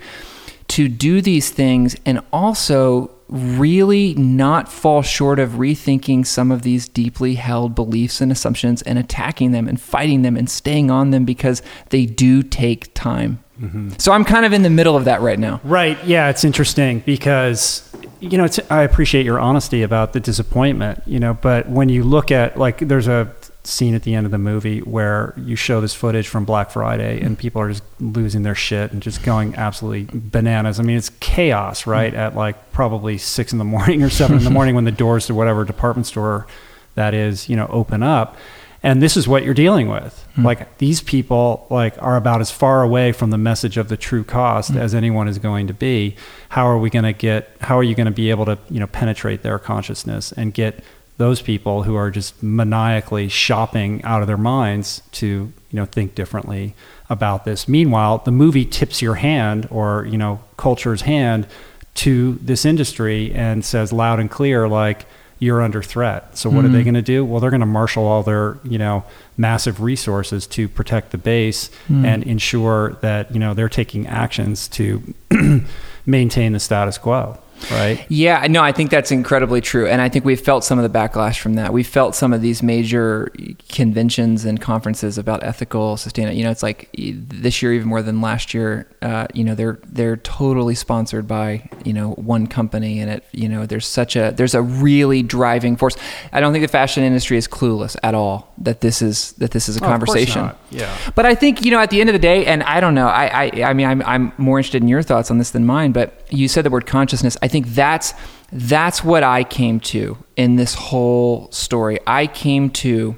[0.69, 6.89] to do these things and also really not fall short of rethinking some of these
[6.89, 11.25] deeply held beliefs and assumptions and attacking them and fighting them and staying on them
[11.25, 13.43] because they do take time.
[13.61, 13.91] Mm-hmm.
[13.99, 15.61] So I'm kind of in the middle of that right now.
[15.65, 16.03] Right.
[16.05, 16.29] Yeah.
[16.29, 17.89] It's interesting because,
[18.21, 22.31] you know, I appreciate your honesty about the disappointment, you know, but when you look
[22.31, 23.33] at, like, there's a
[23.67, 27.21] scene at the end of the movie where you show this footage from Black Friday
[27.21, 30.79] and people are just losing their shit and just going absolutely bananas.
[30.79, 32.13] I mean, it's chaos, right?
[32.13, 35.27] At like probably six in the morning or seven in the morning when the doors
[35.27, 36.47] to whatever department store
[36.95, 38.37] that is, you know, open up.
[38.83, 40.29] And this is what you're dealing with.
[40.37, 40.45] Mm.
[40.45, 44.25] Like these people like are about as far away from the message of the true
[44.25, 44.77] cost mm.
[44.77, 46.17] as anyone is going to be.
[46.51, 48.79] How are we going to get how are you going to be able to, you
[48.79, 50.85] know, penetrate their consciousness and get
[51.17, 56.15] those people who are just maniacally shopping out of their minds to you know think
[56.15, 56.75] differently
[57.09, 57.69] about this.
[57.69, 61.47] Meanwhile, the movie tips your hand or you know culture's hand
[61.95, 65.07] to this industry and says loud and clear like
[65.39, 66.37] you're under threat.
[66.37, 66.67] So what mm-hmm.
[66.67, 66.85] are they mm-hmm.
[66.85, 67.25] going to do?
[67.25, 69.05] Well, they're going to marshal all their, you know,
[69.37, 72.05] massive resources to protect the base mm.
[72.05, 75.15] and ensure that, you know, they're taking actions to
[76.07, 77.39] maintain the status quo
[77.71, 78.05] right?
[78.09, 79.87] Yeah, no, I think that's incredibly true.
[79.87, 81.73] And I think we've felt some of the backlash from that.
[81.73, 83.33] We've felt some of these major
[83.69, 86.37] conventions and conferences about ethical sustainability.
[86.37, 89.79] You know, it's like this year, even more than last year, uh, you know, they're,
[89.87, 93.01] they're totally sponsored by, you know, one company.
[93.01, 95.97] And it, you know, there's such a, there's a really driving force.
[96.33, 99.69] I don't think the fashion industry is clueless at all that this is, that this
[99.69, 100.51] is a oh, conversation.
[100.71, 100.97] Yeah.
[101.15, 103.09] But I think, you know, at the end of the day, and I don't know,
[103.09, 105.93] I, I, I mean, I'm, I'm more interested in your thoughts on this than mine,
[105.93, 107.37] but you said the word consciousness.
[107.43, 108.15] I think that's
[108.53, 111.99] that's what I came to in this whole story.
[112.07, 113.17] I came to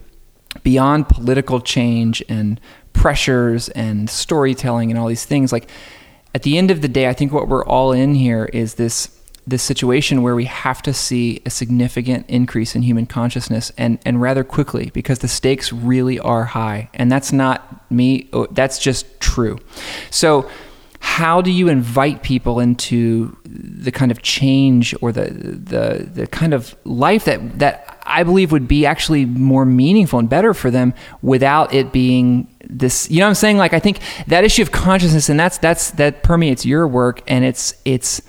[0.63, 2.61] beyond political change and
[2.93, 5.69] pressures and storytelling and all these things like
[6.35, 9.17] at the end of the day I think what we're all in here is this
[9.47, 14.21] this situation where we have to see a significant increase in human consciousness and and
[14.21, 19.21] rather quickly because the stakes really are high and that's not me oh, that's just
[19.21, 19.59] true.
[20.11, 20.51] So
[21.07, 26.53] how do you invite people into the kind of change or the the the kind
[26.53, 30.95] of life that that I believe would be actually more meaningful and better for them
[31.23, 33.57] without it being this you know what I'm saying?
[33.57, 37.45] Like I think that issue of consciousness and that's that's that permeates your work and
[37.45, 38.21] it's it's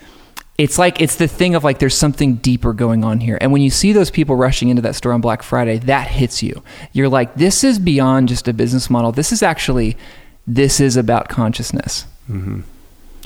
[0.59, 3.39] it's like it's the thing of like there's something deeper going on here.
[3.41, 6.43] And when you see those people rushing into that store on black friday that hits
[6.43, 6.63] you.
[6.93, 9.11] You're like this is beyond just a business model.
[9.11, 9.97] This is actually
[10.45, 12.61] this is about consciousness Mm-hmm.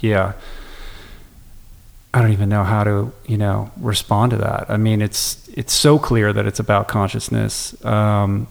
[0.01, 0.33] Yeah.
[2.13, 4.65] I don't even know how to, you know, respond to that.
[4.69, 8.47] I mean, it's it's so clear that it's about consciousness, um,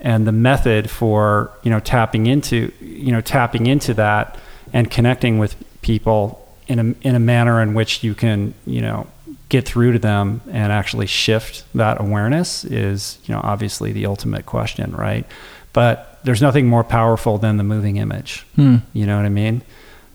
[0.00, 4.38] and the method for you know tapping into you know tapping into that
[4.72, 9.06] and connecting with people in a in a manner in which you can you know
[9.50, 14.46] get through to them and actually shift that awareness is you know obviously the ultimate
[14.46, 15.26] question, right?
[15.74, 18.46] But there's nothing more powerful than the moving image.
[18.56, 18.76] Hmm.
[18.94, 19.62] You know what I mean?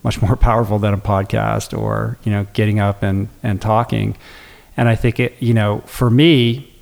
[0.03, 4.15] Much more powerful than a podcast or you know getting up and and talking
[4.75, 6.73] and i think it you know for me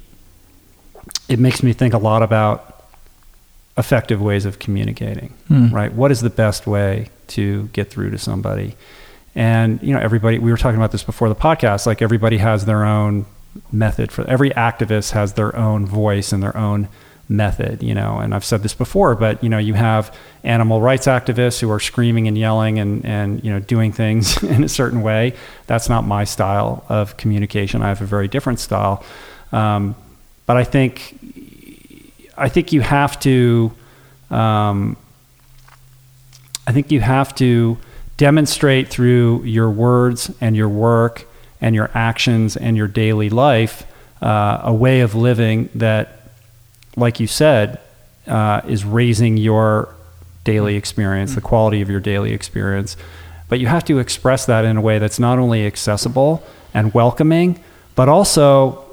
[1.28, 2.86] it makes me think a lot about
[3.78, 5.72] effective ways of communicating mm.
[5.72, 8.76] right what is the best way to get through to somebody.
[9.34, 10.40] And you know, everybody.
[10.40, 11.86] We were talking about this before the podcast.
[11.86, 13.26] Like everybody has their own
[13.72, 16.90] method for every activist has their own voice and their own
[17.28, 21.08] method, you know, and I've said this before, but you know, you have animal rights
[21.08, 25.02] activists who are screaming and yelling and, and you know, doing things in a certain
[25.02, 25.34] way.
[25.68, 27.82] That's not my style of communication.
[27.82, 29.04] I have a very different style.
[29.52, 29.96] Um,
[30.46, 31.18] but I think,
[32.38, 33.72] I think you have to,
[34.30, 34.98] um,
[36.68, 37.78] I think you have to
[38.18, 41.28] demonstrate through your words and your work
[41.60, 43.86] and your actions and your daily life
[44.22, 46.25] uh, a way of living that
[46.96, 47.80] like you said,
[48.28, 49.94] uh, is raising your
[50.44, 51.42] daily experience, mm-hmm.
[51.42, 52.96] the quality of your daily experience.
[53.50, 56.44] But you have to express that in a way that's not only accessible
[56.74, 57.60] and welcoming,
[57.96, 58.84] but also,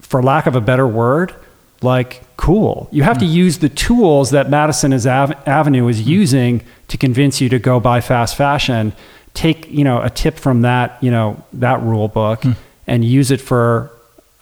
[0.00, 1.34] for lack of a better word,
[1.80, 2.88] like cool.
[2.92, 3.26] You have mm-hmm.
[3.26, 6.10] to use the tools that Madison Ave- Avenue is mm-hmm.
[6.10, 8.92] using to convince you to go buy fast fashion.
[9.34, 12.54] Take you know a tip from that you know that rule book mm.
[12.86, 13.90] and use it for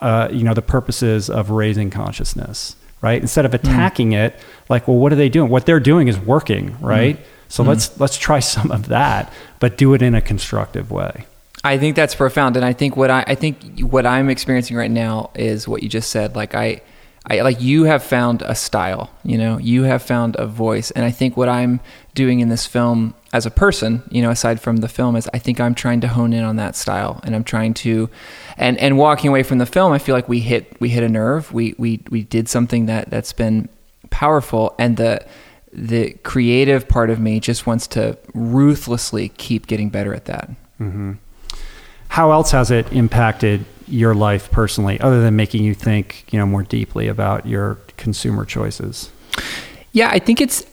[0.00, 3.20] uh, you know the purposes of raising consciousness right?
[3.20, 3.56] Instead of hmm.
[3.56, 4.26] attacking mm.
[4.26, 4.36] it,
[4.68, 5.50] like, well, what are they doing?
[5.50, 7.16] What they're doing is working, right?
[7.16, 7.24] Mm.
[7.48, 7.68] So mm.
[7.68, 11.26] let's let's try some of that, but do it in a constructive way.
[11.62, 14.90] I think that's profound, and I think what I, I think what I'm experiencing right
[14.90, 16.34] now is what you just said.
[16.34, 16.80] Like I,
[17.26, 21.04] I like you have found a style, you know, you have found a voice, and
[21.04, 21.80] I think what I'm
[22.14, 25.38] doing in this film as a person, you know, aside from the film, is I
[25.38, 28.08] think I'm trying to hone in on that style, and I'm trying to,
[28.60, 31.08] and and walking away from the film, I feel like we hit we hit a
[31.08, 33.68] nerve, we we we did something that that's been
[34.10, 35.24] powerful, and the
[35.72, 40.50] the creative part of me just wants to ruthlessly keep getting better at that.
[40.78, 41.12] Mm-hmm.
[42.08, 46.46] How else has it impacted your life personally, other than making you think, you know,
[46.46, 49.10] more deeply about your consumer choices?
[49.92, 50.66] Yeah, I think it's.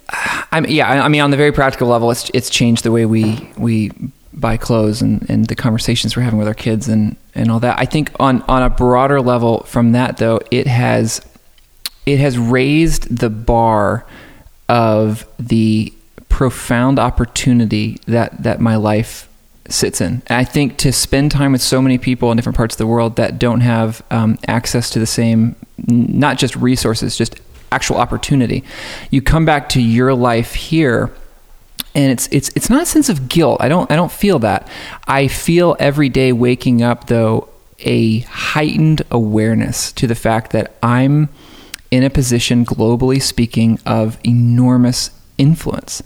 [0.51, 3.05] I mean, yeah, I mean, on the very practical level, it's it's changed the way
[3.05, 3.91] we we
[4.39, 7.77] buy clothes and, and the conversations we're having with our kids and and all that.
[7.79, 11.21] I think on on a broader level from that though, it has
[12.05, 14.05] it has raised the bar
[14.69, 15.93] of the
[16.29, 19.27] profound opportunity that that my life
[19.69, 20.21] sits in.
[20.29, 23.17] I think to spend time with so many people in different parts of the world
[23.17, 25.55] that don't have um, access to the same,
[25.87, 27.39] not just resources, just
[27.71, 28.63] actual opportunity,
[29.11, 31.13] you come back to your life here.
[31.95, 33.57] And it's it's it's not a sense of guilt.
[33.59, 34.67] I don't I don't feel that.
[35.07, 37.49] I feel every day waking up though
[37.79, 41.29] a heightened awareness to the fact that I'm
[41.91, 46.03] in a position globally speaking of enormous influence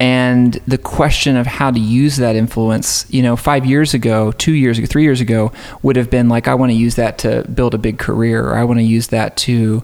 [0.00, 4.52] and the question of how to use that influence you know five years ago two
[4.52, 5.52] years ago three years ago
[5.82, 8.56] would have been like i want to use that to build a big career or
[8.56, 9.82] i want to use that to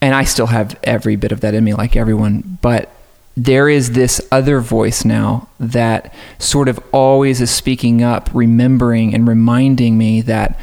[0.00, 2.90] and i still have every bit of that in me like everyone but
[3.36, 9.26] there is this other voice now that sort of always is speaking up remembering and
[9.26, 10.58] reminding me that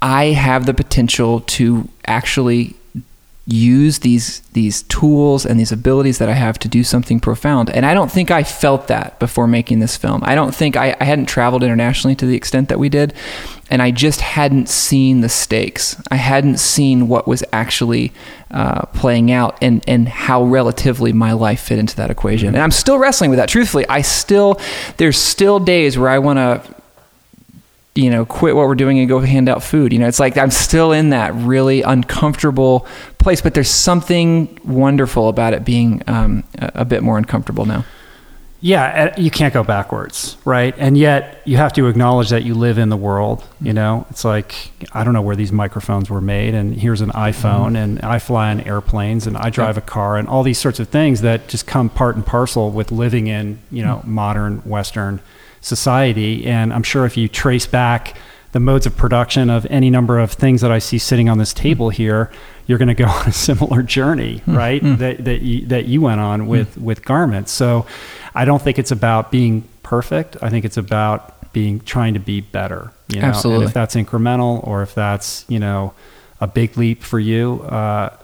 [0.00, 2.74] i have the potential to actually
[3.46, 7.70] use these these tools and these abilities that I have to do something profound.
[7.70, 10.22] And I don't think I felt that before making this film.
[10.24, 13.14] I don't think I, I hadn't traveled internationally to the extent that we did,
[13.70, 16.00] and I just hadn't seen the stakes.
[16.10, 18.12] I hadn't seen what was actually
[18.50, 22.48] uh, playing out and and how relatively my life fit into that equation.
[22.48, 23.48] And I'm still wrestling with that.
[23.48, 24.60] Truthfully, I still
[24.96, 26.76] there's still days where I want to
[27.96, 29.92] you know, quit what we're doing and go hand out food.
[29.92, 32.86] You know, it's like I'm still in that really uncomfortable
[33.18, 37.84] place, but there's something wonderful about it being um, a, a bit more uncomfortable now.
[38.60, 40.74] Yeah, you can't go backwards, right?
[40.78, 43.44] And yet you have to acknowledge that you live in the world.
[43.60, 47.10] You know, it's like I don't know where these microphones were made, and here's an
[47.10, 47.76] iPhone, mm-hmm.
[47.76, 50.88] and I fly on airplanes, and I drive a car, and all these sorts of
[50.88, 54.10] things that just come part and parcel with living in you know mm-hmm.
[54.10, 55.20] modern Western
[55.60, 56.46] society.
[56.46, 58.16] And I'm sure if you trace back
[58.52, 61.52] the modes of production of any number of things that I see sitting on this
[61.52, 62.30] table here,
[62.66, 64.82] you're going to go on a similar journey, mm right?
[64.82, 67.52] mm That that you, that you went on with mm with garments.
[67.52, 67.86] So
[68.34, 70.36] I don't think it's about being perfect.
[70.42, 72.92] I think it's about being trying to be better.
[73.08, 73.28] You know?
[73.28, 73.64] Absolutely.
[73.64, 75.94] And if that's incremental or if that's you know
[76.40, 78.16] a big leap for you, uh,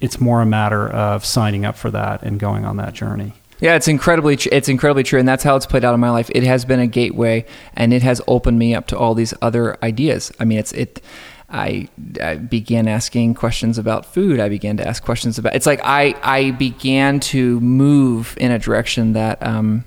[0.00, 3.34] it's more a matter of signing up for that and going on that journey.
[3.62, 6.10] Yeah, it's incredibly tr- it's incredibly true, and that's how it's played out in my
[6.10, 6.28] life.
[6.34, 9.82] It has been a gateway, and it has opened me up to all these other
[9.84, 10.32] ideas.
[10.40, 11.00] I mean, it's it.
[11.48, 11.88] I,
[12.20, 14.40] I began asking questions about food.
[14.40, 15.54] I began to ask questions about.
[15.54, 19.84] It's like I I began to move in a direction that um,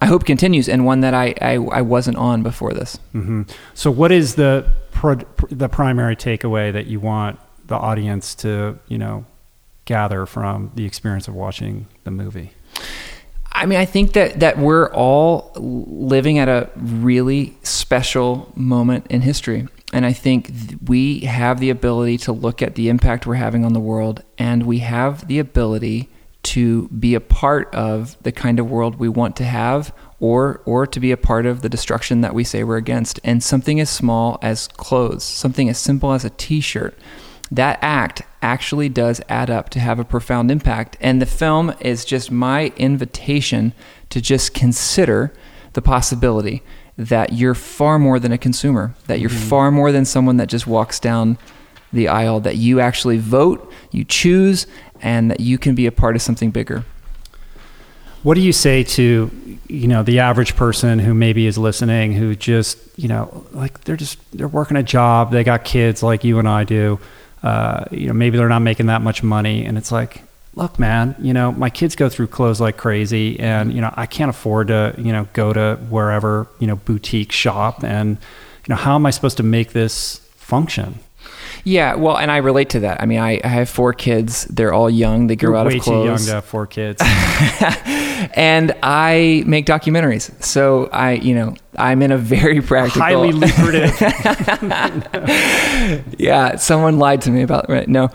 [0.00, 2.98] I hope continues, and one that I I, I wasn't on before this.
[3.12, 3.42] Mm-hmm.
[3.74, 5.20] So, what is the pro-
[5.50, 9.26] the primary takeaway that you want the audience to you know
[9.84, 12.52] gather from the experience of watching the movie?
[13.52, 19.20] I mean, I think that that we're all living at a really special moment in
[19.22, 19.68] history.
[19.92, 20.50] And I think
[20.86, 24.66] we have the ability to look at the impact we're having on the world, and
[24.66, 26.08] we have the ability
[26.44, 30.86] to be a part of the kind of world we want to have or or
[30.86, 33.88] to be a part of the destruction that we say we're against and something as
[33.88, 36.96] small as clothes something as simple as a t-shirt
[37.54, 42.04] that act actually does add up to have a profound impact and the film is
[42.04, 43.72] just my invitation
[44.10, 45.32] to just consider
[45.72, 46.62] the possibility
[46.96, 49.48] that you're far more than a consumer that you're mm-hmm.
[49.48, 51.38] far more than someone that just walks down
[51.92, 54.66] the aisle that you actually vote you choose
[55.00, 56.84] and that you can be a part of something bigger.
[58.22, 62.34] What do you say to, you know, the average person who maybe is listening who
[62.34, 66.38] just, you know, like they're just they're working a job, they got kids like you
[66.38, 66.98] and I do.
[67.44, 69.66] Uh, you know, maybe they're not making that much money.
[69.66, 70.22] And it's like,
[70.54, 73.38] look, man, you know, my kids go through clothes like crazy.
[73.38, 77.32] And, you know, I can't afford to, you know, go to wherever, you know, boutique
[77.32, 77.84] shop.
[77.84, 78.16] And,
[78.66, 81.00] you know, how am I supposed to make this function?
[81.64, 83.00] Yeah, well, and I relate to that.
[83.00, 84.44] I mean, I, I have four kids.
[84.44, 85.28] They're all young.
[85.28, 85.88] They grow You're out of clothes.
[85.88, 87.00] Way too young to have four kids.
[88.34, 90.42] and I make documentaries.
[90.42, 93.98] So I, you know, I'm in a very practical, highly lucrative.
[96.18, 97.88] yeah, someone lied to me about right.
[97.88, 98.10] No,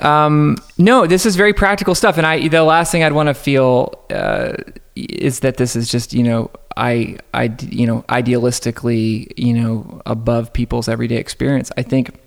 [0.00, 2.16] um, no, this is very practical stuff.
[2.16, 4.54] And I, the last thing I'd want to feel uh,
[4.96, 10.52] is that this is just, you know, I, I, you know, idealistically, you know, above
[10.52, 11.70] people's everyday experience.
[11.76, 12.18] I think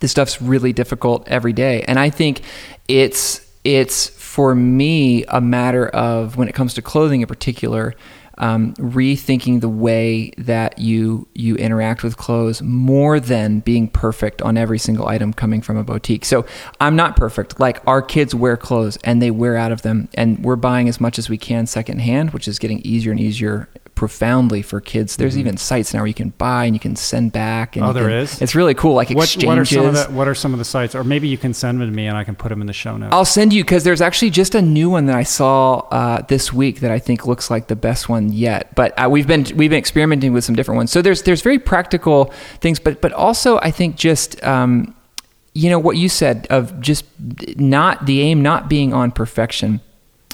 [0.00, 1.82] this stuff's really difficult every day.
[1.86, 2.42] And I think
[2.88, 7.94] it's it's for me a matter of when it comes to clothing in particular,
[8.38, 14.56] um, rethinking the way that you you interact with clothes more than being perfect on
[14.56, 16.24] every single item coming from a boutique.
[16.24, 16.46] So
[16.80, 17.58] I'm not perfect.
[17.58, 21.00] Like our kids wear clothes and they wear out of them, and we're buying as
[21.00, 23.68] much as we can secondhand, which is getting easier and easier
[23.98, 25.16] profoundly for kids.
[25.16, 25.40] There's mm-hmm.
[25.40, 27.74] even sites now where you can buy and you can send back.
[27.74, 28.40] And oh, there can, is.
[28.40, 28.94] It's really cool.
[28.94, 29.48] Like what, exchanges.
[29.48, 30.94] What are, some of the, what are some of the sites?
[30.94, 32.72] Or maybe you can send them to me and I can put them in the
[32.72, 33.12] show notes.
[33.12, 36.52] I'll send you because there's actually just a new one that I saw uh, this
[36.52, 38.72] week that I think looks like the best one yet.
[38.76, 40.92] But uh, we've been we've been experimenting with some different ones.
[40.92, 42.26] So there's there's very practical
[42.60, 44.42] things, but but also I think just.
[44.44, 44.94] Um,
[45.54, 47.04] you know what you said of just
[47.56, 49.80] not the aim not being on perfection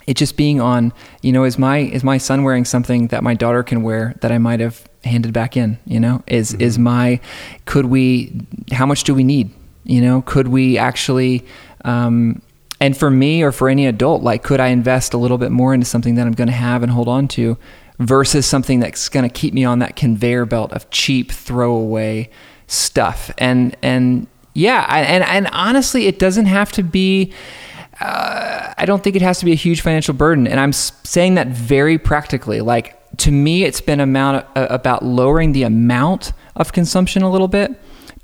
[0.06, 3.34] it just being on, you know, is my is my son wearing something that my
[3.34, 6.22] daughter can wear that I might have handed back in, you know?
[6.26, 6.62] Is mm-hmm.
[6.62, 7.20] is my
[7.64, 8.32] could we
[8.72, 9.50] how much do we need?
[9.84, 11.44] You know, could we actually
[11.84, 12.42] um,
[12.80, 15.72] and for me or for any adult, like could I invest a little bit more
[15.74, 17.56] into something that I'm going to have and hold on to
[17.98, 22.30] versus something that's going to keep me on that conveyor belt of cheap throwaway
[22.66, 23.30] stuff.
[23.38, 27.32] And and yeah, and and honestly, it doesn't have to be
[28.04, 30.46] uh, I don't think it has to be a huge financial burden.
[30.46, 32.60] And I'm saying that very practically.
[32.60, 37.48] Like to me, it's been amount uh, about lowering the amount of consumption a little
[37.48, 37.72] bit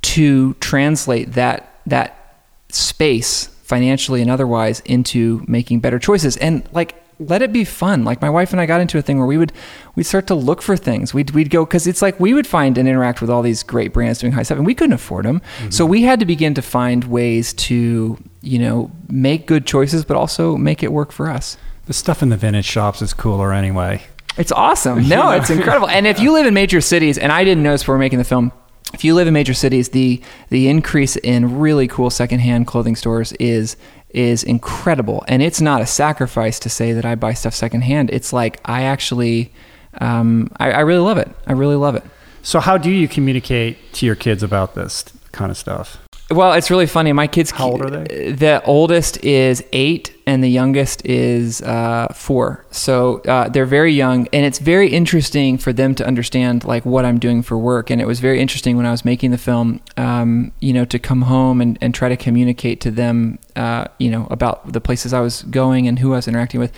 [0.03, 6.37] to translate that that space financially and otherwise into making better choices.
[6.37, 8.05] And like let it be fun.
[8.05, 9.53] Like my wife and I got into a thing where we would
[9.95, 11.15] we'd start to look for things.
[11.15, 13.93] We'd we'd go because it's like we would find and interact with all these great
[13.93, 15.41] brands doing high stuff, and we couldn't afford them.
[15.41, 15.71] Mm-hmm.
[15.71, 20.17] So we had to begin to find ways to you know make good choices, but
[20.17, 21.57] also make it work for us.
[21.87, 24.03] The stuff in the vintage shops is cooler anyway.
[24.37, 25.09] It's awesome.
[25.09, 25.89] No, it's incredible.
[25.89, 28.53] And if you live in major cities, and I didn't notice before making the film,
[28.93, 33.33] if you live in major cities, the the increase in really cool secondhand clothing stores
[33.35, 33.77] is
[34.11, 35.25] is incredible.
[35.29, 38.11] And it's not a sacrifice to say that I buy stuff secondhand.
[38.11, 39.53] It's like I actually,
[40.01, 41.29] um, I, I really love it.
[41.47, 42.05] I really love it.
[42.43, 45.99] So, how do you communicate to your kids about this kind of stuff?
[46.31, 47.13] Well, it's really funny.
[47.13, 47.51] My kids.
[47.51, 48.31] How old are they?
[48.31, 52.65] The oldest is eight, and the youngest is uh, four.
[52.71, 57.05] So uh, they're very young, and it's very interesting for them to understand like what
[57.05, 57.91] I'm doing for work.
[57.91, 61.01] And it was very interesting when I was making the film, um, you know, to
[61.01, 65.13] come home and, and try to communicate to them, uh, you know, about the places
[65.13, 66.73] I was going and who I was interacting with.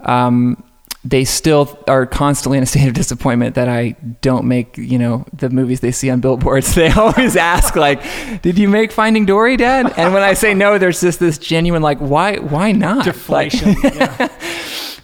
[0.00, 0.62] Um,
[1.04, 5.26] they still are constantly in a state of disappointment that I don't make, you know,
[5.34, 6.74] the movies they see on billboards.
[6.84, 8.02] They always ask, like,
[8.42, 11.82] "Did you make Finding Dory, Dad?" And when I say no, there's just this genuine,
[11.82, 12.36] like, "Why?
[12.38, 13.74] Why not?" Deflation.
[13.82, 14.28] Like, yeah.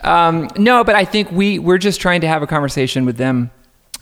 [0.02, 3.51] um, no, but I think we we're just trying to have a conversation with them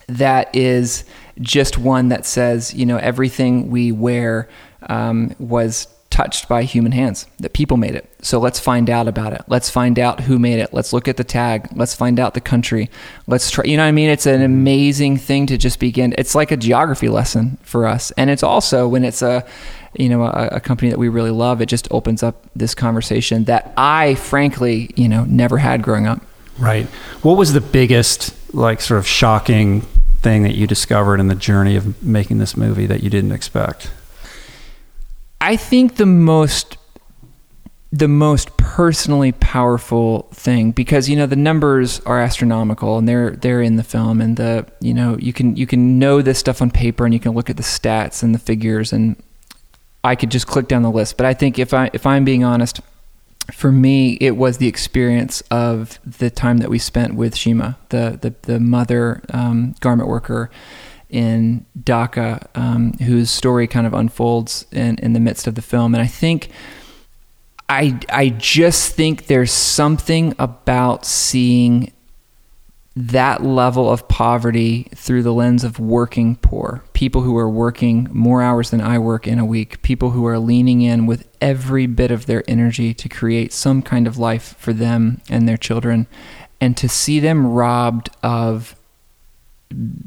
[0.08, 1.04] that is
[1.40, 4.48] just one that says, you know, everything we wear
[4.88, 5.86] um, was
[6.18, 8.10] touched by human hands, that people made it.
[8.22, 9.42] So let's find out about it.
[9.46, 10.74] Let's find out who made it.
[10.74, 11.68] Let's look at the tag.
[11.76, 12.90] Let's find out the country.
[13.28, 14.10] Let's try, you know what I mean?
[14.10, 14.44] It's an mm-hmm.
[14.44, 16.16] amazing thing to just begin.
[16.18, 18.10] It's like a geography lesson for us.
[18.16, 19.46] And it's also when it's a,
[19.94, 23.44] you know, a, a company that we really love, it just opens up this conversation
[23.44, 26.20] that I frankly, you know, never had growing up.
[26.58, 26.86] Right.
[27.22, 29.82] What was the biggest, like, sort of shocking
[30.20, 33.92] thing that you discovered in the journey of making this movie that you didn't expect?
[35.40, 36.76] I think the most
[37.90, 43.62] the most personally powerful thing because you know the numbers are astronomical and they're they're
[43.62, 46.70] in the film and the you know you can you can know this stuff on
[46.70, 49.16] paper and you can look at the stats and the figures and
[50.04, 51.16] I could just click down the list.
[51.16, 52.80] But I think if I if I'm being honest
[53.52, 58.18] for me it was the experience of the time that we spent with Shima the
[58.20, 60.50] the, the mother um, garment worker
[61.10, 65.94] in Dhaka um, whose story kind of unfolds in in the midst of the film.
[65.94, 66.50] And I think
[67.68, 71.92] I I just think there's something about seeing
[72.96, 78.42] that level of poverty through the lens of working poor, people who are working more
[78.42, 82.10] hours than I work in a week, people who are leaning in with every bit
[82.10, 86.08] of their energy to create some kind of life for them and their children,
[86.60, 88.74] and to see them robbed of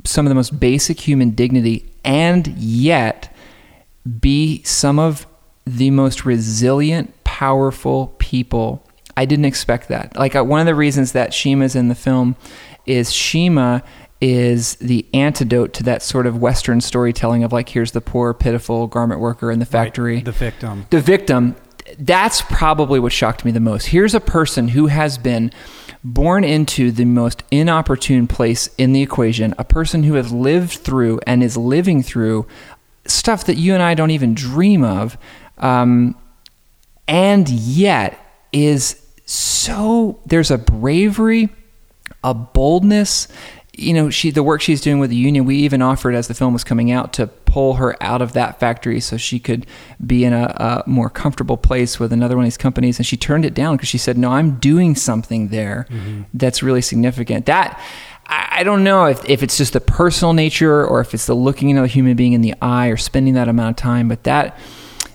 [0.05, 3.35] some of the most basic human dignity and yet
[4.19, 5.27] be some of
[5.65, 8.85] the most resilient powerful people.
[9.15, 10.15] I didn't expect that.
[10.15, 12.35] Like uh, one of the reasons that Shima's in the film
[12.85, 13.83] is Shima
[14.19, 18.87] is the antidote to that sort of Western storytelling of like, here's the poor, pitiful
[18.87, 20.15] garment worker in the factory.
[20.15, 20.85] Right, the victim.
[20.91, 21.55] The victim.
[21.97, 23.87] That's probably what shocked me the most.
[23.87, 25.51] Here's a person who has been
[26.03, 31.19] born into the most inopportune place in the equation, a person who has lived through
[31.27, 32.47] and is living through
[33.05, 35.17] stuff that you and I don't even dream of.
[35.57, 36.15] Um,
[37.07, 38.17] and yet
[38.51, 41.49] is so there's a bravery,
[42.23, 43.27] a boldness.
[43.81, 45.45] You know, she the work she's doing with the union.
[45.45, 48.59] We even offered as the film was coming out to pull her out of that
[48.59, 49.65] factory so she could
[50.05, 52.97] be in a, a more comfortable place with another one of these companies.
[52.97, 56.23] And she turned it down because she said, "No, I'm doing something there mm-hmm.
[56.33, 57.79] that's really significant." That
[58.27, 61.69] I don't know if, if it's just the personal nature or if it's the looking
[61.69, 64.57] another human being in the eye or spending that amount of time, but that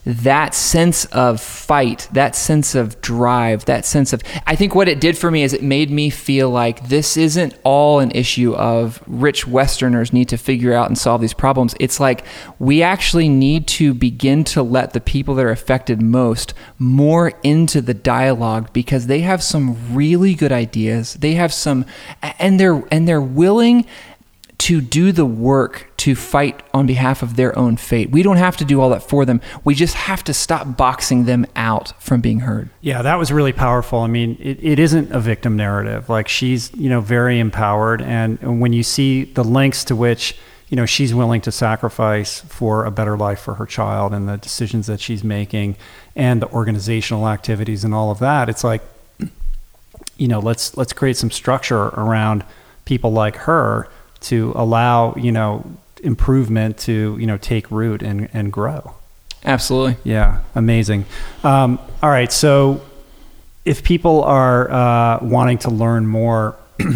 [0.06, 4.22] that sense of fight, that sense of drive, that sense of.
[4.46, 7.58] I think what it did for me is it made me feel like this isn't
[7.64, 11.74] all an issue of rich Westerners need to figure out and solve these problems.
[11.80, 12.24] It's like
[12.60, 17.80] we actually need to begin to let the people that are affected most more into
[17.80, 21.14] the dialogue because they have some really good ideas.
[21.14, 21.84] They have some,
[22.38, 23.86] and they're and they're willing
[24.58, 28.10] to do the work to fight on behalf of their own fate.
[28.10, 29.40] We don't have to do all that for them.
[29.64, 32.70] We just have to stop boxing them out from being heard.
[32.80, 34.00] Yeah, that was really powerful.
[34.00, 36.08] I mean, it, it isn't a victim narrative.
[36.08, 38.00] Like she's, you know, very empowered.
[38.00, 40.36] And when you see the lengths to which,
[40.68, 44.36] you know, she's willing to sacrifice for a better life for her child and the
[44.36, 45.76] decisions that she's making
[46.16, 48.82] and the organizational activities and all of that, it's like,
[50.16, 52.42] you know, let's let's create some structure around
[52.84, 53.88] people like her
[54.26, 55.64] to allow you know
[56.02, 58.94] improvement to you know take root and and grow.
[59.44, 59.96] Absolutely.
[60.04, 61.04] Yeah, amazing.
[61.44, 62.82] Um, all right, so
[63.64, 66.56] if people are uh, wanting to learn more.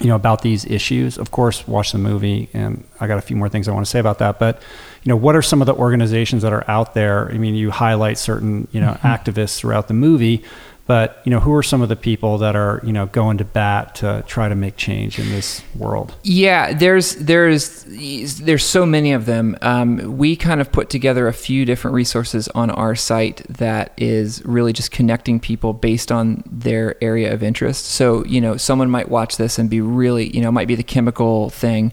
[0.00, 3.36] you know about these issues of course watch the movie and i got a few
[3.36, 4.60] more things i want to say about that but
[5.04, 7.70] you know what are some of the organizations that are out there i mean you
[7.70, 9.06] highlight certain you know mm-hmm.
[9.06, 10.42] activists throughout the movie
[10.86, 13.44] but you know, who are some of the people that are you know going to
[13.44, 16.14] bat to try to make change in this world?
[16.22, 19.56] Yeah, there's there's there's so many of them.
[19.62, 24.44] Um, we kind of put together a few different resources on our site that is
[24.44, 27.86] really just connecting people based on their area of interest.
[27.86, 30.82] So you know, someone might watch this and be really you know might be the
[30.82, 31.92] chemical thing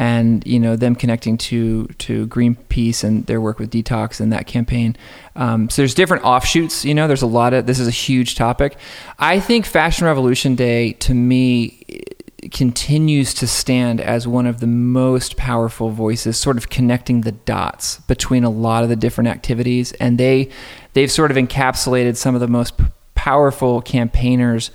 [0.00, 4.46] and you know them connecting to to Greenpeace and their work with detox and that
[4.46, 4.96] campaign.
[5.36, 6.86] Um, so there's different offshoots.
[6.86, 8.78] You know, there's a lot of this is a huge topic.
[9.18, 11.84] I think Fashion Revolution Day to me
[12.50, 17.98] continues to stand as one of the most powerful voices sort of connecting the dots
[18.08, 20.48] between a lot of the different activities and they
[20.94, 22.72] they've sort of encapsulated some of the most
[23.14, 24.70] powerful campaigners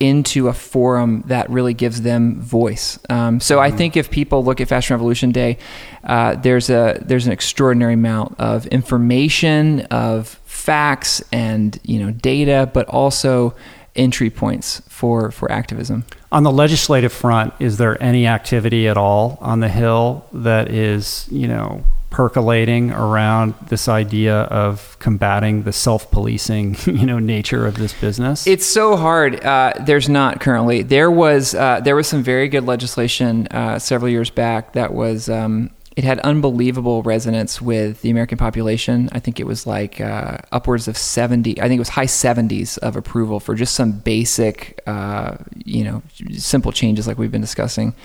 [0.00, 2.98] into a forum that really gives them voice.
[3.10, 3.78] Um, so I mm-hmm.
[3.78, 5.58] think if people look at Fashion Revolution Day,
[6.04, 12.70] uh, there's a there's an extraordinary amount of information, of facts, and you know data,
[12.72, 13.54] but also
[13.96, 16.04] entry points for for activism.
[16.30, 21.26] On the legislative front, is there any activity at all on the Hill that is
[21.30, 27.92] you know percolating around this idea of combating the self-policing you know nature of this
[28.00, 32.48] business it's so hard uh, there's not currently there was uh, there was some very
[32.48, 38.10] good legislation uh, several years back that was um, it had unbelievable resonance with the
[38.10, 39.08] American population.
[39.10, 42.78] I think it was like uh, upwards of 70, I think it was high 70s
[42.78, 46.04] of approval for just some basic, uh, you know,
[46.36, 47.96] simple changes like we've been discussing.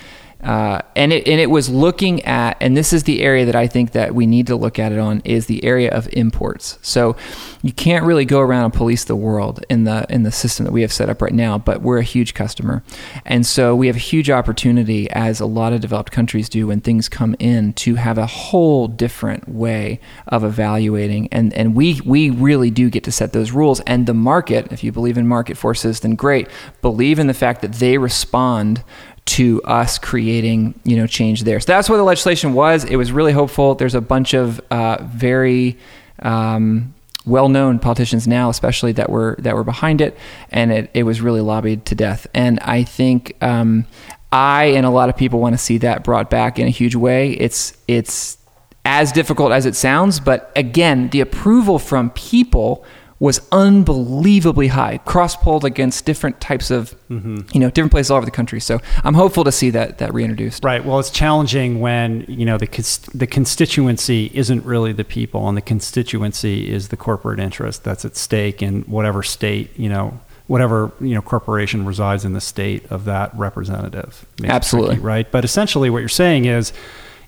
[0.43, 3.67] Uh, and it and it was looking at, and this is the area that I
[3.67, 6.77] think that we need to look at it on is the area of imports.
[6.81, 7.15] So
[7.61, 10.73] you can't really go around and police the world in the in the system that
[10.73, 12.83] we have set up right now, but we're a huge customer,
[13.25, 16.81] and so we have a huge opportunity, as a lot of developed countries do, when
[16.81, 22.29] things come in, to have a whole different way of evaluating, and and we we
[22.29, 25.55] really do get to set those rules, and the market, if you believe in market
[25.55, 26.49] forces, then great,
[26.81, 28.83] believe in the fact that they respond
[29.25, 31.59] to us creating you know change there.
[31.59, 32.83] So that's what the legislation was.
[32.83, 33.75] It was really hopeful.
[33.75, 35.77] There's a bunch of uh, very
[36.19, 36.93] um,
[37.25, 40.17] well-known politicians now, especially that were that were behind it,
[40.49, 42.27] and it, it was really lobbied to death.
[42.33, 43.85] And I think um,
[44.31, 46.95] I and a lot of people want to see that brought back in a huge
[46.95, 47.31] way.
[47.31, 48.37] It's it's
[48.85, 52.83] as difficult as it sounds, but again, the approval from people
[53.19, 57.41] was unbelievably high, cross polled against different types of, mm-hmm.
[57.53, 58.59] you know, different places all over the country.
[58.59, 60.63] So I'm hopeful to see that that reintroduced.
[60.63, 60.83] Right.
[60.83, 62.67] Well, it's challenging when you know the
[63.13, 68.15] the constituency isn't really the people, and the constituency is the corporate interest that's at
[68.15, 73.05] stake in whatever state you know whatever you know corporation resides in the state of
[73.05, 74.25] that representative.
[74.43, 74.95] Absolutely.
[74.95, 75.31] Tricky, right.
[75.31, 76.73] But essentially, what you're saying is,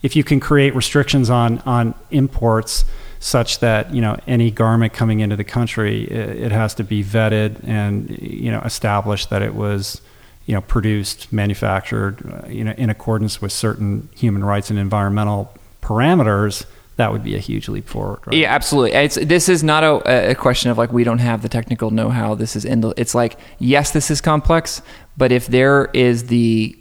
[0.02, 2.86] if you can create restrictions on on imports
[3.26, 7.04] such that you know any garment coming into the country it, it, has to be
[7.04, 10.00] vetted and you know established that it was
[10.46, 15.52] you know produced manufactured uh, you know in accordance with certain human rights and environmental
[15.82, 16.66] parameters
[16.98, 18.38] that would be a huge leap forward right?
[18.38, 21.50] yeah absolutely it's, this is not a, a, question of like we don't have the
[21.50, 24.84] technical know-how this is it's like yes this is complex
[25.18, 26.78] but if there is the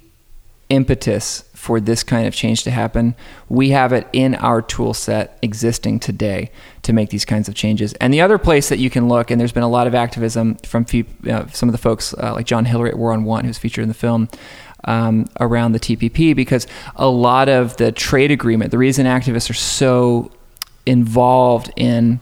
[0.69, 3.15] impetus for this kind of change to happen.
[3.49, 6.51] We have it in our tool set existing today
[6.83, 7.95] to make these kinds of changes.
[7.95, 10.57] And the other place that you can look, and there's been a lot of activism
[10.57, 13.83] from some of the folks uh, like John Hilary at War on Want, who's featured
[13.83, 14.29] in the film.
[14.87, 16.67] Um, around the TPP, because
[16.97, 20.31] a lot of the trade agreement, the reason activists are so
[20.85, 22.21] involved in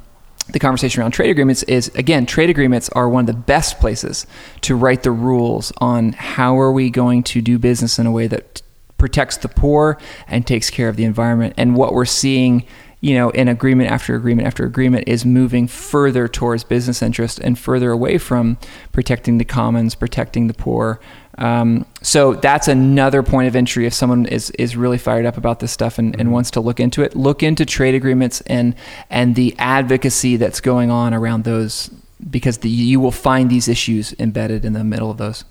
[0.52, 4.28] the conversation around trade agreements is again trade agreements are one of the best places
[4.60, 8.28] to write the rules on how are we going to do business in a way
[8.28, 8.62] that
[9.02, 9.98] protects the poor
[10.28, 11.52] and takes care of the environment.
[11.56, 12.64] And what we're seeing,
[13.00, 17.58] you know, in agreement after agreement after agreement is moving further towards business interest and
[17.58, 18.58] further away from
[18.92, 21.00] protecting the commons, protecting the poor.
[21.36, 25.58] Um, so that's another point of entry if someone is, is really fired up about
[25.58, 26.30] this stuff and, and mm-hmm.
[26.30, 27.16] wants to look into it.
[27.16, 28.76] Look into trade agreements and
[29.10, 31.90] and the advocacy that's going on around those
[32.30, 35.44] because the, you will find these issues embedded in the middle of those.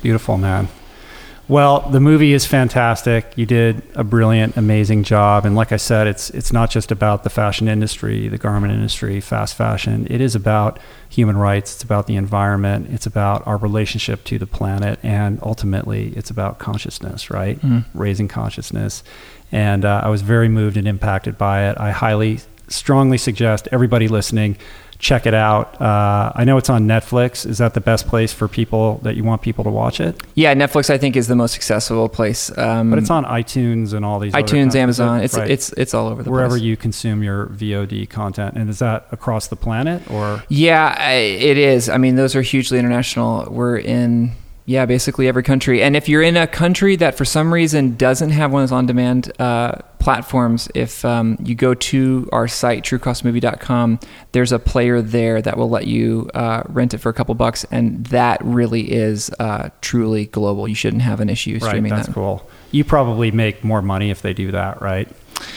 [0.00, 0.68] Beautiful, man.
[1.48, 3.32] Well, the movie is fantastic.
[3.36, 7.22] You did a brilliant, amazing job, and like I said, it's it's not just about
[7.22, 10.08] the fashion industry, the garment industry, fast fashion.
[10.10, 11.74] It is about human rights.
[11.74, 12.88] It's about the environment.
[12.90, 17.60] It's about our relationship to the planet, and ultimately, it's about consciousness, right?
[17.60, 17.84] Mm.
[17.94, 19.04] Raising consciousness.
[19.52, 21.78] And uh, I was very moved and impacted by it.
[21.78, 24.56] I highly, strongly suggest everybody listening
[24.98, 25.80] check it out.
[25.80, 27.46] Uh, I know it's on Netflix.
[27.46, 30.22] Is that the best place for people that you want people to watch it?
[30.34, 32.56] Yeah, Netflix I think is the most accessible place.
[32.56, 34.32] Um, but it's on iTunes and all these.
[34.32, 35.20] iTunes, Amazon.
[35.20, 35.50] It's right.
[35.50, 36.32] it's it's all over the place.
[36.32, 36.62] wherever place.
[36.62, 38.56] you consume your VOD content.
[38.56, 40.42] And is that across the planet or?
[40.48, 41.88] Yeah, it is.
[41.88, 43.50] I mean, those are hugely international.
[43.50, 44.32] We're in
[44.66, 45.80] yeah, basically every country.
[45.80, 48.76] And if you're in a country that for some reason doesn't have one of those
[48.76, 54.00] on-demand uh, platforms, if um, you go to our site truecostmovie.com,
[54.32, 57.64] there's a player there that will let you uh, rent it for a couple bucks,
[57.70, 60.66] and that really is uh, truly global.
[60.66, 61.90] You shouldn't have an issue streaming that.
[61.90, 62.14] right, that's that.
[62.14, 62.50] cool.
[62.72, 65.08] You probably make more money if they do that, right?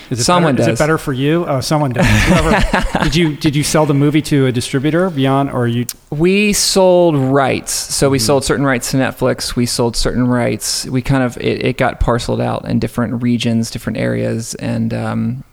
[0.09, 0.73] Is it someone better, does.
[0.73, 1.45] Is it better for you?
[1.45, 2.05] Oh, someone does.
[2.25, 5.85] Whoever, did you did you sell the movie to a distributor beyond, or you?
[6.09, 7.71] We sold rights.
[7.71, 9.55] So we mm sold certain rights to Netflix.
[9.55, 10.85] We sold certain rights.
[10.85, 15.43] We kind of it, it got parceled out in different regions, different areas, and um,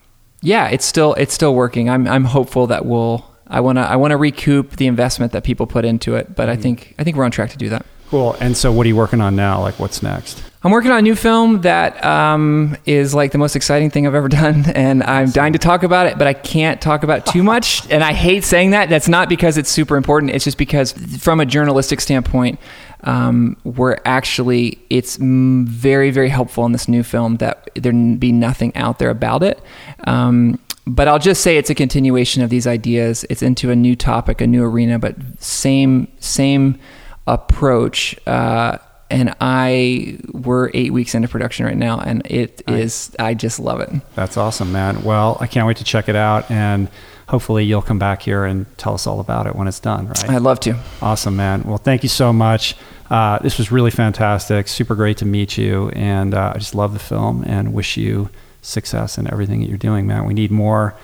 [0.42, 1.88] yeah, it's still it's still working.
[1.88, 3.24] I'm I'm hopeful that we'll.
[3.48, 6.48] I want to I want to recoup the investment that people put into it, but
[6.48, 7.86] mm I think I think we're on track to do that.
[8.08, 8.36] Cool.
[8.40, 9.60] And so, what are you working on now?
[9.60, 10.42] Like, what's next?
[10.62, 14.14] I'm working on a new film that um, is like the most exciting thing I've
[14.14, 17.42] ever done, and I'm dying to talk about it, but I can't talk about too
[17.42, 17.88] much.
[17.90, 18.88] and I hate saying that.
[18.88, 20.32] That's not because it's super important.
[20.32, 22.58] It's just because, from a journalistic standpoint,
[23.04, 28.74] um, we're actually it's very very helpful in this new film that there be nothing
[28.74, 29.62] out there about it.
[30.04, 33.24] Um, but I'll just say it's a continuation of these ideas.
[33.28, 36.78] It's into a new topic, a new arena, but same same
[37.26, 38.16] approach.
[38.26, 38.78] Uh,
[39.10, 42.80] and I we're eight weeks into production right now, and it Right.
[42.80, 43.90] is I just love it.
[44.14, 45.02] That's awesome, man.
[45.04, 46.88] Well, I can't wait to check it out, and
[47.28, 50.08] hopefully you'll come back here and tell us all about it when it's done.
[50.08, 50.30] Right?
[50.30, 50.76] I'd love to.
[51.02, 51.62] Awesome, man.
[51.64, 52.76] Well, thank you so much.
[53.10, 54.66] Uh, this was really fantastic.
[54.68, 58.30] Super great to meet you, and uh, I just love the film and wish you
[58.62, 60.24] success in everything that you're doing, man.
[60.24, 60.94] We need more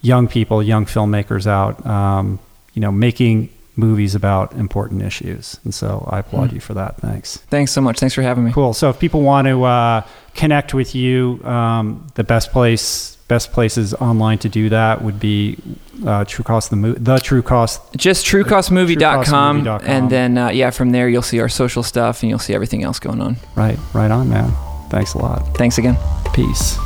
[0.00, 2.38] young people, young filmmakers out, um,
[2.72, 5.58] you know, making movies about important issues.
[5.64, 6.98] And so I applaud you for that.
[6.98, 7.38] Thanks.
[7.48, 7.98] Thanks so much.
[7.98, 8.52] Thanks for having me.
[8.52, 8.74] Cool.
[8.74, 10.02] So if people want to uh,
[10.34, 15.58] connect with you, um, the best place, best places online to do that would be
[16.06, 17.80] uh, True Cost the movie, the True Cost.
[17.96, 19.80] Just truecostmovie.com, truecostmovie.com.
[19.90, 22.82] and then uh, yeah, from there you'll see our social stuff and you'll see everything
[22.84, 23.36] else going on.
[23.56, 24.52] Right, right on, man.
[24.90, 25.56] Thanks a lot.
[25.56, 25.96] Thanks again.
[26.34, 26.76] Peace.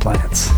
[0.00, 0.48] Plants.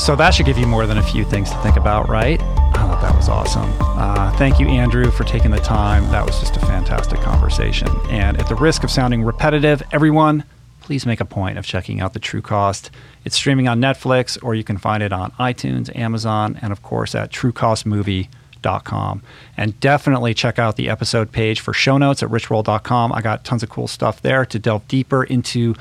[0.00, 2.40] So that should give you more than a few things to think about, right?
[2.40, 3.70] I thought that was awesome.
[3.80, 6.10] Uh, thank you, Andrew, for taking the time.
[6.10, 7.86] That was just a fantastic conversation.
[8.08, 10.44] And at the risk of sounding repetitive, everyone,
[10.80, 12.90] please make a point of checking out the True Cost.
[13.26, 17.14] It's streaming on Netflix, or you can find it on iTunes, Amazon, and of course
[17.14, 19.22] at TrueCostMovie.com.
[19.58, 23.12] And definitely check out the episode page for show notes at richroll.com.
[23.12, 25.74] I got tons of cool stuff there to delve deeper into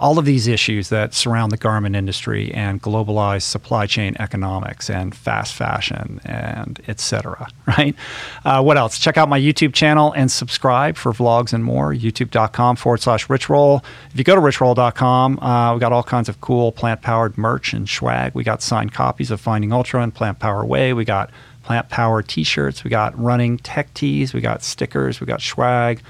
[0.00, 5.14] all of these issues that surround the garment industry and globalized supply chain economics and
[5.14, 7.94] fast fashion and et cetera, right?
[8.44, 8.98] Uh, what else?
[8.98, 11.92] Check out my YouTube channel and subscribe for vlogs and more.
[11.92, 13.84] YouTube.com forward slash richroll.
[14.10, 17.74] If you go to richroll.com, uh, we got all kinds of cool plant powered merch
[17.74, 18.34] and swag.
[18.34, 20.94] We got signed copies of Finding Ultra and Plant Power Way.
[20.94, 21.30] We got
[21.62, 22.84] plant power t shirts.
[22.84, 24.32] We got running tech tees.
[24.32, 25.20] We got stickers.
[25.20, 26.00] We got swag.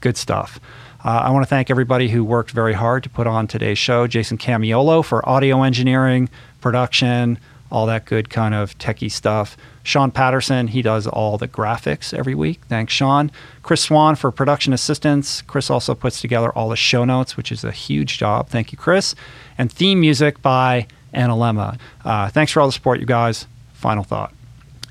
[0.00, 0.60] Good stuff.
[1.06, 4.08] Uh, I want to thank everybody who worked very hard to put on today's show.
[4.08, 6.28] Jason Camiolo for audio engineering,
[6.60, 7.38] production,
[7.70, 9.56] all that good kind of techie stuff.
[9.84, 12.60] Sean Patterson, he does all the graphics every week.
[12.68, 13.30] Thanks, Sean.
[13.62, 15.42] Chris Swan for production assistance.
[15.42, 18.48] Chris also puts together all the show notes, which is a huge job.
[18.48, 19.14] Thank you, Chris.
[19.56, 21.78] And theme music by Analemma.
[22.04, 23.46] Uh, thanks for all the support, you guys.
[23.74, 24.34] Final thought.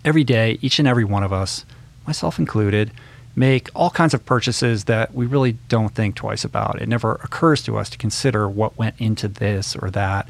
[0.05, 1.65] Every day, each and every one of us,
[2.07, 2.91] myself included,
[3.35, 6.81] make all kinds of purchases that we really don't think twice about.
[6.81, 10.27] It never occurs to us to consider what went into this or that.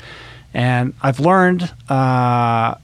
[0.53, 2.75] And I've learned uh,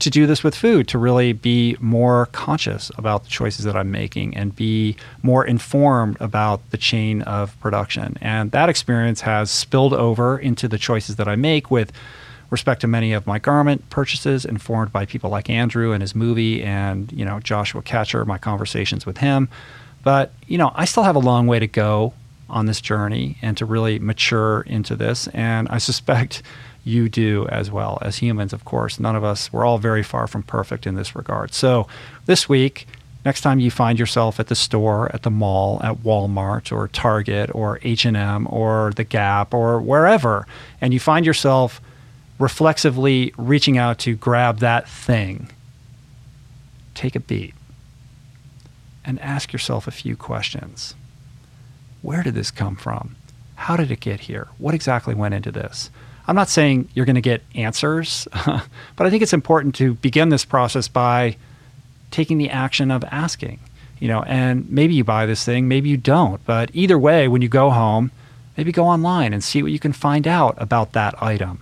[0.00, 3.90] to do this with food, to really be more conscious about the choices that I'm
[3.90, 8.16] making and be more informed about the chain of production.
[8.20, 11.92] And that experience has spilled over into the choices that I make with
[12.50, 16.62] respect to many of my garment purchases, informed by people like Andrew and his movie,
[16.62, 19.48] and you know Joshua Katcher, my conversations with him.
[20.02, 22.14] But you know, I still have a long way to go
[22.48, 25.28] on this journey and to really mature into this.
[25.28, 26.42] And I suspect
[26.84, 28.52] you do as well as humans.
[28.52, 31.54] Of course, none of us we're all very far from perfect in this regard.
[31.54, 31.86] So
[32.26, 32.86] this week.
[33.22, 37.54] Next time you find yourself at the store, at the mall, at Walmart or Target
[37.54, 40.46] or H&M or the Gap or wherever,
[40.80, 41.82] and you find yourself
[42.40, 45.50] reflexively reaching out to grab that thing,
[46.94, 47.54] take a beat
[49.04, 50.94] and ask yourself a few questions.
[52.02, 53.14] Where did this come from?
[53.56, 54.48] How did it get here?
[54.56, 55.90] What exactly went into this?
[56.26, 60.30] I'm not saying you're going to get answers, but I think it's important to begin
[60.30, 61.36] this process by
[62.10, 63.60] taking the action of asking.
[63.98, 67.42] You know, and maybe you buy this thing, maybe you don't, but either way, when
[67.42, 68.10] you go home,
[68.56, 71.60] maybe go online and see what you can find out about that item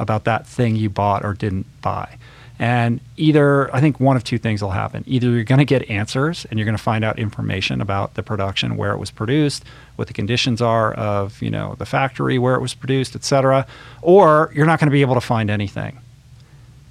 [0.00, 2.16] about that thing you bought or didn't buy.
[2.58, 5.02] And either, I think one of two things will happen.
[5.06, 8.22] Either you're going to get answers and you're going to find out information about the
[8.22, 9.64] production, where it was produced,
[9.96, 13.66] what the conditions are of, you know, the factory, where it was produced, et cetera,
[14.02, 16.00] or you're not going to be able to find anything.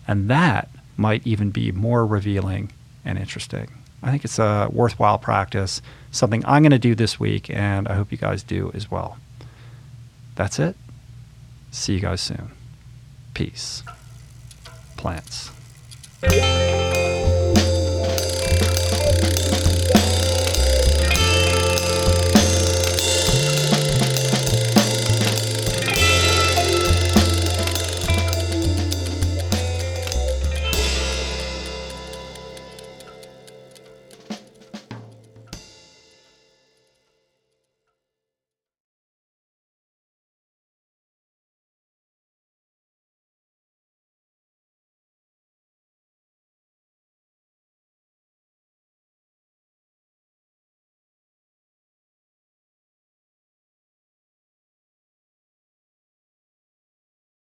[0.07, 2.71] And that might even be more revealing
[3.05, 3.69] and interesting.
[4.01, 7.93] I think it's a worthwhile practice, something I'm going to do this week, and I
[7.93, 9.17] hope you guys do as well.
[10.33, 10.75] That's it.
[11.69, 12.58] See you guys soon.
[13.39, 13.83] Peace.
[14.97, 15.51] Plants.